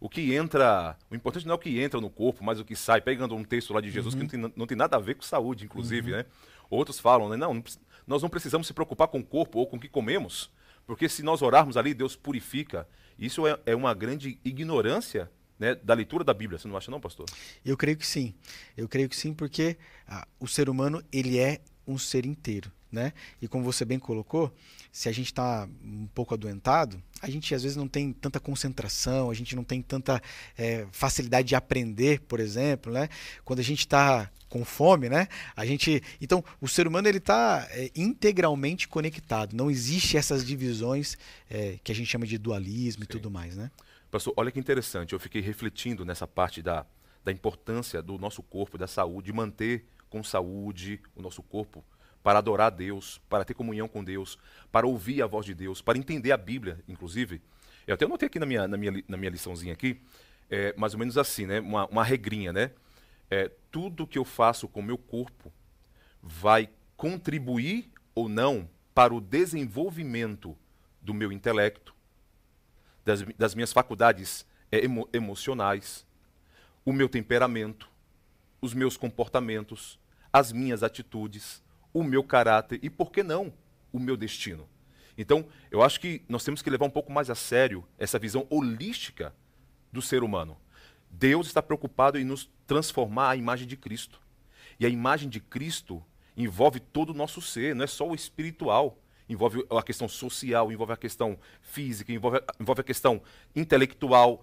o 0.00 0.08
que 0.08 0.34
entra, 0.34 0.96
o 1.10 1.14
importante 1.14 1.46
não 1.46 1.52
é 1.52 1.56
o 1.56 1.58
que 1.58 1.80
entra 1.80 2.00
no 2.00 2.10
corpo, 2.10 2.44
mas 2.44 2.60
o 2.60 2.64
que 2.64 2.76
sai, 2.76 3.00
pegando 3.00 3.34
um 3.34 3.44
texto 3.44 3.72
lá 3.72 3.80
de 3.80 3.90
Jesus 3.90 4.14
uhum. 4.14 4.26
que 4.26 4.36
não 4.36 4.48
tem, 4.48 4.54
não 4.56 4.66
tem, 4.66 4.76
nada 4.76 4.96
a 4.96 5.00
ver 5.00 5.14
com 5.14 5.22
saúde, 5.22 5.64
inclusive, 5.64 6.12
uhum. 6.12 6.18
né? 6.18 6.26
Outros 6.68 6.98
falam, 6.98 7.28
né, 7.28 7.36
não, 7.36 7.62
nós 8.06 8.22
não 8.22 8.28
precisamos 8.28 8.66
se 8.66 8.74
preocupar 8.74 9.08
com 9.08 9.20
o 9.20 9.24
corpo 9.24 9.58
ou 9.58 9.66
com 9.66 9.76
o 9.76 9.80
que 9.80 9.88
comemos, 9.88 10.50
porque 10.86 11.08
se 11.08 11.22
nós 11.22 11.42
orarmos 11.42 11.76
ali, 11.76 11.94
Deus 11.94 12.14
purifica. 12.14 12.86
Isso 13.18 13.46
é, 13.46 13.58
é 13.64 13.74
uma 13.74 13.94
grande 13.94 14.38
ignorância 14.44 15.30
né, 15.58 15.74
da 15.74 15.94
leitura 15.94 16.22
da 16.22 16.34
Bíblia, 16.34 16.58
você 16.58 16.68
não 16.68 16.76
acha 16.76 16.90
não, 16.90 17.00
pastor? 17.00 17.26
Eu 17.64 17.76
creio 17.76 17.96
que 17.96 18.06
sim. 18.06 18.34
Eu 18.76 18.88
creio 18.88 19.08
que 19.08 19.16
sim, 19.16 19.32
porque 19.32 19.76
ah, 20.06 20.26
o 20.38 20.46
ser 20.46 20.68
humano 20.68 21.02
ele 21.10 21.38
é 21.38 21.60
um 21.86 21.96
ser 21.96 22.26
inteiro, 22.26 22.70
né? 22.96 23.12
E 23.40 23.46
como 23.46 23.62
você 23.62 23.84
bem 23.84 23.98
colocou, 23.98 24.52
se 24.90 25.08
a 25.08 25.12
gente 25.12 25.26
está 25.26 25.68
um 25.84 26.08
pouco 26.14 26.34
adoentado, 26.34 27.00
a 27.20 27.30
gente 27.30 27.54
às 27.54 27.62
vezes 27.62 27.76
não 27.76 27.86
tem 27.86 28.12
tanta 28.12 28.40
concentração, 28.40 29.30
a 29.30 29.34
gente 29.34 29.54
não 29.54 29.62
tem 29.62 29.80
tanta 29.82 30.20
é, 30.56 30.86
facilidade 30.90 31.46
de 31.46 31.54
aprender, 31.54 32.20
por 32.22 32.40
exemplo, 32.40 32.92
né? 32.92 33.08
Quando 33.44 33.60
a 33.60 33.62
gente 33.62 33.80
está 33.80 34.30
com 34.48 34.64
fome, 34.64 35.08
né? 35.08 35.28
A 35.54 35.66
gente, 35.66 36.02
então, 36.20 36.42
o 36.60 36.66
ser 36.66 36.88
humano 36.88 37.06
ele 37.06 37.18
está 37.18 37.68
é, 37.70 37.90
integralmente 37.94 38.88
conectado. 38.88 39.54
Não 39.54 39.70
existe 39.70 40.16
essas 40.16 40.44
divisões 40.44 41.18
é, 41.50 41.78
que 41.84 41.92
a 41.92 41.94
gente 41.94 42.08
chama 42.08 42.26
de 42.26 42.38
dualismo 42.38 43.02
Sim. 43.02 43.06
e 43.08 43.12
tudo 43.12 43.30
mais, 43.30 43.54
né? 43.54 43.70
Pastor, 44.10 44.32
olha 44.36 44.50
que 44.50 44.58
interessante, 44.58 45.12
eu 45.12 45.20
fiquei 45.20 45.42
refletindo 45.42 46.04
nessa 46.04 46.26
parte 46.26 46.62
da, 46.62 46.86
da 47.22 47.30
importância 47.30 48.00
do 48.00 48.16
nosso 48.16 48.42
corpo, 48.42 48.78
da 48.78 48.86
saúde, 48.86 49.26
de 49.26 49.32
manter 49.32 49.84
com 50.08 50.22
saúde 50.22 51.00
o 51.14 51.20
nosso 51.20 51.42
corpo 51.42 51.84
para 52.26 52.40
adorar 52.40 52.66
a 52.66 52.70
Deus, 52.70 53.20
para 53.28 53.44
ter 53.44 53.54
comunhão 53.54 53.86
com 53.86 54.02
Deus, 54.02 54.36
para 54.72 54.84
ouvir 54.84 55.22
a 55.22 55.28
voz 55.28 55.46
de 55.46 55.54
Deus, 55.54 55.80
para 55.80 55.96
entender 55.96 56.32
a 56.32 56.36
Bíblia, 56.36 56.82
inclusive. 56.88 57.40
Eu 57.86 57.94
até 57.94 58.04
anotei 58.04 58.26
aqui 58.26 58.40
na 58.40 58.44
minha, 58.44 58.66
na 58.66 58.76
minha, 58.76 59.04
na 59.06 59.16
minha 59.16 59.30
liçãozinha 59.30 59.72
aqui, 59.72 60.02
é, 60.50 60.74
mais 60.76 60.92
ou 60.92 60.98
menos 60.98 61.16
assim, 61.16 61.46
né? 61.46 61.60
Uma, 61.60 61.86
uma 61.86 62.02
regrinha, 62.02 62.52
né? 62.52 62.72
É, 63.30 63.48
tudo 63.70 64.08
que 64.08 64.18
eu 64.18 64.24
faço 64.24 64.66
com 64.66 64.80
o 64.80 64.82
meu 64.82 64.98
corpo 64.98 65.52
vai 66.20 66.68
contribuir 66.96 67.92
ou 68.12 68.28
não 68.28 68.68
para 68.92 69.14
o 69.14 69.20
desenvolvimento 69.20 70.58
do 71.00 71.14
meu 71.14 71.30
intelecto, 71.30 71.94
das, 73.04 73.22
das 73.38 73.54
minhas 73.54 73.72
faculdades 73.72 74.44
é, 74.72 74.84
emo, 74.84 75.08
emocionais, 75.12 76.04
o 76.84 76.92
meu 76.92 77.08
temperamento, 77.08 77.88
os 78.60 78.74
meus 78.74 78.96
comportamentos, 78.96 79.96
as 80.32 80.50
minhas 80.50 80.82
atitudes, 80.82 81.64
o 81.96 82.04
meu 82.04 82.22
caráter 82.22 82.78
e, 82.82 82.90
por 82.90 83.10
que 83.10 83.22
não, 83.22 83.50
o 83.90 83.98
meu 83.98 84.18
destino. 84.18 84.68
Então, 85.16 85.46
eu 85.70 85.82
acho 85.82 85.98
que 85.98 86.22
nós 86.28 86.44
temos 86.44 86.60
que 86.60 86.68
levar 86.68 86.84
um 86.84 86.90
pouco 86.90 87.10
mais 87.10 87.30
a 87.30 87.34
sério 87.34 87.82
essa 87.98 88.18
visão 88.18 88.46
holística 88.50 89.34
do 89.90 90.02
ser 90.02 90.22
humano. 90.22 90.58
Deus 91.10 91.46
está 91.46 91.62
preocupado 91.62 92.18
em 92.18 92.24
nos 92.24 92.50
transformar 92.66 93.30
à 93.30 93.36
imagem 93.36 93.66
de 93.66 93.78
Cristo. 93.78 94.20
E 94.78 94.84
a 94.84 94.90
imagem 94.90 95.30
de 95.30 95.40
Cristo 95.40 96.04
envolve 96.36 96.80
todo 96.80 97.10
o 97.10 97.14
nosso 97.14 97.40
ser, 97.40 97.74
não 97.74 97.84
é 97.84 97.86
só 97.86 98.06
o 98.06 98.14
espiritual. 98.14 98.98
Envolve 99.26 99.64
a 99.70 99.82
questão 99.82 100.06
social, 100.06 100.70
envolve 100.70 100.92
a 100.92 100.96
questão 100.98 101.38
física, 101.62 102.12
envolve, 102.12 102.42
envolve 102.60 102.82
a 102.82 102.84
questão 102.84 103.22
intelectual, 103.56 104.42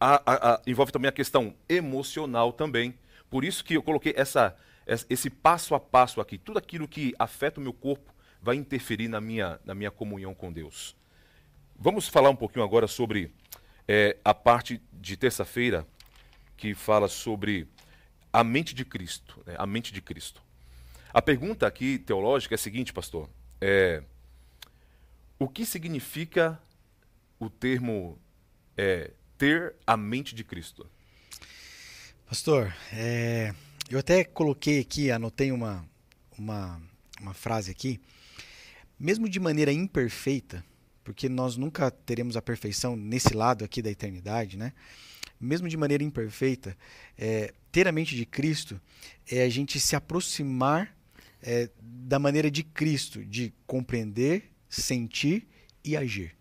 a, 0.00 0.14
a, 0.24 0.54
a, 0.54 0.62
envolve 0.66 0.90
também 0.90 1.10
a 1.10 1.12
questão 1.12 1.54
emocional 1.68 2.50
também. 2.50 2.98
Por 3.28 3.44
isso 3.44 3.62
que 3.62 3.74
eu 3.74 3.82
coloquei 3.82 4.14
essa, 4.16 4.56
esse 4.86 5.30
passo 5.30 5.74
a 5.74 5.80
passo 5.80 6.20
aqui. 6.20 6.38
Tudo 6.38 6.58
aquilo 6.58 6.86
que 6.86 7.14
afeta 7.18 7.60
o 7.60 7.62
meu 7.62 7.72
corpo 7.72 8.12
vai 8.40 8.56
interferir 8.56 9.08
na 9.08 9.20
minha, 9.20 9.58
na 9.64 9.74
minha 9.74 9.90
comunhão 9.90 10.34
com 10.34 10.52
Deus. 10.52 10.96
Vamos 11.76 12.08
falar 12.08 12.30
um 12.30 12.36
pouquinho 12.36 12.64
agora 12.64 12.86
sobre 12.86 13.32
é, 13.88 14.16
a 14.24 14.34
parte 14.34 14.80
de 14.92 15.16
terça-feira 15.16 15.86
que 16.56 16.74
fala 16.74 17.08
sobre 17.08 17.68
a 18.32 18.44
mente 18.44 18.74
de 18.74 18.84
Cristo. 18.84 19.42
Né? 19.46 19.54
A 19.58 19.66
mente 19.66 19.92
de 19.92 20.00
Cristo. 20.00 20.42
A 21.12 21.22
pergunta 21.22 21.66
aqui 21.66 21.98
teológica 21.98 22.54
é 22.54 22.56
a 22.56 22.58
seguinte, 22.58 22.92
pastor: 22.92 23.30
é, 23.60 24.02
o 25.38 25.48
que 25.48 25.64
significa 25.64 26.60
o 27.38 27.48
termo 27.48 28.18
é, 28.76 29.10
ter 29.38 29.74
a 29.86 29.96
mente 29.96 30.34
de 30.34 30.44
Cristo? 30.44 30.88
Pastor, 32.26 32.74
é, 32.92 33.54
eu 33.90 33.98
até 33.98 34.24
coloquei 34.24 34.80
aqui, 34.80 35.10
anotei 35.10 35.52
uma, 35.52 35.84
uma, 36.38 36.80
uma 37.20 37.34
frase 37.34 37.70
aqui, 37.70 38.00
mesmo 38.98 39.28
de 39.28 39.38
maneira 39.38 39.72
imperfeita, 39.72 40.64
porque 41.02 41.28
nós 41.28 41.56
nunca 41.56 41.90
teremos 41.90 42.36
a 42.36 42.42
perfeição 42.42 42.96
nesse 42.96 43.34
lado 43.34 43.64
aqui 43.64 43.82
da 43.82 43.90
eternidade, 43.90 44.56
né? 44.56 44.72
Mesmo 45.38 45.68
de 45.68 45.76
maneira 45.76 46.02
imperfeita, 46.02 46.76
é, 47.18 47.52
ter 47.70 47.86
a 47.86 47.92
mente 47.92 48.16
de 48.16 48.24
Cristo 48.24 48.80
é 49.30 49.42
a 49.42 49.48
gente 49.48 49.78
se 49.78 49.94
aproximar 49.94 50.96
é, 51.42 51.68
da 51.78 52.18
maneira 52.18 52.50
de 52.50 52.62
Cristo, 52.62 53.22
de 53.22 53.52
compreender, 53.66 54.50
sentir 54.68 55.46
e 55.84 55.96
agir. 55.96 56.34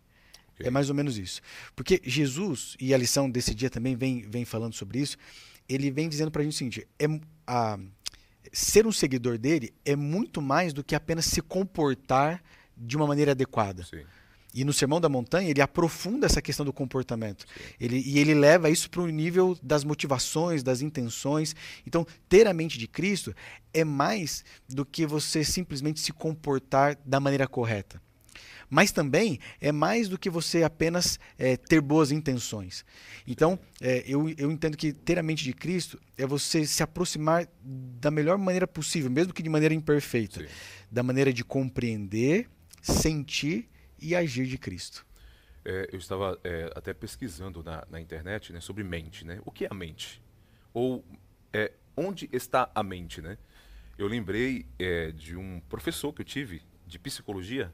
Okay. 0.54 0.68
É 0.68 0.70
mais 0.70 0.90
ou 0.90 0.96
menos 0.96 1.18
isso. 1.18 1.42
Porque 1.76 2.02
Jesus, 2.06 2.78
e 2.80 2.94
a 2.94 2.98
lição 2.98 3.30
desse 3.30 3.54
dia 3.54 3.70
também 3.70 3.96
vem, 3.96 4.22
vem 4.22 4.46
falando 4.46 4.74
sobre 4.74 5.00
isso, 5.00 5.18
ele 5.74 5.92
vem 5.92 6.10
dizendo 6.10 6.32
para 6.32 6.42
a 6.42 6.44
gente 6.44 6.54
o 6.54 6.58
seguinte: 6.58 6.88
é, 7.00 7.06
a, 7.48 7.80
ser 8.52 8.86
um 8.86 8.92
seguidor 8.92 9.38
dele 9.38 9.74
é 9.86 9.96
muito 9.96 10.42
mais 10.42 10.74
do 10.74 10.84
que 10.84 10.96
apenas 10.96 11.26
se 11.26 11.42
comportar 11.42 12.44
de 12.76 12.96
uma 12.96 13.08
maneira 13.08 13.32
adequada. 13.32 13.84
Sim. 13.84 14.04
E 14.54 14.64
no 14.64 14.72
Sermão 14.72 15.02
da 15.02 15.10
Montanha, 15.10 15.50
ele 15.50 15.62
aprofunda 15.62 16.28
essa 16.28 16.42
questão 16.42 16.64
do 16.64 16.72
comportamento. 16.72 17.44
Ele, 17.80 18.04
e 18.06 18.20
ele 18.20 18.36
leva 18.36 18.70
isso 18.70 18.88
para 18.88 19.02
o 19.02 19.08
nível 19.08 19.58
das 19.64 19.84
motivações, 19.84 20.62
das 20.62 20.82
intenções. 20.82 21.56
Então, 21.88 22.06
ter 22.30 22.48
a 22.48 22.54
mente 22.54 22.78
de 22.78 22.88
Cristo 22.88 23.34
é 23.74 23.84
mais 23.84 24.46
do 24.70 24.86
que 24.86 25.08
você 25.08 25.44
simplesmente 25.44 26.00
se 26.00 26.14
comportar 26.14 26.96
da 27.04 27.20
maneira 27.20 27.48
correta. 27.48 28.00
Mas 28.74 28.92
também 28.92 29.40
é 29.62 29.72
mais 29.72 30.10
do 30.10 30.18
que 30.18 30.32
você 30.32 30.64
apenas 30.64 31.20
é, 31.38 31.56
ter 31.56 31.80
boas 31.80 32.12
intenções. 32.12 32.84
Então, 33.28 33.60
é, 33.80 34.04
eu, 34.08 34.28
eu 34.36 34.50
entendo 34.50 34.76
que 34.76 34.92
ter 34.92 35.20
a 35.20 35.22
mente 35.22 35.44
de 35.44 35.54
Cristo 35.54 36.02
é 36.18 36.26
você 36.26 36.66
se 36.66 36.82
aproximar 36.82 37.48
da 37.62 38.10
melhor 38.10 38.36
maneira 38.36 38.66
possível, 38.66 39.12
mesmo 39.12 39.32
que 39.32 39.44
de 39.44 39.50
maneira 39.50 39.76
imperfeita. 39.76 40.40
Sim. 40.40 40.48
Da 40.92 41.04
maneira 41.04 41.32
de 41.32 41.44
compreender, 41.44 42.50
sentir 42.82 43.70
e 44.02 44.16
agir 44.16 44.48
de 44.48 44.58
Cristo. 44.58 45.06
É, 45.64 45.90
eu 45.92 46.00
estava 46.00 46.40
é, 46.44 46.72
até 46.76 46.96
pesquisando 46.96 47.62
na, 47.64 47.86
na, 47.92 48.02
internet 48.02 48.52
né, 48.52 48.60
sobre 48.60 48.84
mente. 48.84 49.24
Né? 49.24 49.40
O 49.46 49.52
que 49.52 49.66
é 49.66 49.68
a 49.70 49.76
mente? 49.76 50.20
Ou 50.74 51.06
é, 51.54 51.72
onde 51.96 52.28
está 52.34 52.72
a 52.74 52.82
mente? 52.82 53.22
Né? 53.22 53.38
Eu 54.00 54.08
lembrei 54.08 54.66
é, 54.80 55.12
de 55.12 55.36
um 55.36 55.60
professor 55.70 56.12
que 56.12 56.22
eu 56.22 56.26
tive 56.26 56.64
de 56.88 56.98
psicologia, 56.98 57.72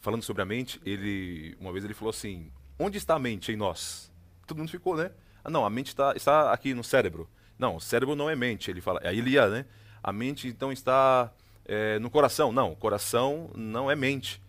falando 0.00 0.22
sobre 0.22 0.42
a 0.42 0.44
mente. 0.44 0.80
Ele 0.84 1.56
Uma 1.60 1.72
vez 1.72 1.84
ele 1.84 1.94
falou 1.94 2.10
assim: 2.10 2.50
Onde 2.78 2.98
está 2.98 3.14
a 3.14 3.18
mente 3.18 3.52
em 3.52 3.56
nós? 3.56 4.10
Todo 4.46 4.58
mundo 4.58 4.70
ficou, 4.70 4.96
né? 4.96 5.10
Ah, 5.44 5.50
não, 5.50 5.64
a 5.64 5.70
mente 5.70 5.88
está, 5.88 6.14
está 6.16 6.52
aqui 6.52 6.74
no 6.74 6.82
cérebro. 6.82 7.28
Não, 7.58 7.76
o 7.76 7.80
cérebro 7.80 8.16
não 8.16 8.28
é 8.28 8.34
mente. 8.34 8.70
Ele 8.70 8.80
fala, 8.80 9.00
aí 9.04 9.18
ele 9.18 9.30
ia, 9.30 9.48
né? 9.48 9.66
A 10.02 10.12
mente 10.12 10.48
então 10.48 10.72
está 10.72 11.30
é, 11.64 11.98
no 11.98 12.10
coração. 12.10 12.52
Não, 12.52 12.72
o 12.72 12.76
coração 12.76 13.50
não 13.54 13.90
é 13.90 13.94
mente. 13.94 14.42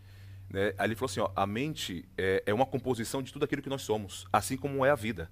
Né? 0.49 0.73
Aí 0.77 0.87
ele 0.87 0.95
falou 0.95 1.09
assim: 1.09 1.19
ó, 1.19 1.29
a 1.35 1.45
mente 1.45 2.05
é, 2.17 2.43
é, 2.45 2.53
uma 2.53 2.65
composição 2.65 3.21
de 3.21 3.31
tudo 3.31 3.43
aquilo 3.43 3.61
que 3.61 3.69
nós 3.69 3.81
somos, 3.81 4.25
assim 4.31 4.57
como 4.57 4.85
é 4.85 4.89
a 4.89 4.95
vida. 4.95 5.29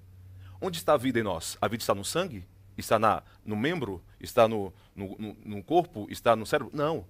Onde 0.62 0.78
está 0.78 0.94
a 0.94 0.98
vida 0.98 1.20
em 1.20 1.24
nós? 1.24 1.58
A 1.62 1.68
vida 1.68 1.82
está 1.82 1.96
no 1.96 2.04
sangue? 2.04 2.46
Está 2.78 3.00
na, 3.00 3.24
no 3.46 3.56
membro? 3.56 4.04
Está 4.20 4.48
no, 4.48 4.74
no, 4.96 5.16
no, 5.18 5.38
no 5.46 5.64
corpo? 5.64 6.06
Está 6.10 6.36
no 6.36 6.46
cérebro? 6.46 6.72
Não. 6.76 7.06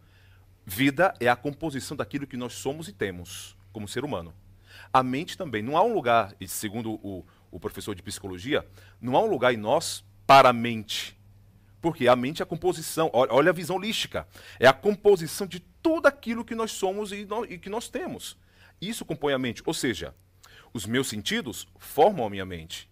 Vida 0.71 1.15
é 1.19 1.27
a 1.27 1.35
composição 1.35 1.97
daquilo 1.97 2.27
que 2.27 2.37
nós 2.37 2.53
somos 2.53 2.87
e 2.87 2.93
temos 2.93 3.57
como 3.73 3.87
ser 3.87 4.05
humano. 4.05 4.31
A 4.93 5.01
mente 5.01 5.35
também. 5.35 5.63
Não 5.63 5.75
há 5.75 5.81
um 5.81 5.95
lugar, 5.95 6.35
e 6.39 6.47
segundo 6.47 6.91
o, 7.03 7.25
o 7.49 7.59
professor 7.59 7.95
de 7.95 8.03
psicologia, 8.03 8.63
não 9.01 9.15
há 9.15 9.19
um 9.19 9.25
lugar 9.25 9.51
em 9.51 9.57
nós 9.57 10.05
para 10.27 10.49
a 10.49 10.53
mente. 10.53 11.17
Porque 11.81 12.07
a 12.07 12.15
mente 12.15 12.43
é 12.43 12.43
a 12.43 12.45
composição, 12.45 13.09
olha 13.11 13.49
a 13.49 13.53
visão 13.53 13.77
holística, 13.77 14.27
é 14.59 14.67
a 14.67 14.73
composição 14.73 15.47
de 15.47 15.59
tudo 15.59 16.05
aquilo 16.05 16.45
que 16.45 16.53
nós 16.53 16.71
somos 16.71 17.11
e, 17.11 17.27
e 17.49 17.57
que 17.57 17.69
nós 17.69 17.89
temos. 17.89 18.37
Isso 18.79 19.03
compõe 19.03 19.33
a 19.33 19.39
mente. 19.39 19.63
Ou 19.65 19.73
seja, 19.73 20.13
os 20.71 20.85
meus 20.85 21.09
sentidos 21.09 21.67
formam 21.79 22.27
a 22.27 22.29
minha 22.29 22.45
mente. 22.45 22.87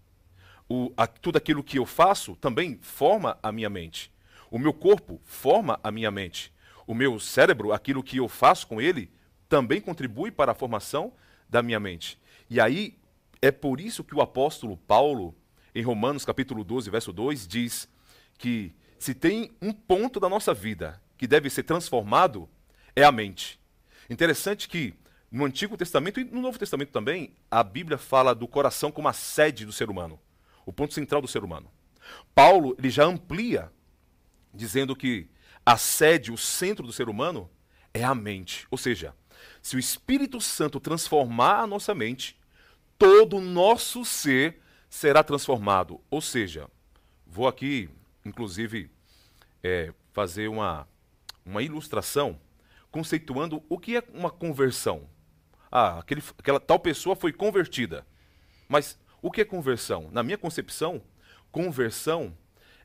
O, 0.68 0.92
a, 0.98 1.06
tudo 1.06 1.38
aquilo 1.38 1.64
que 1.64 1.78
eu 1.78 1.86
faço 1.86 2.36
também 2.38 2.80
forma 2.82 3.38
a 3.44 3.52
minha 3.52 3.70
mente. 3.70 4.12
O 4.50 4.58
meu 4.58 4.74
corpo 4.74 5.22
forma 5.24 5.80
a 5.84 5.92
minha 5.92 6.10
mente. 6.10 6.52
O 6.88 6.96
meu 6.96 7.20
cérebro, 7.20 7.74
aquilo 7.74 8.02
que 8.02 8.18
eu 8.18 8.28
faço 8.28 8.66
com 8.66 8.82
ele, 8.82 9.12
também 9.48 9.80
contribui 9.80 10.32
para 10.32 10.54
a 10.54 10.56
formação 10.56 11.14
da 11.50 11.62
minha 11.62 11.80
mente. 11.80 12.20
E 12.50 12.60
aí, 12.60 12.98
é 13.42 13.52
por 13.52 13.80
isso 13.80 14.04
que 14.04 14.16
o 14.16 14.22
apóstolo 14.22 14.78
Paulo, 14.78 15.36
em 15.76 15.84
Romanos 15.84 16.26
capítulo 16.26 16.64
12, 16.64 16.90
verso 16.90 17.14
2, 17.14 17.46
diz 17.46 17.90
que 18.38 18.74
se 18.98 19.14
tem 19.14 19.52
um 19.62 19.72
ponto 19.72 20.20
da 20.20 20.30
nossa 20.30 20.54
vida 20.54 21.02
que 21.18 21.28
deve 21.28 21.50
ser 21.50 21.64
transformado, 21.64 22.50
é 22.96 23.04
a 23.04 23.12
mente. 23.12 23.60
Interessante 24.10 24.68
que 24.68 24.94
no 25.30 25.46
Antigo 25.46 25.76
Testamento 25.76 26.20
e 26.20 26.24
no 26.24 26.42
Novo 26.42 26.58
Testamento 26.58 26.92
também, 26.92 27.36
a 27.52 27.62
Bíblia 27.64 27.98
fala 27.98 28.34
do 28.34 28.48
coração 28.48 28.92
como 28.92 29.08
a 29.08 29.14
sede 29.14 29.66
do 29.66 29.74
ser 29.74 29.90
humano, 29.90 30.20
o 30.66 30.72
ponto 30.72 30.94
central 30.94 31.22
do 31.22 31.28
ser 31.28 31.44
humano. 31.44 31.70
Paulo 32.34 32.76
ele 32.80 32.90
já 32.90 33.04
amplia, 33.04 33.72
dizendo 34.54 34.96
que 34.96 35.30
a 35.68 35.76
sede, 35.76 36.32
o 36.32 36.38
centro 36.38 36.88
do 36.88 36.94
ser 36.94 37.10
humano, 37.10 37.50
é 37.94 38.04
a 38.04 38.16
mente. 38.16 38.66
Ou 38.72 38.78
seja, 38.78 39.14
se 39.62 39.76
o 39.76 39.80
Espírito 39.80 40.40
Santo 40.40 40.80
transformar 40.80 41.62
a 41.62 41.68
nossa 41.68 41.94
mente, 41.94 42.40
todo 42.98 43.38
o 43.38 43.42
nosso 43.42 44.06
ser 44.06 44.62
será 44.90 45.24
transformado. 45.24 46.00
Ou 46.10 46.22
seja, 46.22 46.70
vou 47.26 47.48
aqui 47.48 47.90
inclusive, 48.28 48.92
é, 49.64 49.94
fazer 50.12 50.48
uma, 50.48 50.88
uma 51.46 51.64
ilustração 51.64 52.40
conceituando 52.92 53.64
o 53.70 53.78
que 53.78 53.98
é 53.98 54.04
uma 54.14 54.30
conversão. 54.30 55.10
Ah, 55.72 56.00
aquele, 56.00 56.24
aquela 56.38 56.60
tal 56.60 56.80
pessoa 56.80 57.16
foi 57.16 57.32
convertida. 57.32 58.06
Mas 58.68 59.00
o 59.22 59.32
que 59.32 59.42
é 59.42 59.46
conversão? 59.46 60.10
Na 60.12 60.24
minha 60.24 60.38
concepção, 60.38 61.02
conversão 61.52 62.38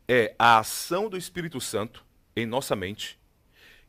é 0.08 0.34
a 0.38 0.58
ação 0.58 1.08
do 1.08 1.16
Espírito 1.16 1.60
Santo 1.60 2.04
em 2.34 2.46
nossa 2.46 2.74
mente 2.74 3.18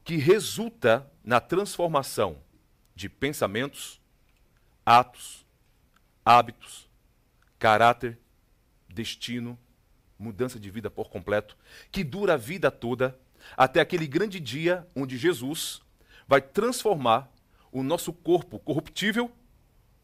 que 0.04 0.18
resulta 0.18 1.10
na 1.24 1.40
transformação 1.40 2.38
de 2.94 3.08
pensamentos, 3.08 4.02
atos, 4.86 5.46
hábitos, 6.26 6.90
caráter, 7.58 8.20
destino 8.90 9.58
mudança 10.24 10.60
de 10.60 10.70
vida 10.70 10.90
por 10.90 11.10
completo, 11.10 11.58
que 11.92 12.04
dura 12.04 12.36
a 12.36 12.38
vida 12.38 12.72
toda, 12.72 13.20
até 13.58 13.82
aquele 13.82 14.08
grande 14.08 14.40
dia 14.40 14.88
onde 14.96 15.18
Jesus 15.18 15.82
vai 16.28 16.42
transformar 16.42 17.30
o 17.72 17.84
nosso 17.84 18.14
corpo 18.14 18.58
corruptível 18.58 19.30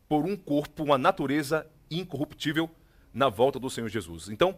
por 0.08 0.26
um 0.26 0.36
corpo, 0.36 0.84
uma 0.84 0.98
natureza 0.98 1.66
incorruptível 1.90 2.70
na 3.14 3.30
volta 3.30 3.60
do 3.60 3.70
Senhor 3.70 3.88
Jesus. 3.88 4.28
Então, 4.28 4.58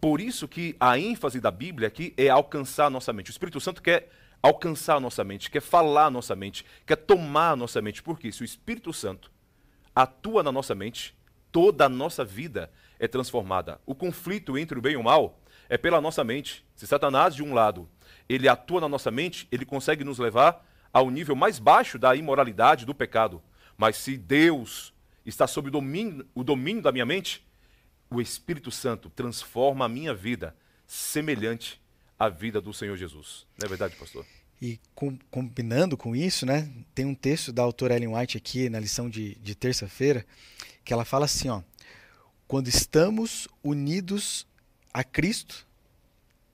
por 0.00 0.20
isso 0.20 0.46
que 0.46 0.76
a 0.78 0.98
ênfase 0.98 1.40
da 1.40 1.50
Bíblia 1.50 1.88
aqui 1.88 2.12
é 2.16 2.28
alcançar 2.28 2.86
a 2.86 2.90
nossa 2.90 3.12
mente. 3.12 3.30
O 3.30 3.32
Espírito 3.32 3.60
Santo 3.60 3.82
quer 3.82 4.10
alcançar 4.42 4.96
a 4.96 5.00
nossa 5.00 5.24
mente, 5.24 5.50
quer 5.50 5.62
falar 5.62 6.06
a 6.06 6.10
nossa 6.10 6.36
mente, 6.36 6.64
quer 6.84 6.96
tomar 6.96 7.52
a 7.52 7.56
nossa 7.56 7.80
mente. 7.80 8.02
Porque 8.02 8.30
se 8.30 8.42
o 8.42 8.44
Espírito 8.44 8.92
Santo 8.92 9.30
atua 9.94 10.42
na 10.42 10.52
nossa 10.52 10.74
mente, 10.74 11.16
toda 11.50 11.86
a 11.86 11.88
nossa 11.88 12.24
vida 12.24 12.70
é 12.98 13.08
transformada. 13.08 13.80
O 13.86 13.94
conflito 13.94 14.58
entre 14.58 14.78
o 14.78 14.82
bem 14.82 14.92
e 14.94 14.96
o 14.96 15.02
mal 15.02 15.40
é 15.68 15.78
pela 15.78 16.00
nossa 16.00 16.22
mente. 16.22 16.64
Se 16.74 16.86
Satanás, 16.86 17.34
de 17.34 17.42
um 17.42 17.54
lado, 17.54 17.88
ele 18.28 18.48
atua 18.48 18.80
na 18.80 18.88
nossa 18.88 19.10
mente, 19.10 19.48
ele 19.50 19.64
consegue 19.64 20.04
nos 20.04 20.18
levar 20.18 20.64
ao 20.92 21.10
nível 21.10 21.34
mais 21.34 21.58
baixo 21.58 21.98
da 21.98 22.14
imoralidade, 22.14 22.86
do 22.86 22.94
pecado. 22.94 23.42
Mas 23.76 23.96
se 23.96 24.16
Deus 24.16 24.94
está 25.24 25.46
sob 25.46 25.68
o 25.68 25.70
domínio, 25.70 26.26
o 26.34 26.44
domínio 26.44 26.82
da 26.82 26.92
minha 26.92 27.06
mente, 27.06 27.45
o 28.10 28.20
Espírito 28.20 28.70
Santo 28.70 29.10
transforma 29.10 29.84
a 29.84 29.88
minha 29.88 30.14
vida 30.14 30.54
semelhante 30.86 31.80
à 32.18 32.28
vida 32.28 32.60
do 32.60 32.72
Senhor 32.72 32.96
Jesus. 32.96 33.46
Não 33.58 33.66
é 33.66 33.68
verdade, 33.68 33.96
pastor? 33.96 34.24
E 34.60 34.80
com, 34.94 35.18
combinando 35.30 35.96
com 35.96 36.16
isso, 36.16 36.46
né, 36.46 36.70
tem 36.94 37.04
um 37.04 37.14
texto 37.14 37.52
da 37.52 37.62
autora 37.62 37.94
Ellen 37.94 38.14
White 38.16 38.38
aqui 38.38 38.70
na 38.70 38.80
lição 38.80 39.10
de, 39.10 39.34
de 39.36 39.54
terça-feira, 39.54 40.24
que 40.84 40.92
ela 40.92 41.04
fala 41.04 41.26
assim, 41.26 41.48
ó, 41.48 41.62
quando 42.48 42.68
estamos 42.68 43.48
unidos 43.62 44.46
a 44.94 45.04
Cristo, 45.04 45.66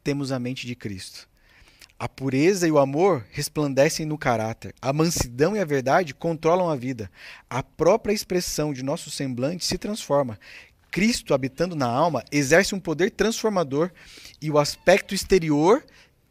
temos 0.02 0.32
a 0.32 0.38
mente 0.38 0.66
de 0.66 0.74
Cristo. 0.74 1.28
A 1.98 2.08
pureza 2.08 2.66
e 2.66 2.72
o 2.72 2.80
amor 2.80 3.24
resplandecem 3.30 4.04
no 4.04 4.18
caráter. 4.18 4.74
A 4.82 4.92
mansidão 4.92 5.54
e 5.54 5.60
a 5.60 5.64
verdade 5.64 6.12
controlam 6.12 6.68
a 6.68 6.74
vida. 6.74 7.08
A 7.48 7.62
própria 7.62 8.12
expressão 8.12 8.72
de 8.72 8.82
nosso 8.82 9.08
semblante 9.08 9.64
se 9.64 9.78
transforma. 9.78 10.36
Cristo 10.92 11.33
habitando 11.33 11.74
na 11.74 11.87
alma 11.87 12.22
exerce 12.31 12.74
um 12.74 12.78
poder 12.78 13.11
transformador 13.11 13.90
e 14.40 14.50
o 14.50 14.59
aspecto 14.59 15.14
exterior 15.14 15.85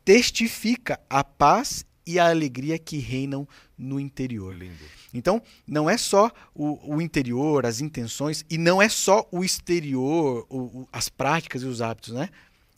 testifica 0.05 0.99
a 1.09 1.23
paz 1.23 1.83
e 2.05 2.19
a 2.19 2.29
alegria 2.29 2.77
que 2.77 2.97
reinam 2.97 3.47
no 3.77 3.99
interior. 3.99 4.55
Lindo. 4.55 4.83
Então, 5.13 5.41
não 5.67 5.89
é 5.89 5.97
só 5.97 6.31
o, 6.53 6.95
o 6.95 7.01
interior, 7.01 7.65
as 7.65 7.81
intenções, 7.81 8.45
e 8.49 8.57
não 8.57 8.81
é 8.81 8.87
só 8.87 9.27
o 9.31 9.43
exterior, 9.43 10.45
o, 10.49 10.59
o, 10.59 10.89
as 10.91 11.09
práticas 11.09 11.63
e 11.63 11.65
os 11.65 11.81
hábitos, 11.81 12.13
né? 12.13 12.29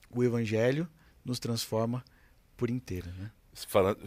O 0.09 0.23
evangelho 0.23 0.87
nos 1.23 1.39
transforma 1.39 2.03
por 2.57 2.69
inteiro, 2.69 3.09
né? 3.19 3.29
Falando, 3.67 3.99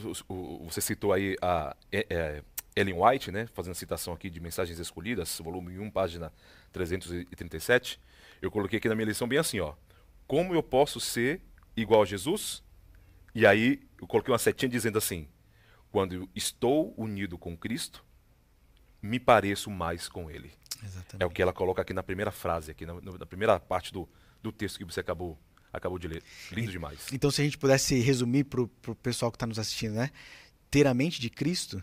você 0.65 0.81
citou 0.81 1.12
aí 1.12 1.37
a 1.41 1.77
é, 1.93 2.07
é, 2.11 2.43
Ellen 2.77 2.95
White, 2.95 3.33
né? 3.33 3.49
Fazendo 3.55 3.75
citação 3.75 4.12
aqui 4.12 4.29
de 4.29 4.39
Mensagens 4.39 4.79
Escolhidas, 4.79 5.41
volume 5.43 5.79
1, 5.79 5.91
página 5.91 6.31
337, 6.73 7.99
eu 8.43 8.51
coloquei 8.51 8.79
aqui 8.79 8.89
na 8.89 8.95
minha 8.95 9.07
lição 9.07 9.27
bem 9.27 9.39
assim, 9.39 9.59
ó. 9.59 9.75
Como 10.27 10.55
eu 10.55 10.62
posso 10.62 11.01
ser 11.01 11.41
igual 11.75 12.03
a 12.03 12.05
Jesus? 12.05 12.62
E 13.35 13.47
aí 13.47 13.81
eu 13.99 14.07
coloquei 14.07 14.31
uma 14.31 14.39
setinha 14.39 14.69
dizendo 14.69 14.99
assim: 14.99 15.27
quando 15.91 16.29
estou 16.35 16.93
unido 16.99 17.39
com 17.39 17.57
Cristo, 17.57 18.05
me 19.01 19.19
pareço 19.19 19.71
mais 19.71 20.07
com 20.07 20.31
Ele. 20.31 20.53
Exatamente. 20.85 21.23
É 21.23 21.25
o 21.25 21.31
que 21.31 21.41
ela 21.41 21.55
coloca 21.55 21.81
aqui 21.81 21.95
na 21.95 22.03
primeira 22.03 22.31
frase, 22.31 22.73
aqui 22.73 22.85
na, 22.85 22.95
na 23.01 23.25
primeira 23.25 23.59
parte 23.59 23.91
do, 23.91 24.07
do 24.43 24.53
texto 24.53 24.77
que 24.77 24.85
você 24.85 25.01
acabou, 25.01 25.39
acabou 25.73 25.99
de 25.99 26.09
ler. 26.09 26.23
Lindo 26.53 26.71
demais. 26.71 27.07
Então, 27.11 27.31
se 27.31 27.41
a 27.41 27.45
gente 27.45 27.57
pudesse 27.57 27.99
resumir 28.01 28.45
para 28.45 28.61
o 28.61 28.95
pessoal 28.97 29.31
que 29.31 29.37
está 29.37 29.47
nos 29.47 29.59
assistindo, 29.59 29.95
né? 29.95 30.11
Ter 30.71 30.87
a 30.87 30.93
mente 30.93 31.19
de 31.21 31.31
Cristo 31.31 31.83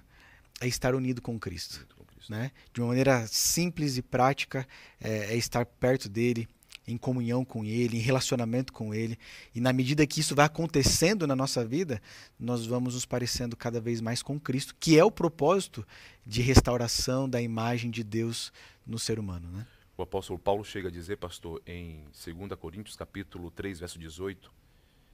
é 0.61 0.67
estar 0.67 0.95
unido 0.95 1.21
com 1.21 1.39
Cristo. 1.39 1.85
Né? 2.29 2.51
De 2.73 2.81
uma 2.81 2.87
maneira 2.87 3.27
simples 3.27 3.97
e 3.97 4.01
prática, 4.01 4.67
é, 4.99 5.33
é 5.33 5.35
estar 5.35 5.65
perto 5.65 6.07
dele, 6.07 6.47
em 6.87 6.97
comunhão 6.97 7.45
com 7.45 7.63
Ele, 7.63 7.97
em 7.97 8.01
relacionamento 8.01 8.73
com 8.73 8.93
Ele. 8.93 9.17
E 9.55 9.61
na 9.61 9.71
medida 9.71 10.05
que 10.05 10.19
isso 10.19 10.35
vai 10.35 10.45
acontecendo 10.45 11.25
na 11.25 11.35
nossa 11.35 11.65
vida, 11.65 12.01
nós 12.39 12.65
vamos 12.65 12.93
nos 12.93 13.05
parecendo 13.05 13.55
cada 13.55 13.79
vez 13.79 14.01
mais 14.01 14.21
com 14.21 14.39
Cristo, 14.39 14.75
que 14.79 14.97
é 14.97 15.03
o 15.03 15.11
propósito 15.11 15.85
de 16.25 16.41
restauração 16.41 17.29
da 17.29 17.41
imagem 17.41 17.89
de 17.89 18.03
Deus 18.03 18.51
no 18.85 18.99
ser 18.99 19.19
humano. 19.19 19.49
Né? 19.49 19.65
O 19.97 20.01
apóstolo 20.01 20.39
Paulo 20.39 20.63
chega 20.63 20.89
a 20.89 20.91
dizer, 20.91 21.17
pastor, 21.17 21.61
em 21.65 22.03
2 22.25 22.59
Coríntios 22.59 22.95
capítulo 22.95 23.49
3, 23.51 23.79
verso 23.79 23.99
18, 23.99 24.51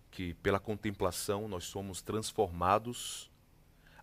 que 0.09 0.33
pela 0.35 0.59
contemplação 0.59 1.47
nós 1.47 1.65
somos 1.65 2.01
transformados 2.01 3.29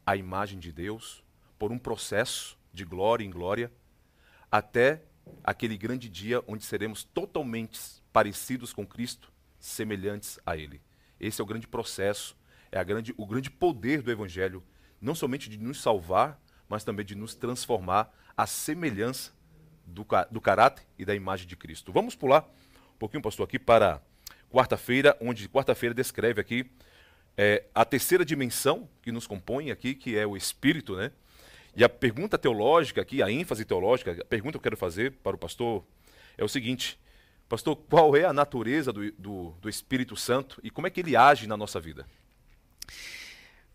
à 0.05 0.17
imagem 0.17 0.59
de 0.61 0.71
Deus 0.71 1.25
por 1.59 1.73
um 1.73 1.79
processo 1.79 2.59
de 2.73 2.85
glória 2.85 3.25
em 3.25 3.31
glória, 3.31 3.73
até 4.51 5.03
aquele 5.43 5.77
grande 5.77 6.09
dia 6.09 6.43
onde 6.47 6.65
seremos 6.65 7.05
totalmente 7.05 7.81
parecidos 8.13 8.73
com 8.73 8.87
Cristo, 8.87 9.33
semelhantes 9.59 10.39
a 10.45 10.57
Ele. 10.57 10.81
Esse 11.19 11.41
é 11.41 11.45
o 11.45 11.47
grande 11.47 11.67
processo, 11.67 12.37
é 12.71 12.83
grande, 12.85 13.15
o 13.17 13.27
grande 13.27 13.51
poder 13.51 14.03
do 14.03 14.11
Evangelho, 14.11 14.63
não 15.01 15.15
somente 15.15 15.49
de 15.49 15.59
nos 15.59 15.81
salvar, 15.81 16.41
mas 16.69 16.85
também 16.85 17.05
de 17.05 17.15
nos 17.15 17.35
transformar 17.35 18.13
à 18.37 18.47
semelhança 18.47 19.33
do, 19.87 20.07
do 20.31 20.41
caráter 20.41 20.87
e 20.99 21.05
da 21.05 21.15
imagem 21.15 21.47
de 21.47 21.57
Cristo. 21.57 21.93
Vamos 21.93 22.15
pular 22.15 22.43
um 22.95 22.99
pouquinho, 22.99 23.23
pastor, 23.23 23.45
aqui 23.45 23.59
para 23.59 24.03
quarta-feira, 24.51 25.17
onde 25.21 25.49
quarta-feira 25.49 25.95
descreve 25.95 26.41
aqui 26.41 26.71
é, 27.37 27.65
a 27.75 27.85
terceira 27.85 28.25
dimensão 28.25 28.89
que 29.03 29.13
nos 29.13 29.27
compõe 29.27 29.71
aqui, 29.71 29.95
que 29.95 30.17
é 30.17 30.27
o 30.27 30.37
Espírito, 30.37 30.97
né? 30.97 31.13
E 31.77 31.85
a 31.85 31.89
pergunta 31.89 32.39
teológica 32.39 33.03
aqui, 33.03 33.23
a 33.23 33.31
ênfase 33.31 33.65
teológica, 33.65 34.13
a 34.13 34.25
pergunta 34.25 34.53
que 34.53 34.57
eu 34.57 34.63
quero 34.63 34.77
fazer 34.79 35.13
para 35.23 35.37
o 35.37 35.39
pastor 35.39 35.85
é 36.39 36.43
o 36.43 36.49
seguinte: 36.49 36.99
Pastor, 37.49 37.77
qual 37.77 38.17
é 38.17 38.25
a 38.25 38.33
natureza 38.33 38.93
do, 38.93 39.13
do, 39.13 39.51
do 39.61 39.69
Espírito 39.69 40.17
Santo 40.17 40.59
e 40.65 40.71
como 40.71 40.87
é 40.87 40.91
que 40.91 41.01
ele 41.01 41.15
age 41.15 41.47
na 41.47 41.57
nossa 41.57 41.79
vida? 41.79 42.07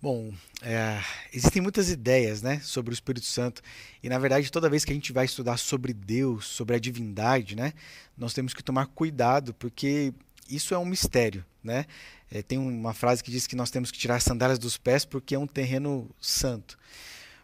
Bom, 0.02 0.34
é, 0.64 1.00
existem 1.32 1.62
muitas 1.62 1.92
ideias 1.92 2.42
né, 2.42 2.60
sobre 2.62 2.92
o 2.92 2.96
Espírito 2.96 3.28
Santo 3.28 3.62
e, 4.02 4.10
na 4.10 4.18
verdade, 4.18 4.52
toda 4.52 4.68
vez 4.68 4.84
que 4.84 4.92
a 4.92 4.96
gente 4.96 5.14
vai 5.14 5.26
estudar 5.26 5.58
sobre 5.58 5.94
Deus, 5.94 6.48
sobre 6.48 6.76
a 6.76 6.80
divindade, 6.80 7.56
né, 7.56 7.72
nós 8.18 8.34
temos 8.34 8.52
que 8.52 8.64
tomar 8.64 8.88
cuidado 8.88 9.54
porque 9.54 10.12
isso 10.50 10.74
é 10.74 10.78
um 10.80 10.86
mistério. 10.86 11.46
Né? 11.64 11.86
É, 12.32 12.42
tem 12.42 12.58
uma 12.58 12.96
frase 12.96 13.24
que 13.24 13.30
diz 13.30 13.46
que 13.46 13.56
nós 13.56 13.70
temos 13.70 13.92
que 13.92 14.00
tirar 14.00 14.16
as 14.16 14.24
sandálias 14.24 14.58
dos 14.58 14.76
pés 14.76 15.06
porque 15.06 15.36
é 15.36 15.40
um 15.40 15.46
terreno 15.46 16.10
santo. 16.20 16.80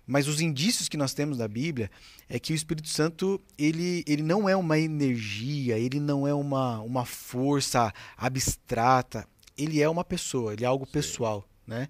Mas 0.07 0.29
os 0.29 0.39
indícios 0.39 0.87
que 0.87 0.95
nós 0.95 1.13
temos 1.13 1.37
da 1.37 1.47
Bíblia 1.49 1.91
é 2.29 2.39
que 2.39 2.53
o 2.53 2.55
Espírito 2.55 2.87
Santo 2.87 3.41
ele, 3.57 4.05
ele 4.07 4.23
não 4.23 4.47
é 4.47 4.55
uma 4.55 4.79
energia, 4.79 5.77
ele 5.77 5.99
não 5.99 6.25
é 6.25 6.33
uma, 6.33 6.79
uma 6.79 7.05
força 7.05 7.93
abstrata, 8.15 9.27
ele 9.57 9.81
é 9.81 9.89
uma 9.89 10.05
pessoa, 10.05 10.53
ele 10.53 10.63
é 10.63 10.67
algo 10.67 10.85
Sim. 10.85 10.91
pessoal, 10.93 11.47
né? 11.67 11.89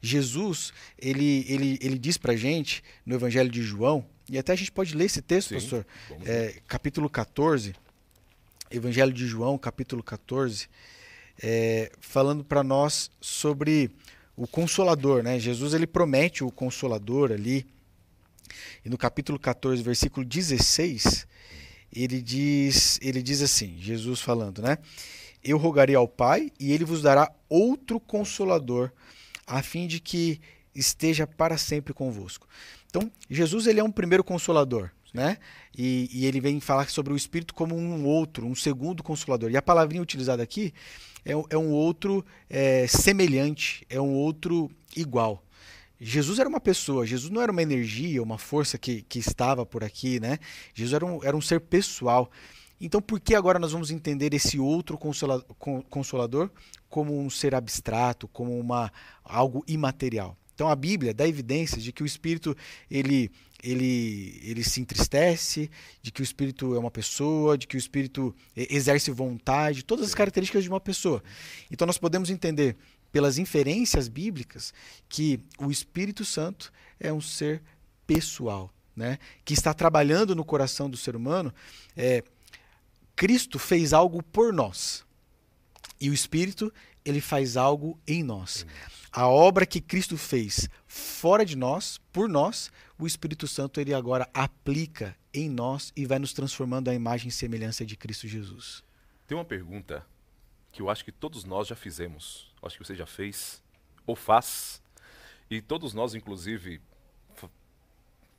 Jesus, 0.00 0.72
ele, 0.96 1.44
ele, 1.48 1.78
ele 1.82 1.98
diz 1.98 2.16
pra 2.16 2.36
gente 2.36 2.84
no 3.04 3.16
Evangelho 3.16 3.50
de 3.50 3.60
João, 3.60 4.06
e 4.30 4.38
até 4.38 4.52
a 4.52 4.56
gente 4.56 4.70
pode 4.70 4.94
ler 4.94 5.06
esse 5.06 5.20
texto, 5.20 5.48
Sim, 5.48 5.54
pastor, 5.56 5.86
é, 6.24 6.60
capítulo 6.68 7.10
14, 7.10 7.74
Evangelho 8.70 9.12
de 9.12 9.26
João, 9.26 9.58
capítulo 9.58 10.02
14, 10.02 10.68
é, 11.42 11.90
falando 12.00 12.44
para 12.44 12.62
nós 12.62 13.10
sobre 13.20 13.90
o 14.38 14.46
consolador, 14.46 15.24
né? 15.24 15.36
Jesus 15.36 15.74
ele 15.74 15.86
promete 15.86 16.44
o 16.44 16.50
consolador 16.50 17.32
ali. 17.32 17.66
E 18.84 18.88
no 18.88 18.96
capítulo 18.96 19.36
14, 19.36 19.82
versículo 19.82 20.24
16, 20.24 21.26
ele 21.92 22.22
diz, 22.22 23.00
ele 23.02 23.20
diz 23.20 23.42
assim, 23.42 23.76
Jesus 23.80 24.20
falando, 24.20 24.62
né? 24.62 24.78
Eu 25.42 25.58
rogarei 25.58 25.96
ao 25.96 26.06
Pai 26.06 26.52
e 26.58 26.72
ele 26.72 26.84
vos 26.84 27.02
dará 27.02 27.32
outro 27.48 27.98
consolador, 27.98 28.92
a 29.44 29.60
fim 29.60 29.88
de 29.88 29.98
que 29.98 30.40
esteja 30.72 31.26
para 31.26 31.58
sempre 31.58 31.92
convosco. 31.92 32.46
Então, 32.86 33.10
Jesus 33.28 33.66
ele 33.66 33.80
é 33.80 33.84
um 33.84 33.90
primeiro 33.90 34.22
consolador, 34.22 34.90
né? 35.12 35.38
E, 35.76 36.08
e, 36.12 36.26
ele 36.26 36.40
vem 36.40 36.60
falar 36.60 36.88
sobre 36.88 37.12
o 37.12 37.16
Espírito 37.16 37.54
como 37.54 37.76
um 37.76 38.04
outro, 38.04 38.46
um 38.46 38.54
segundo 38.54 39.02
consolador. 39.02 39.50
E 39.50 39.56
a 39.56 39.62
palavrinha 39.62 40.02
utilizada 40.02 40.42
aqui 40.42 40.72
é, 41.28 41.32
é 41.50 41.58
um 41.58 41.70
outro 41.70 42.24
é, 42.48 42.86
semelhante, 42.86 43.86
é 43.88 44.00
um 44.00 44.14
outro 44.14 44.70
igual. 44.96 45.44
Jesus 46.00 46.38
era 46.38 46.48
uma 46.48 46.60
pessoa, 46.60 47.06
Jesus 47.06 47.30
não 47.30 47.42
era 47.42 47.52
uma 47.52 47.62
energia, 47.62 48.22
uma 48.22 48.38
força 48.38 48.78
que, 48.78 49.02
que 49.02 49.18
estava 49.18 49.66
por 49.66 49.84
aqui, 49.84 50.18
né? 50.18 50.38
Jesus 50.72 50.94
era 50.94 51.04
um, 51.04 51.22
era 51.22 51.36
um 51.36 51.40
ser 51.40 51.60
pessoal. 51.60 52.30
Então, 52.80 53.02
por 53.02 53.18
que 53.20 53.34
agora 53.34 53.58
nós 53.58 53.72
vamos 53.72 53.90
entender 53.90 54.32
esse 54.32 54.58
outro 54.58 54.96
consolador 55.90 56.48
como 56.88 57.18
um 57.18 57.28
ser 57.28 57.54
abstrato, 57.54 58.28
como 58.28 58.58
uma, 58.58 58.92
algo 59.24 59.64
imaterial? 59.66 60.36
Então, 60.54 60.68
a 60.68 60.76
Bíblia 60.76 61.12
dá 61.12 61.26
evidências 61.26 61.82
de 61.82 61.92
que 61.92 62.02
o 62.02 62.06
Espírito 62.06 62.56
ele 62.90 63.30
ele, 63.62 64.40
ele 64.42 64.62
se 64.62 64.80
entristece, 64.80 65.70
de 66.00 66.10
que 66.10 66.20
o 66.20 66.24
espírito 66.24 66.74
é 66.74 66.78
uma 66.78 66.90
pessoa, 66.90 67.58
de 67.58 67.66
que 67.66 67.76
o 67.76 67.78
espírito 67.78 68.34
exerce 68.54 69.10
vontade, 69.10 69.84
todas 69.84 70.06
as 70.06 70.14
características 70.14 70.62
de 70.62 70.68
uma 70.68 70.80
pessoa. 70.80 71.22
Então 71.70 71.86
nós 71.86 71.98
podemos 71.98 72.30
entender 72.30 72.76
pelas 73.10 73.38
inferências 73.38 74.08
bíblicas, 74.08 74.72
que 75.08 75.40
o 75.58 75.70
Espírito 75.70 76.24
Santo 76.24 76.72
é 77.00 77.12
um 77.12 77.20
ser 77.20 77.62
pessoal, 78.06 78.72
né? 78.94 79.18
que 79.44 79.54
está 79.54 79.72
trabalhando 79.72 80.34
no 80.34 80.44
coração 80.44 80.90
do 80.90 80.96
ser 80.96 81.16
humano. 81.16 81.52
É, 81.96 82.22
Cristo 83.16 83.58
fez 83.58 83.92
algo 83.92 84.22
por 84.22 84.52
nós 84.52 85.04
e 86.00 86.10
o 86.10 86.14
Espírito 86.14 86.72
ele 87.04 87.20
faz 87.20 87.56
algo 87.56 87.98
em 88.06 88.22
nós. 88.22 88.66
A 89.12 89.26
obra 89.26 89.64
que 89.64 89.80
Cristo 89.80 90.16
fez 90.16 90.68
fora 90.86 91.44
de 91.44 91.56
nós, 91.56 91.98
por 92.12 92.28
nós, 92.28 92.70
o 92.98 93.06
Espírito 93.06 93.46
Santo 93.46 93.80
ele 93.80 93.94
agora 93.94 94.28
aplica 94.34 95.16
em 95.32 95.48
nós 95.48 95.92
e 95.96 96.04
vai 96.04 96.18
nos 96.18 96.32
transformando 96.32 96.88
à 96.88 96.94
imagem 96.94 97.28
e 97.28 97.32
semelhança 97.32 97.86
de 97.86 97.96
Cristo 97.96 98.28
Jesus. 98.28 98.82
Tem 99.26 99.36
uma 99.36 99.44
pergunta 99.44 100.04
que 100.72 100.82
eu 100.82 100.90
acho 100.90 101.04
que 101.04 101.12
todos 101.12 101.44
nós 101.44 101.68
já 101.68 101.76
fizemos. 101.76 102.52
Acho 102.62 102.76
que 102.76 102.84
você 102.84 102.94
já 102.94 103.06
fez 103.06 103.62
ou 104.06 104.14
faz. 104.14 104.82
E 105.50 105.62
todos 105.62 105.94
nós, 105.94 106.14
inclusive, 106.14 106.80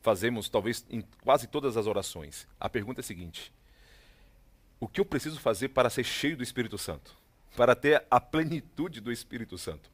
fazemos 0.01 0.49
talvez 0.49 0.85
em 0.89 1.01
quase 1.21 1.47
todas 1.47 1.77
as 1.77 1.87
orações. 1.87 2.47
A 2.59 2.69
pergunta 2.69 2.99
é 2.99 3.03
a 3.03 3.05
seguinte: 3.05 3.51
O 4.79 4.87
que 4.87 5.01
eu 5.01 5.05
preciso 5.05 5.39
fazer 5.39 5.69
para 5.69 5.89
ser 5.89 6.03
cheio 6.03 6.37
do 6.37 6.43
Espírito 6.43 6.77
Santo? 6.77 7.17
Para 7.55 7.75
ter 7.75 8.05
a 8.09 8.19
plenitude 8.19 9.01
do 9.01 9.11
Espírito 9.11 9.57
Santo? 9.57 9.89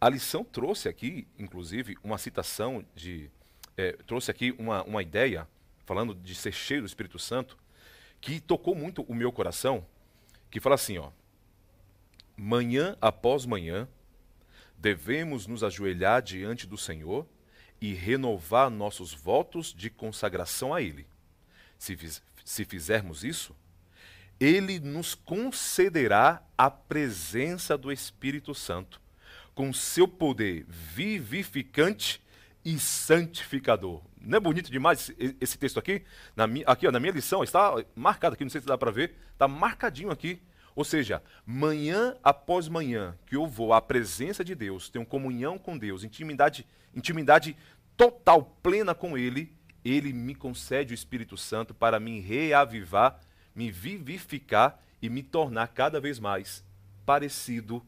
A 0.00 0.08
lição 0.08 0.44
trouxe 0.44 0.88
aqui, 0.88 1.26
inclusive, 1.38 1.96
uma 2.02 2.18
citação 2.18 2.84
de. 2.94 3.30
É, 3.76 3.92
trouxe 4.06 4.30
aqui 4.30 4.54
uma, 4.58 4.82
uma 4.84 5.02
ideia, 5.02 5.48
falando 5.84 6.14
de 6.14 6.34
ser 6.34 6.52
cheio 6.52 6.82
do 6.82 6.86
Espírito 6.86 7.18
Santo, 7.18 7.56
que 8.20 8.40
tocou 8.40 8.74
muito 8.74 9.02
o 9.02 9.14
meu 9.14 9.32
coração, 9.32 9.86
que 10.50 10.60
fala 10.60 10.74
assim, 10.74 10.98
ó. 10.98 11.10
Manhã 12.36 12.96
após 13.00 13.46
manhã, 13.46 13.88
devemos 14.76 15.46
nos 15.46 15.62
ajoelhar 15.62 16.20
diante 16.22 16.66
do 16.66 16.76
Senhor 16.76 17.26
e 17.80 17.92
renovar 17.92 18.70
nossos 18.70 19.12
votos 19.12 19.72
de 19.72 19.90
consagração 19.90 20.74
a 20.74 20.80
Ele. 20.80 21.06
Se, 21.78 21.96
se 22.44 22.64
fizermos 22.64 23.24
isso, 23.24 23.54
Ele 24.38 24.78
nos 24.80 25.14
concederá 25.14 26.42
a 26.56 26.70
presença 26.70 27.76
do 27.76 27.92
Espírito 27.92 28.54
Santo, 28.54 29.00
com 29.54 29.72
seu 29.72 30.08
poder 30.08 30.66
vivificante 30.68 32.22
e 32.64 32.78
santificador. 32.78 34.02
Não 34.20 34.38
é 34.38 34.40
bonito 34.40 34.70
demais 34.70 35.12
esse, 35.40 35.58
texto 35.58 35.78
aqui? 35.78 36.02
Na 36.34 36.46
minha, 36.46 36.64
aqui 36.66 36.86
ó, 36.86 36.90
na 36.90 36.98
minha 36.98 37.12
lição, 37.12 37.44
está 37.44 37.74
marcado 37.94 38.34
aqui, 38.34 38.44
não 38.44 38.50
sei 38.50 38.62
se 38.62 38.66
dá 38.66 38.78
para 38.78 38.90
ver, 38.90 39.14
está 39.32 39.46
marcadinho 39.46 40.10
aqui. 40.10 40.40
Ou 40.74 40.82
seja, 40.82 41.22
manhã 41.46 42.16
após 42.22 42.66
manhã 42.66 43.16
que 43.26 43.36
eu 43.36 43.46
vou 43.46 43.72
à 43.72 43.80
presença 43.80 44.42
de 44.42 44.54
Deus, 44.54 44.88
tenho 44.88 45.06
comunhão 45.06 45.58
com 45.58 45.78
Deus, 45.78 46.02
intimidade, 46.02 46.66
intimidade 46.94 47.56
total, 47.96 48.58
plena 48.62 48.94
com 48.94 49.16
Ele, 49.16 49.54
Ele 49.84 50.12
me 50.12 50.34
concede 50.34 50.92
o 50.92 50.96
Espírito 50.96 51.36
Santo 51.36 51.72
para 51.72 52.00
me 52.00 52.18
reavivar, 52.18 53.20
me 53.54 53.70
vivificar 53.70 54.80
e 55.00 55.08
me 55.08 55.22
tornar 55.22 55.68
cada 55.68 56.00
vez 56.00 56.18
mais 56.18 56.64
parecido 57.06 57.86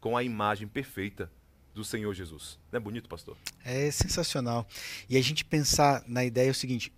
com 0.00 0.16
a 0.16 0.22
imagem 0.22 0.68
perfeita 0.68 1.30
do 1.74 1.84
Senhor 1.84 2.12
Jesus. 2.14 2.58
Não 2.72 2.78
é 2.78 2.80
bonito, 2.80 3.08
pastor? 3.08 3.36
É 3.64 3.90
sensacional. 3.90 4.66
E 5.08 5.16
a 5.16 5.22
gente 5.22 5.44
pensar 5.44 6.02
na 6.06 6.24
ideia 6.24 6.48
é 6.48 6.50
o 6.50 6.54
seguinte: 6.54 6.92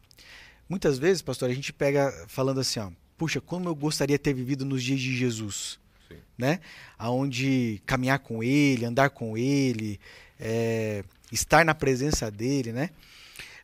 muitas 0.69 0.99
vezes, 0.99 1.21
pastor, 1.21 1.51
a 1.51 1.55
gente 1.55 1.73
pega 1.73 2.13
falando 2.29 2.61
assim, 2.61 2.81
ó, 2.81 2.91
puxa, 3.17 3.41
como 3.41 3.69
eu 3.69 3.75
gostaria 3.75 4.17
de 4.17 4.23
ter 4.23 4.33
vivido 4.33 4.65
nos 4.65 4.83
dias 4.83 5.01
de 5.01 5.17
Jesus, 5.17 5.79
Sim. 6.09 6.19
né? 6.37 6.61
Aonde 6.97 7.83
caminhar 7.85 8.21
com 8.21 8.43
Ele, 8.43 8.85
andar 8.85 9.11
com 9.11 9.37
Ele, 9.37 9.99
é, 10.39 11.05
estar 11.33 11.65
na 11.65 11.75
presença 11.75 12.31
dele, 12.31 12.73
né? 12.73 12.91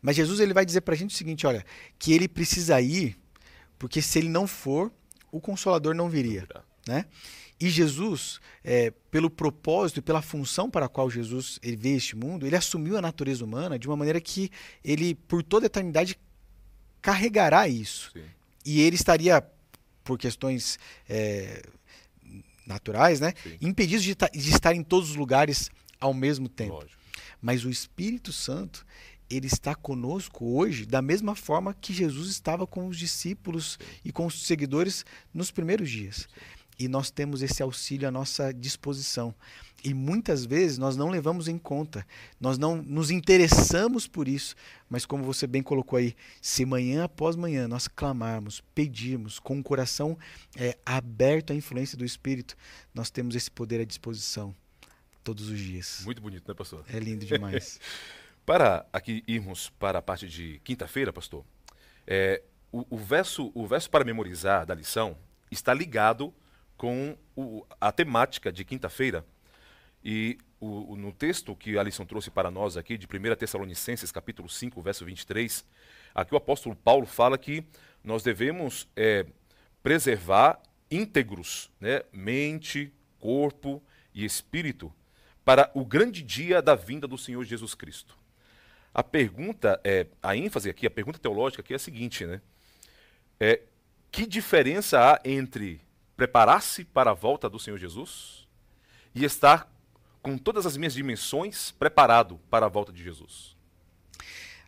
Mas 0.02 0.16
Jesus 0.16 0.38
ele 0.38 0.52
vai 0.52 0.66
dizer 0.66 0.82
para 0.82 0.94
a 0.94 0.96
gente 0.96 1.14
o 1.14 1.16
seguinte, 1.16 1.46
olha, 1.46 1.64
que 1.98 2.12
ele 2.12 2.28
precisa 2.28 2.78
ir, 2.78 3.16
porque 3.78 4.02
se 4.02 4.18
ele 4.18 4.28
não 4.28 4.46
for, 4.46 4.92
o 5.32 5.40
Consolador 5.40 5.94
não 5.94 6.10
viria, 6.10 6.46
né? 6.86 7.06
E 7.60 7.70
Jesus, 7.70 8.40
é, 8.62 8.90
pelo 9.10 9.30
propósito 9.30 9.98
e 9.98 10.02
pela 10.02 10.20
função 10.20 10.68
para 10.68 10.86
a 10.86 10.88
qual 10.88 11.08
Jesus 11.08 11.58
ele 11.62 11.76
veio 11.76 11.96
este 11.96 12.16
mundo, 12.16 12.46
ele 12.46 12.56
assumiu 12.56 12.96
a 12.96 13.02
natureza 13.02 13.44
humana 13.44 13.78
de 13.78 13.86
uma 13.86 13.96
maneira 13.96 14.20
que 14.20 14.50
ele, 14.84 15.14
por 15.14 15.42
toda 15.42 15.66
a 15.66 15.68
eternidade, 15.68 16.18
carregará 17.00 17.68
isso. 17.68 18.10
Sim. 18.12 18.24
E 18.66 18.80
ele 18.80 18.96
estaria, 18.96 19.42
por 20.02 20.18
questões 20.18 20.78
é, 21.08 21.62
naturais, 22.66 23.20
né, 23.20 23.34
impedido 23.60 24.02
de, 24.02 24.14
de, 24.14 24.50
estar 24.50 24.74
em 24.74 24.82
todos 24.82 25.10
os 25.10 25.16
lugares 25.16 25.70
ao 26.00 26.12
mesmo 26.12 26.48
tempo. 26.48 26.74
Lógico. 26.74 27.00
Mas 27.40 27.64
o 27.64 27.70
Espírito 27.70 28.32
Santo, 28.32 28.84
ele 29.30 29.46
está 29.46 29.74
conosco 29.74 30.44
hoje 30.56 30.86
da 30.86 31.00
mesma 31.00 31.34
forma 31.34 31.74
que 31.74 31.92
Jesus 31.92 32.30
estava 32.30 32.66
com 32.66 32.88
os 32.88 32.98
discípulos 32.98 33.78
Sim. 33.78 33.86
e 34.06 34.12
com 34.12 34.26
os 34.26 34.46
seguidores 34.46 35.04
nos 35.32 35.50
primeiros 35.50 35.90
dias. 35.90 36.16
Sim. 36.16 36.63
E 36.78 36.88
nós 36.88 37.10
temos 37.10 37.42
esse 37.42 37.62
auxílio 37.62 38.08
à 38.08 38.10
nossa 38.10 38.52
disposição. 38.52 39.34
E 39.84 39.92
muitas 39.92 40.46
vezes 40.46 40.78
nós 40.78 40.96
não 40.96 41.10
levamos 41.10 41.46
em 41.46 41.58
conta, 41.58 42.06
nós 42.40 42.56
não 42.56 42.76
nos 42.76 43.10
interessamos 43.10 44.06
por 44.08 44.26
isso, 44.26 44.56
mas 44.88 45.04
como 45.04 45.22
você 45.22 45.46
bem 45.46 45.62
colocou 45.62 45.98
aí, 45.98 46.16
se 46.40 46.64
manhã 46.64 47.04
após 47.04 47.36
manhã 47.36 47.68
nós 47.68 47.86
clamarmos, 47.86 48.62
pedirmos 48.74 49.38
com 49.38 49.58
o 49.58 49.62
coração 49.62 50.18
é, 50.56 50.78
aberto 50.86 51.52
à 51.52 51.54
influência 51.54 51.98
do 51.98 52.04
Espírito, 52.04 52.56
nós 52.94 53.10
temos 53.10 53.36
esse 53.36 53.50
poder 53.50 53.78
à 53.78 53.84
disposição 53.84 54.56
todos 55.22 55.50
os 55.50 55.58
dias. 55.58 56.00
Muito 56.04 56.22
bonito, 56.22 56.48
né, 56.48 56.54
pastor? 56.54 56.82
É 56.88 56.98
lindo 56.98 57.26
demais. 57.26 57.78
para 58.46 58.86
aqui 58.90 59.22
irmos 59.26 59.68
para 59.78 59.98
a 59.98 60.02
parte 60.02 60.26
de 60.26 60.60
quinta-feira, 60.64 61.12
pastor, 61.12 61.44
é, 62.06 62.42
o, 62.72 62.86
o, 62.90 62.96
verso, 62.96 63.50
o 63.54 63.66
verso 63.66 63.90
para 63.90 64.04
memorizar 64.04 64.64
da 64.64 64.74
lição 64.74 65.16
está 65.50 65.72
ligado 65.72 66.32
com 66.76 67.16
o, 67.36 67.66
a 67.80 67.90
temática 67.92 68.52
de 68.52 68.64
quinta-feira 68.64 69.24
e 70.04 70.38
o, 70.60 70.96
no 70.96 71.12
texto 71.12 71.54
que 71.56 71.78
a 71.78 71.82
lição 71.82 72.04
trouxe 72.04 72.30
para 72.30 72.50
nós 72.50 72.76
aqui, 72.76 72.96
de 72.98 73.06
1 73.06 73.36
Tessalonicenses, 73.36 74.12
capítulo 74.12 74.48
5, 74.48 74.80
verso 74.82 75.04
23, 75.04 75.64
aqui 76.14 76.34
o 76.34 76.36
apóstolo 76.36 76.76
Paulo 76.76 77.06
fala 77.06 77.38
que 77.38 77.64
nós 78.02 78.22
devemos 78.22 78.88
é, 78.94 79.26
preservar 79.82 80.60
íntegros, 80.90 81.70
né, 81.80 82.02
mente, 82.12 82.92
corpo 83.18 83.82
e 84.14 84.24
espírito, 84.24 84.92
para 85.44 85.70
o 85.74 85.84
grande 85.84 86.22
dia 86.22 86.62
da 86.62 86.74
vinda 86.74 87.06
do 87.06 87.18
Senhor 87.18 87.44
Jesus 87.44 87.74
Cristo. 87.74 88.16
A 88.92 89.02
pergunta, 89.02 89.80
é, 89.82 90.06
a 90.22 90.36
ênfase 90.36 90.70
aqui, 90.70 90.86
a 90.86 90.90
pergunta 90.90 91.18
teológica 91.18 91.62
aqui 91.62 91.72
é 91.72 91.76
a 91.76 91.80
seguinte, 91.80 92.24
né? 92.24 92.40
É, 93.40 93.60
que 94.10 94.24
diferença 94.24 95.00
há 95.00 95.20
entre 95.24 95.80
preparar-se 96.16 96.84
para 96.84 97.10
a 97.10 97.14
volta 97.14 97.48
do 97.48 97.58
Senhor 97.58 97.78
Jesus 97.78 98.46
e 99.14 99.24
estar 99.24 99.70
com 100.22 100.38
todas 100.38 100.64
as 100.66 100.76
minhas 100.76 100.94
dimensões 100.94 101.70
preparado 101.72 102.40
para 102.50 102.66
a 102.66 102.68
volta 102.68 102.92
de 102.92 103.02
Jesus. 103.02 103.54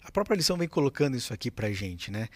A 0.04 0.10
própria 0.10 0.36
lição 0.36 0.56
vem 0.56 0.68
colocando 0.68 1.16
isso 1.16 1.32
aqui 1.32 1.50
para 1.50 1.68
a 1.68 1.72
gente, 1.72 2.10
né? 2.10 2.28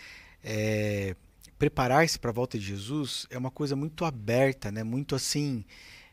É, 0.43 1.15
Preparar-se 1.61 2.19
para 2.19 2.31
a 2.31 2.33
volta 2.33 2.59
de 2.59 2.65
Jesus 2.65 3.27
é 3.29 3.37
uma 3.37 3.51
coisa 3.51 3.77
muito 3.77 4.07
aberta, 4.07 4.73
né? 4.73 4.83
Muito 4.83 5.15
assim, 5.15 5.63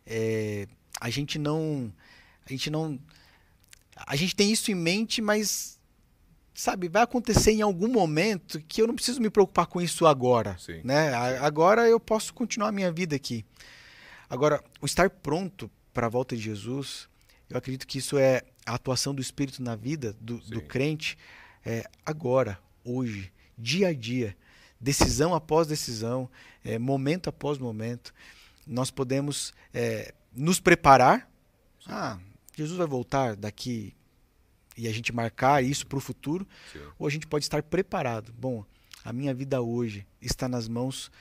é, 0.05 0.67
a 0.99 1.09
gente 1.09 1.39
não, 1.39 1.93
a 2.45 2.49
gente 2.49 2.69
não, 2.69 2.99
a 3.95 4.13
gente 4.17 4.35
tem 4.35 4.51
isso 4.51 4.69
em 4.69 4.75
mente, 4.75 5.21
mas 5.21 5.76
sabe, 6.57 6.89
vai 6.89 7.03
acontecer 7.03 7.51
em 7.51 7.61
algum 7.61 7.87
momento 7.87 8.59
que 8.61 8.81
eu 8.81 8.87
não 8.87 8.95
preciso 8.95 9.21
me 9.21 9.29
preocupar 9.29 9.67
com 9.67 9.79
isso 9.79 10.07
agora, 10.07 10.57
Sim. 10.57 10.81
né? 10.83 11.13
Agora 11.39 11.87
eu 11.87 11.99
posso 11.99 12.33
continuar 12.33 12.69
a 12.69 12.71
minha 12.71 12.91
vida 12.91 13.15
aqui. 13.15 13.45
Agora, 14.27 14.63
o 14.81 14.85
estar 14.87 15.07
pronto 15.07 15.69
para 15.93 16.07
a 16.07 16.09
volta 16.09 16.35
de 16.35 16.41
Jesus, 16.41 17.07
eu 17.47 17.57
acredito 17.59 17.85
que 17.85 17.99
isso 17.99 18.17
é 18.17 18.41
a 18.65 18.73
atuação 18.73 19.13
do 19.13 19.21
Espírito 19.21 19.61
na 19.61 19.75
vida 19.75 20.15
do, 20.19 20.39
do 20.39 20.59
crente 20.59 21.15
é, 21.63 21.87
agora, 22.03 22.59
hoje, 22.83 23.31
dia 23.55 23.89
a 23.89 23.93
dia, 23.93 24.35
decisão 24.81 25.35
após 25.35 25.67
decisão, 25.67 26.27
é, 26.63 26.79
momento 26.79 27.29
após 27.29 27.59
momento. 27.59 28.11
Nós 28.65 28.89
podemos 28.89 29.53
é, 29.71 30.11
nos 30.33 30.59
preparar. 30.59 31.29
Ah, 31.85 32.17
Jesus 32.55 32.79
vai 32.79 32.87
voltar 32.87 33.35
daqui 33.35 33.93
e 34.77 34.87
a 34.87 34.91
gente 34.91 35.13
marcar 35.13 35.63
isso 35.63 35.87
para 35.87 35.97
o 35.97 36.01
futuro, 36.01 36.47
Sim. 36.71 36.79
ou 36.99 37.07
a 37.07 37.09
gente 37.09 37.25
pode 37.27 37.45
estar 37.45 37.63
preparado. 37.63 38.33
Bom, 38.37 38.63
a 39.03 39.11
minha 39.11 39.33
vida 39.33 39.61
hoje 39.61 40.05
está 40.21 40.47
nas 40.47 40.67
mãos 40.67 41.11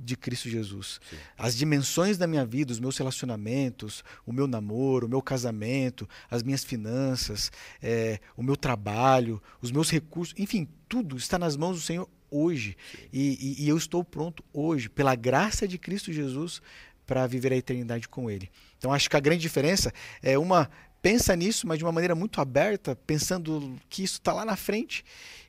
de 0.00 0.16
Cristo 0.16 0.48
Jesus. 0.48 1.00
Sim. 1.08 1.16
As 1.36 1.56
dimensões 1.56 2.16
da 2.16 2.26
minha 2.26 2.44
vida, 2.44 2.72
os 2.72 2.80
meus 2.80 2.96
relacionamentos, 2.96 4.02
o 4.26 4.32
meu 4.32 4.46
namoro, 4.46 5.06
o 5.06 5.10
meu 5.10 5.20
casamento, 5.20 6.08
as 6.30 6.42
minhas 6.42 6.64
finanças, 6.64 7.50
é, 7.82 8.18
o 8.36 8.42
meu 8.42 8.56
trabalho, 8.56 9.42
os 9.60 9.70
meus 9.70 9.90
recursos, 9.90 10.34
enfim, 10.38 10.68
tudo 10.88 11.16
está 11.16 11.38
nas 11.38 11.56
mãos 11.56 11.76
do 11.76 11.82
Senhor 11.82 12.08
hoje. 12.30 12.76
E, 13.12 13.56
e, 13.58 13.64
e, 13.64 13.68
eu 13.68 13.76
estou 13.76 14.02
pronto 14.02 14.42
hoje, 14.52 14.88
pela 14.88 15.14
graça 15.14 15.68
de 15.68 15.78
Cristo 15.78 16.12
Jesus, 16.12 16.60
para 17.06 17.26
viver 17.26 17.52
a 17.52 17.56
eternidade 17.56 18.08
com 18.08 18.30
Ele. 18.30 18.50
Então 18.78 18.92
acho 18.92 19.08
que 19.08 19.16
a 19.16 19.20
grande 19.20 19.42
diferença 19.42 19.92
é 20.22 20.38
uma 20.38 20.68
pensa 21.04 21.36
nisso, 21.36 21.66
mas 21.66 21.76
de 21.76 21.84
uma 21.84 21.92
maneira 21.92 22.14
muito 22.14 22.40
aberta, 22.40 22.96
pensando 22.96 23.78
que 23.90 24.02
isso 24.02 24.14
está 24.14 24.32
lá 24.32 24.42
na 24.42 24.56
frente, 24.56 25.04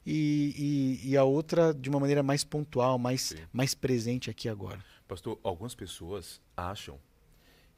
e, 0.06 1.00
e, 1.02 1.12
e, 1.12 1.18
a 1.18 1.24
outra 1.24 1.74
de 1.74 1.90
uma 1.90 1.98
maneira 1.98 2.22
mais 2.22 2.44
pontual, 2.44 3.00
mais, 3.00 3.34
mais 3.54 3.74
presente 3.74 4.30
aqui 4.30 4.50
agora. 4.50 4.84
Pastor, 5.08 5.40
algumas 5.42 5.74
pessoas 5.74 6.42
acham 6.58 7.00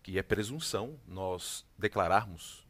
que 0.02 0.18
é 0.18 0.24
presunção 0.24 1.00
nós 1.08 1.64
declararmos 1.78 2.66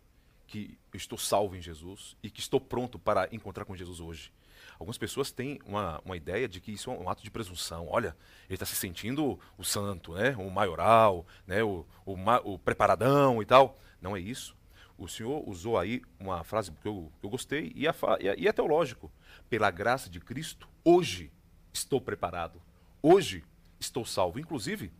que 0.45 0.77
estou 0.93 1.17
salvo 1.17 1.55
em 1.55 1.61
Jesus 1.61 2.17
e 2.21 2.29
que 2.29 2.41
estou 2.41 2.59
pronto 2.59 2.99
para 2.99 3.29
encontrar 3.31 3.63
com 3.63 3.77
Jesus 3.77 4.01
hoje. 4.01 4.29
Algumas 4.73 4.97
pessoas 4.97 5.31
têm 5.31 5.57
uma, 5.65 6.01
uma 6.03 6.17
ideia 6.17 6.49
de 6.49 6.59
que 6.59 6.73
isso 6.73 6.91
é 6.91 6.93
um 6.93 7.09
ato 7.09 7.23
de 7.23 7.31
presunção. 7.31 7.87
Olha, 7.89 8.15
ele 8.47 8.55
está 8.55 8.65
se 8.65 8.75
sentindo 8.75 9.39
o 9.57 9.63
santo, 9.63 10.15
né? 10.15 10.35
o 10.35 10.51
maioral, 10.51 11.25
né? 11.47 11.63
o, 11.63 11.85
o, 12.05 12.15
o 12.43 12.59
preparadão 12.59 13.41
e 13.41 13.45
tal. 13.45 13.77
Não 14.01 14.15
é 14.15 14.19
isso. 14.19 14.57
O 14.97 15.07
senhor 15.07 15.47
usou 15.47 15.77
aí 15.77 16.01
uma 16.19 16.43
frase 16.43 16.71
que 16.71 16.87
eu, 16.87 17.11
eu 17.21 17.29
gostei 17.29 17.71
e, 17.75 17.87
a, 17.87 17.93
e 18.37 18.47
é 18.47 18.51
teológico. 18.51 19.11
Pela 19.49 19.69
graça 19.69 20.09
de 20.09 20.19
Cristo, 20.19 20.67
hoje 20.83 21.31
estou 21.71 22.01
preparado. 22.01 22.61
Hoje 23.01 23.43
estou 23.79 24.03
salvo. 24.03 24.39
Inclusive, 24.39 24.91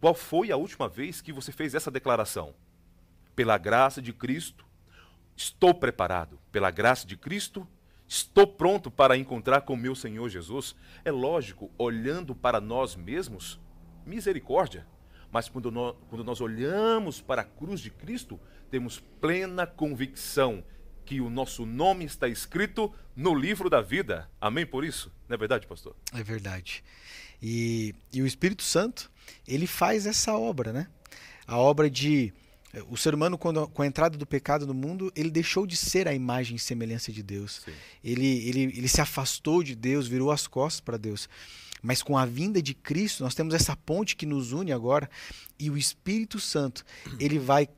qual 0.00 0.14
foi 0.14 0.52
a 0.52 0.56
última 0.56 0.88
vez 0.88 1.20
que 1.20 1.32
você 1.32 1.50
fez 1.50 1.74
essa 1.74 1.90
declaração? 1.90 2.54
Pela 3.34 3.58
graça 3.58 4.00
de 4.00 4.12
Cristo, 4.12 4.64
estou 5.36 5.74
preparado. 5.74 6.38
Pela 6.52 6.70
graça 6.70 7.06
de 7.06 7.16
Cristo, 7.16 7.66
estou 8.06 8.46
pronto 8.46 8.90
para 8.90 9.16
encontrar 9.16 9.62
com 9.62 9.74
meu 9.76 9.96
Senhor 9.96 10.28
Jesus. 10.28 10.76
É 11.04 11.10
lógico, 11.10 11.70
olhando 11.76 12.34
para 12.34 12.60
nós 12.60 12.94
mesmos, 12.94 13.58
misericórdia. 14.06 14.86
Mas 15.32 15.48
quando 15.48 15.70
nós, 15.70 15.94
quando 16.08 16.24
nós 16.24 16.40
olhamos 16.40 17.20
para 17.20 17.42
a 17.42 17.44
cruz 17.44 17.80
de 17.80 17.90
Cristo, 17.90 18.38
temos 18.70 19.02
plena 19.20 19.66
convicção 19.66 20.64
que 21.04 21.20
o 21.20 21.28
nosso 21.28 21.66
nome 21.66 22.04
está 22.04 22.28
escrito 22.28 22.92
no 23.16 23.34
livro 23.34 23.68
da 23.68 23.80
vida. 23.80 24.30
Amém 24.40 24.64
por 24.64 24.84
isso? 24.84 25.12
Não 25.28 25.34
é 25.34 25.36
verdade, 25.36 25.66
pastor? 25.66 25.96
É 26.14 26.22
verdade. 26.22 26.84
E, 27.42 27.94
e 28.12 28.22
o 28.22 28.26
Espírito 28.26 28.62
Santo, 28.62 29.10
ele 29.46 29.66
faz 29.66 30.06
essa 30.06 30.36
obra, 30.36 30.72
né? 30.72 30.86
A 31.46 31.58
obra 31.58 31.90
de 31.90 32.32
o 32.88 32.96
ser 32.96 33.14
humano, 33.14 33.36
quando, 33.36 33.66
com 33.68 33.82
a 33.82 33.86
entrada 33.86 34.16
do 34.16 34.24
pecado 34.24 34.66
no 34.66 34.74
mundo, 34.74 35.12
ele 35.16 35.30
deixou 35.30 35.66
de 35.66 35.76
ser 35.76 36.06
a 36.06 36.14
imagem 36.14 36.54
e 36.56 36.60
semelhança 36.60 37.10
de 37.10 37.22
Deus. 37.22 37.66
Ele, 38.04 38.48
ele, 38.48 38.62
ele 38.62 38.88
se 38.88 39.00
afastou 39.00 39.62
de 39.62 39.74
Deus, 39.74 40.06
virou 40.06 40.30
as 40.30 40.46
costas 40.46 40.80
para 40.80 40.96
Deus. 40.96 41.28
Mas 41.82 42.02
com 42.02 42.16
a 42.16 42.24
vinda 42.24 42.62
de 42.62 42.74
Cristo, 42.74 43.24
nós 43.24 43.34
temos 43.34 43.54
essa 43.54 43.74
ponte 43.74 44.14
que 44.14 44.26
nos 44.26 44.52
une 44.52 44.70
agora, 44.70 45.10
e 45.58 45.68
o 45.68 45.76
Espírito 45.76 46.38
Santo, 46.38 46.84
ele 47.18 47.38
vai 47.38 47.68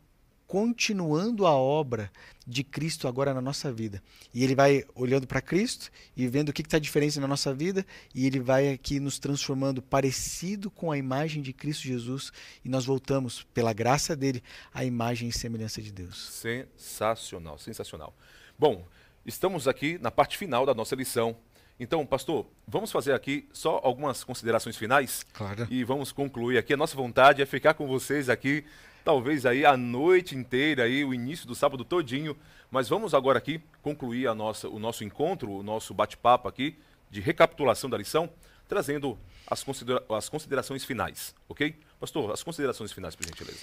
continuando 0.53 1.47
a 1.47 1.57
obra 1.57 2.13
de 2.47 2.63
Cristo 2.63 3.09
agora 3.09 3.33
na 3.33 3.41
nossa 3.41 3.73
vida. 3.73 4.03
E 4.35 4.45
ele 4.45 4.55
vai 4.55 4.85
olhando 4.95 5.27
para 5.27 5.41
Cristo 5.41 5.91
e 6.15 6.29
vendo 6.29 6.51
o 6.51 6.53
que 6.53 6.61
está 6.61 6.79
diferente 6.79 7.19
na 7.19 7.27
nossa 7.27 7.55
vida, 7.55 7.87
e 8.15 8.27
ele 8.27 8.39
vai 8.39 8.69
aqui 8.69 9.01
nos 9.01 9.19
transformando 9.19 9.81
parecido 9.81 10.71
com 10.71 10.93
a 10.93 10.99
imagem 10.99 11.41
de 11.41 11.55
Cristo 11.55 11.85
Jesus, 11.85 12.31
e 12.63 12.69
nós 12.69 12.85
voltamos, 12.85 13.47
pela 13.55 13.73
graça 13.73 14.15
dele, 14.15 14.43
à 14.75 14.85
imagem 14.85 15.31
e 15.31 15.33
semelhança 15.33 15.81
de 15.81 15.91
Deus. 15.91 16.29
Sensacional, 16.29 17.59
sensacional. 17.59 18.15
Bom, 18.59 18.87
estamos 19.25 19.67
aqui 19.67 19.97
na 20.03 20.11
parte 20.11 20.37
final 20.37 20.67
da 20.67 20.75
nossa 20.75 20.95
lição. 20.95 21.35
Então, 21.81 22.05
pastor, 22.05 22.47
vamos 22.69 22.93
fazer 22.93 23.15
aqui 23.15 23.49
só 23.55 23.81
algumas 23.83 24.23
considerações 24.23 24.77
finais. 24.77 25.25
Claro. 25.33 25.67
E 25.71 25.83
vamos 25.83 26.13
concluir 26.13 26.59
aqui. 26.59 26.75
A 26.75 26.77
nossa 26.77 26.95
vontade 26.95 27.41
é 27.41 27.47
ficar 27.47 27.73
com 27.73 27.87
vocês 27.87 28.29
aqui 28.29 28.67
talvez 29.05 29.47
aí 29.47 29.65
a 29.65 29.77
noite 29.77 30.37
inteira, 30.37 30.85
aí, 30.85 31.05
o 31.05 31.13
início 31.13 31.47
do 31.47 31.55
sábado 31.55 31.85
todinho. 31.85 32.37
Mas 32.71 32.89
vamos 32.89 33.13
agora 33.13 33.39
aqui 33.39 33.61
concluir 33.83 34.27
a 34.27 34.35
nossa, 34.35 34.69
o 34.69 34.79
nosso 34.79 35.05
encontro, 35.05 35.51
o 35.51 35.63
nosso 35.63 35.93
bate-papo 35.93 36.49
aqui 36.49 36.77
de 37.11 37.21
recapitulação 37.21 37.91
da 37.91 37.99
lição, 37.99 38.31
trazendo 38.67 39.19
as, 39.47 39.63
considera 39.63 40.03
as 40.09 40.29
considerações 40.29 40.85
finais, 40.85 41.35
ok? 41.49 41.75
Pastor, 42.01 42.33
as 42.33 42.43
considerações 42.43 42.91
finais, 42.91 43.15
por 43.15 43.27
gentileza. 43.27 43.61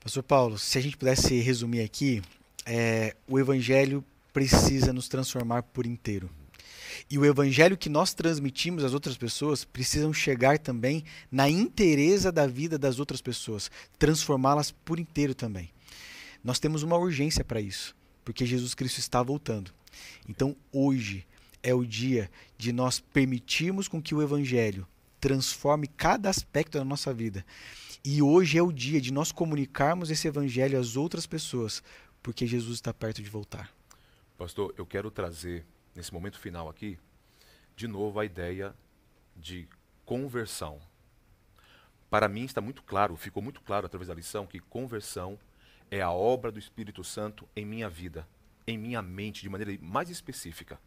Pastor 0.00 0.22
Paulo, 0.22 0.58
se 0.58 0.76
a 0.76 0.80
gente 0.80 0.96
pudesse 0.96 1.40
resumir 1.40 1.82
aqui, 1.82 2.22
é, 2.66 3.14
o 3.28 3.38
Evangelho 3.38 4.04
precisa 4.32 4.92
nos 4.92 5.08
transformar 5.08 5.62
por 5.62 5.86
inteiro. 5.86 6.28
E 7.10 7.18
o 7.18 7.24
evangelho 7.24 7.76
que 7.76 7.88
nós 7.88 8.14
transmitimos 8.14 8.84
às 8.84 8.94
outras 8.94 9.16
pessoas 9.16 9.64
precisam 9.64 10.12
chegar 10.12 10.58
também 10.58 11.04
na 11.30 11.48
inteireza 11.48 12.30
da 12.30 12.46
vida 12.46 12.78
das 12.78 12.98
outras 12.98 13.20
pessoas, 13.20 13.70
transformá-las 13.98 14.70
por 14.70 14.98
inteiro 14.98 15.34
também. 15.34 15.70
Nós 16.42 16.58
temos 16.58 16.82
uma 16.82 16.96
urgência 16.96 17.44
para 17.44 17.60
isso, 17.60 17.94
porque 18.24 18.46
Jesus 18.46 18.74
Cristo 18.74 18.98
está 18.98 19.22
voltando. 19.22 19.72
Então, 20.28 20.56
hoje 20.72 21.26
é 21.62 21.74
o 21.74 21.84
dia 21.84 22.30
de 22.56 22.72
nós 22.72 23.00
permitirmos 23.00 23.88
com 23.88 24.00
que 24.00 24.14
o 24.14 24.22
evangelho 24.22 24.86
transforme 25.20 25.88
cada 25.88 26.30
aspecto 26.30 26.78
da 26.78 26.84
nossa 26.84 27.12
vida. 27.12 27.44
E 28.04 28.22
hoje 28.22 28.56
é 28.56 28.62
o 28.62 28.70
dia 28.70 29.00
de 29.00 29.12
nós 29.12 29.32
comunicarmos 29.32 30.10
esse 30.10 30.28
evangelho 30.28 30.78
às 30.78 30.96
outras 30.96 31.26
pessoas, 31.26 31.82
porque 32.22 32.46
Jesus 32.46 32.74
está 32.74 32.94
perto 32.94 33.20
de 33.20 33.28
voltar. 33.28 33.68
Pastor, 34.38 34.72
eu 34.78 34.86
quero 34.86 35.10
trazer 35.10 35.64
nesse 35.96 36.12
momento 36.12 36.38
final 36.38 36.68
aqui, 36.68 36.98
de 37.74 37.88
novo 37.88 38.20
a 38.20 38.24
ideia 38.24 38.74
de 39.34 39.66
conversão. 40.04 40.78
Para 42.10 42.28
mim 42.28 42.44
está 42.44 42.60
muito 42.60 42.82
claro, 42.82 43.16
ficou 43.16 43.42
muito 43.42 43.60
claro 43.62 43.86
através 43.86 44.08
da 44.08 44.14
lição 44.14 44.46
que 44.46 44.60
conversão 44.60 45.38
é 45.90 46.00
a 46.00 46.10
obra 46.10 46.52
do 46.52 46.58
Espírito 46.58 47.02
Santo 47.02 47.48
em 47.56 47.64
minha 47.64 47.88
vida, 47.88 48.28
em 48.66 48.76
minha 48.76 49.00
mente, 49.00 49.42
de 49.42 49.48
maneira 49.48 49.76
mais 49.82 50.10
específica. 50.10 50.78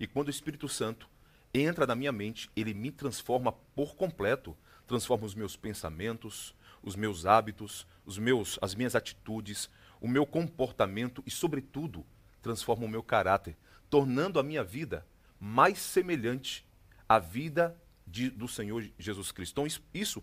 E 0.00 0.06
quando 0.06 0.28
o 0.28 0.30
Espírito 0.30 0.68
Santo 0.68 1.08
entra 1.52 1.86
na 1.86 1.94
minha 1.94 2.10
mente, 2.10 2.50
ele 2.56 2.72
me 2.74 2.90
transforma 2.90 3.52
por 3.52 3.94
completo, 3.94 4.56
transforma 4.86 5.26
os 5.26 5.34
meus 5.34 5.56
pensamentos, 5.56 6.54
os 6.82 6.96
meus 6.96 7.26
hábitos, 7.26 7.86
os 8.04 8.18
meus, 8.18 8.58
as 8.60 8.74
minhas 8.74 8.94
atitudes, 8.94 9.70
o 10.00 10.08
meu 10.08 10.26
comportamento 10.26 11.22
e, 11.26 11.30
sobretudo, 11.30 12.04
transforma 12.42 12.84
o 12.84 12.88
meu 12.88 13.02
caráter, 13.02 13.56
tornando 13.90 14.38
a 14.38 14.42
minha 14.42 14.64
vida 14.64 15.06
mais 15.38 15.78
semelhante 15.78 16.66
à 17.08 17.18
vida 17.18 17.76
de, 18.06 18.30
do 18.30 18.48
Senhor 18.48 18.88
Jesus 18.98 19.32
Cristo. 19.32 19.60
Então, 19.60 19.82
isso, 19.92 20.22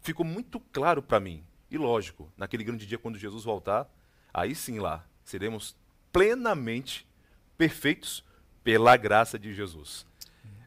ficou 0.00 0.24
muito 0.24 0.60
claro 0.60 1.02
para 1.02 1.20
mim. 1.20 1.44
E 1.70 1.78
lógico, 1.78 2.30
naquele 2.36 2.64
grande 2.64 2.86
dia, 2.86 2.98
quando 2.98 3.18
Jesus 3.18 3.44
voltar, 3.44 3.88
aí 4.32 4.54
sim 4.54 4.78
lá 4.78 5.06
seremos 5.24 5.76
plenamente 6.12 7.06
perfeitos 7.56 8.24
pela 8.64 8.96
graça 8.96 9.38
de 9.38 9.54
Jesus. 9.54 10.06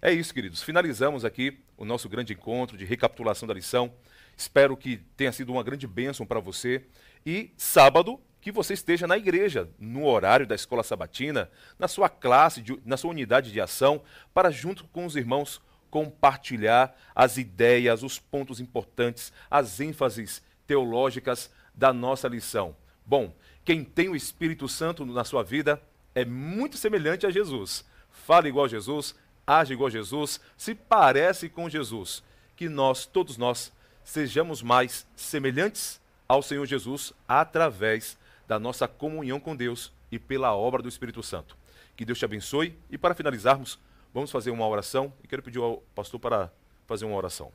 É 0.02 0.12
isso, 0.12 0.34
queridos. 0.34 0.62
Finalizamos 0.62 1.24
aqui 1.24 1.60
o 1.78 1.86
nosso 1.86 2.10
grande 2.10 2.34
encontro 2.34 2.78
de 2.78 2.86
recapitulação 2.86 3.48
da 3.48 3.54
lição. 3.54 3.94
Espero 4.36 4.76
que 4.76 4.98
tenha 5.16 5.32
sido 5.32 5.52
uma 5.52 5.64
grande 5.64 5.88
bênção 5.88 6.26
para 6.26 6.40
você. 6.40 6.86
E 7.26 7.52
sábado 7.58 8.20
que 8.44 8.52
você 8.52 8.74
esteja 8.74 9.08
na 9.08 9.18
igreja, 9.18 9.70
no 9.80 10.06
horário 10.06 10.46
da 10.46 10.54
escola 10.54 10.84
sabatina, 10.84 11.50
na 11.80 11.88
sua 11.88 12.10
classe, 12.10 12.62
de, 12.62 12.78
na 12.84 12.98
sua 12.98 13.12
unidade 13.12 13.54
de 13.54 13.62
ação, 13.62 14.02
para 14.34 14.52
junto 14.52 14.84
com 14.90 15.06
os 15.06 15.16
irmãos 15.16 15.62
compartilhar 15.90 16.94
as 17.16 17.38
ideias, 17.38 18.04
os 18.04 18.20
pontos 18.20 18.60
importantes, 18.60 19.32
as 19.50 19.80
ênfases 19.80 20.44
teológicas 20.68 21.50
da 21.74 21.94
nossa 21.94 22.28
lição. 22.28 22.76
Bom, 23.06 23.34
quem 23.64 23.82
tem 23.82 24.10
o 24.10 24.16
Espírito 24.16 24.68
Santo 24.68 25.06
na 25.06 25.24
sua 25.24 25.42
vida 25.42 25.82
é 26.14 26.26
muito 26.26 26.76
semelhante 26.76 27.26
a 27.26 27.32
Jesus. 27.32 27.86
Fala 28.10 28.50
igual 28.50 28.66
a 28.66 28.70
Jesus, 28.70 29.16
age 29.48 29.72
igual 29.72 29.88
a 29.88 29.92
Jesus, 29.92 30.42
se 30.58 30.76
parece 30.76 31.48
com 31.48 31.70
Jesus. 31.70 32.22
Que 32.58 32.68
nós, 32.68 33.06
todos 33.06 33.38
nós, 33.38 33.72
sejamos 34.04 34.62
mais 34.62 35.08
semelhantes 35.16 36.02
ao 36.28 36.44
Senhor 36.44 36.66
Jesus 36.66 37.14
através 37.26 38.18
da 38.48 38.60
nossa 38.60 38.88
comunhão 38.88 39.40
com 39.40 39.56
Deus 39.56 39.92
e 40.12 40.20
pela 40.20 40.56
obra 40.56 40.82
do 40.82 40.90
Espírito 40.90 41.24
Santo. 41.24 41.58
Que 41.96 42.06
Deus 42.06 42.20
te 42.20 42.26
abençoe 42.26 42.78
e 42.90 42.98
para 42.98 43.16
finalizarmos, 43.16 43.80
vamos 44.14 44.32
fazer 44.32 44.52
uma 44.52 44.68
oração 44.68 45.14
e 45.24 45.28
quero 45.28 45.44
pedir 45.44 45.60
ao 45.60 45.78
pastor 45.96 46.20
para 46.20 46.52
fazer 46.88 47.06
uma 47.06 47.16
oração. 47.16 47.52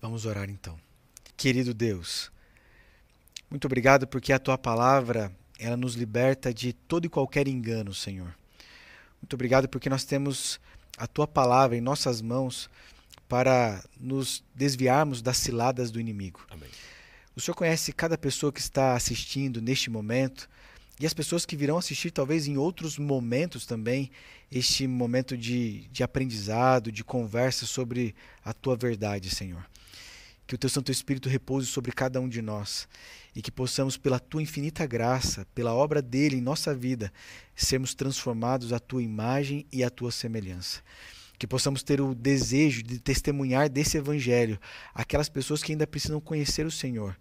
Vamos 0.00 0.26
orar 0.26 0.48
então. 0.50 0.78
Querido 1.36 1.74
Deus, 1.74 2.30
muito 3.50 3.66
obrigado 3.66 4.06
porque 4.06 4.32
a 4.32 4.38
tua 4.38 4.58
palavra, 4.58 5.32
ela 5.58 5.76
nos 5.76 5.94
liberta 5.94 6.52
de 6.52 6.72
todo 6.72 7.06
e 7.06 7.08
qualquer 7.08 7.48
engano, 7.48 7.94
Senhor. 7.94 8.34
Muito 9.20 9.34
obrigado 9.34 9.68
porque 9.68 9.88
nós 9.88 10.04
temos 10.04 10.60
a 10.98 11.06
tua 11.06 11.26
palavra 11.26 11.76
em 11.76 11.80
nossas 11.80 12.20
mãos 12.20 12.68
para 13.28 13.82
nos 13.98 14.44
desviarmos 14.54 15.22
das 15.22 15.38
ciladas 15.38 15.90
do 15.90 15.98
inimigo. 15.98 16.46
Amém. 16.50 16.68
O 17.36 17.40
Senhor 17.40 17.54
conhece 17.56 17.92
cada 17.92 18.16
pessoa 18.16 18.52
que 18.52 18.60
está 18.60 18.94
assistindo 18.94 19.60
neste 19.60 19.90
momento 19.90 20.48
e 21.00 21.06
as 21.06 21.12
pessoas 21.12 21.44
que 21.44 21.56
virão 21.56 21.76
assistir, 21.76 22.12
talvez 22.12 22.46
em 22.46 22.56
outros 22.56 22.98
momentos 22.98 23.66
também, 23.66 24.10
este 24.50 24.86
momento 24.86 25.36
de, 25.36 25.88
de 25.88 26.04
aprendizado, 26.04 26.92
de 26.92 27.02
conversa 27.02 27.66
sobre 27.66 28.14
a 28.44 28.52
tua 28.52 28.76
verdade, 28.76 29.28
Senhor. 29.30 29.66
que 30.46 30.54
o 30.54 30.58
teu 30.58 30.70
Santo 30.70 30.92
Espírito 30.92 31.28
repouse 31.28 31.66
sobre 31.66 31.90
cada 31.90 32.20
um 32.20 32.28
de 32.28 32.40
nós 32.40 32.86
e 33.34 33.42
que 33.42 33.50
possamos, 33.50 33.96
pela 33.96 34.20
tua 34.20 34.42
infinita 34.42 34.86
graça, 34.86 35.46
pela 35.54 35.74
obra 35.74 36.00
dele 36.00 36.36
em 36.36 36.40
nossa 36.40 36.72
vida, 36.72 37.12
sermos 37.56 37.94
transformados 37.94 38.72
à 38.72 38.78
tua 38.78 39.02
imagem 39.02 39.66
e 39.72 39.82
à 39.82 39.90
tua 39.90 40.12
semelhança. 40.12 40.80
Que 41.38 41.46
possamos 41.46 41.82
ter 41.82 42.00
o 42.00 42.14
desejo 42.14 42.82
de 42.82 42.98
testemunhar 42.98 43.68
desse 43.68 43.96
evangelho 43.96 44.58
aquelas 44.94 45.28
pessoas 45.28 45.62
que 45.62 45.72
ainda 45.72 45.86
precisam 45.86 46.20
conhecer 46.20 46.64
o 46.64 46.70
Senhor. 46.70 47.16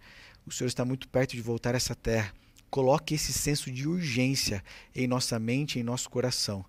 O 0.45 0.51
Senhor 0.51 0.67
está 0.67 0.85
muito 0.85 1.07
perto 1.07 1.31
de 1.31 1.41
voltar 1.41 1.73
a 1.73 1.77
essa 1.77 1.95
terra. 1.95 2.33
Coloque 2.69 3.15
esse 3.15 3.31
senso 3.31 3.71
de 3.71 3.87
urgência 3.87 4.63
em 4.95 5.07
nossa 5.07 5.39
mente 5.39 5.79
em 5.79 5.83
nosso 5.83 6.09
coração. 6.09 6.65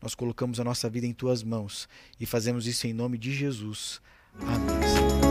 Nós 0.00 0.14
colocamos 0.14 0.60
a 0.60 0.64
nossa 0.64 0.88
vida 0.88 1.06
em 1.06 1.12
tuas 1.12 1.42
mãos 1.42 1.88
e 2.20 2.26
fazemos 2.26 2.66
isso 2.66 2.86
em 2.86 2.92
nome 2.92 3.18
de 3.18 3.34
Jesus. 3.34 4.00
Amém. 4.40 5.27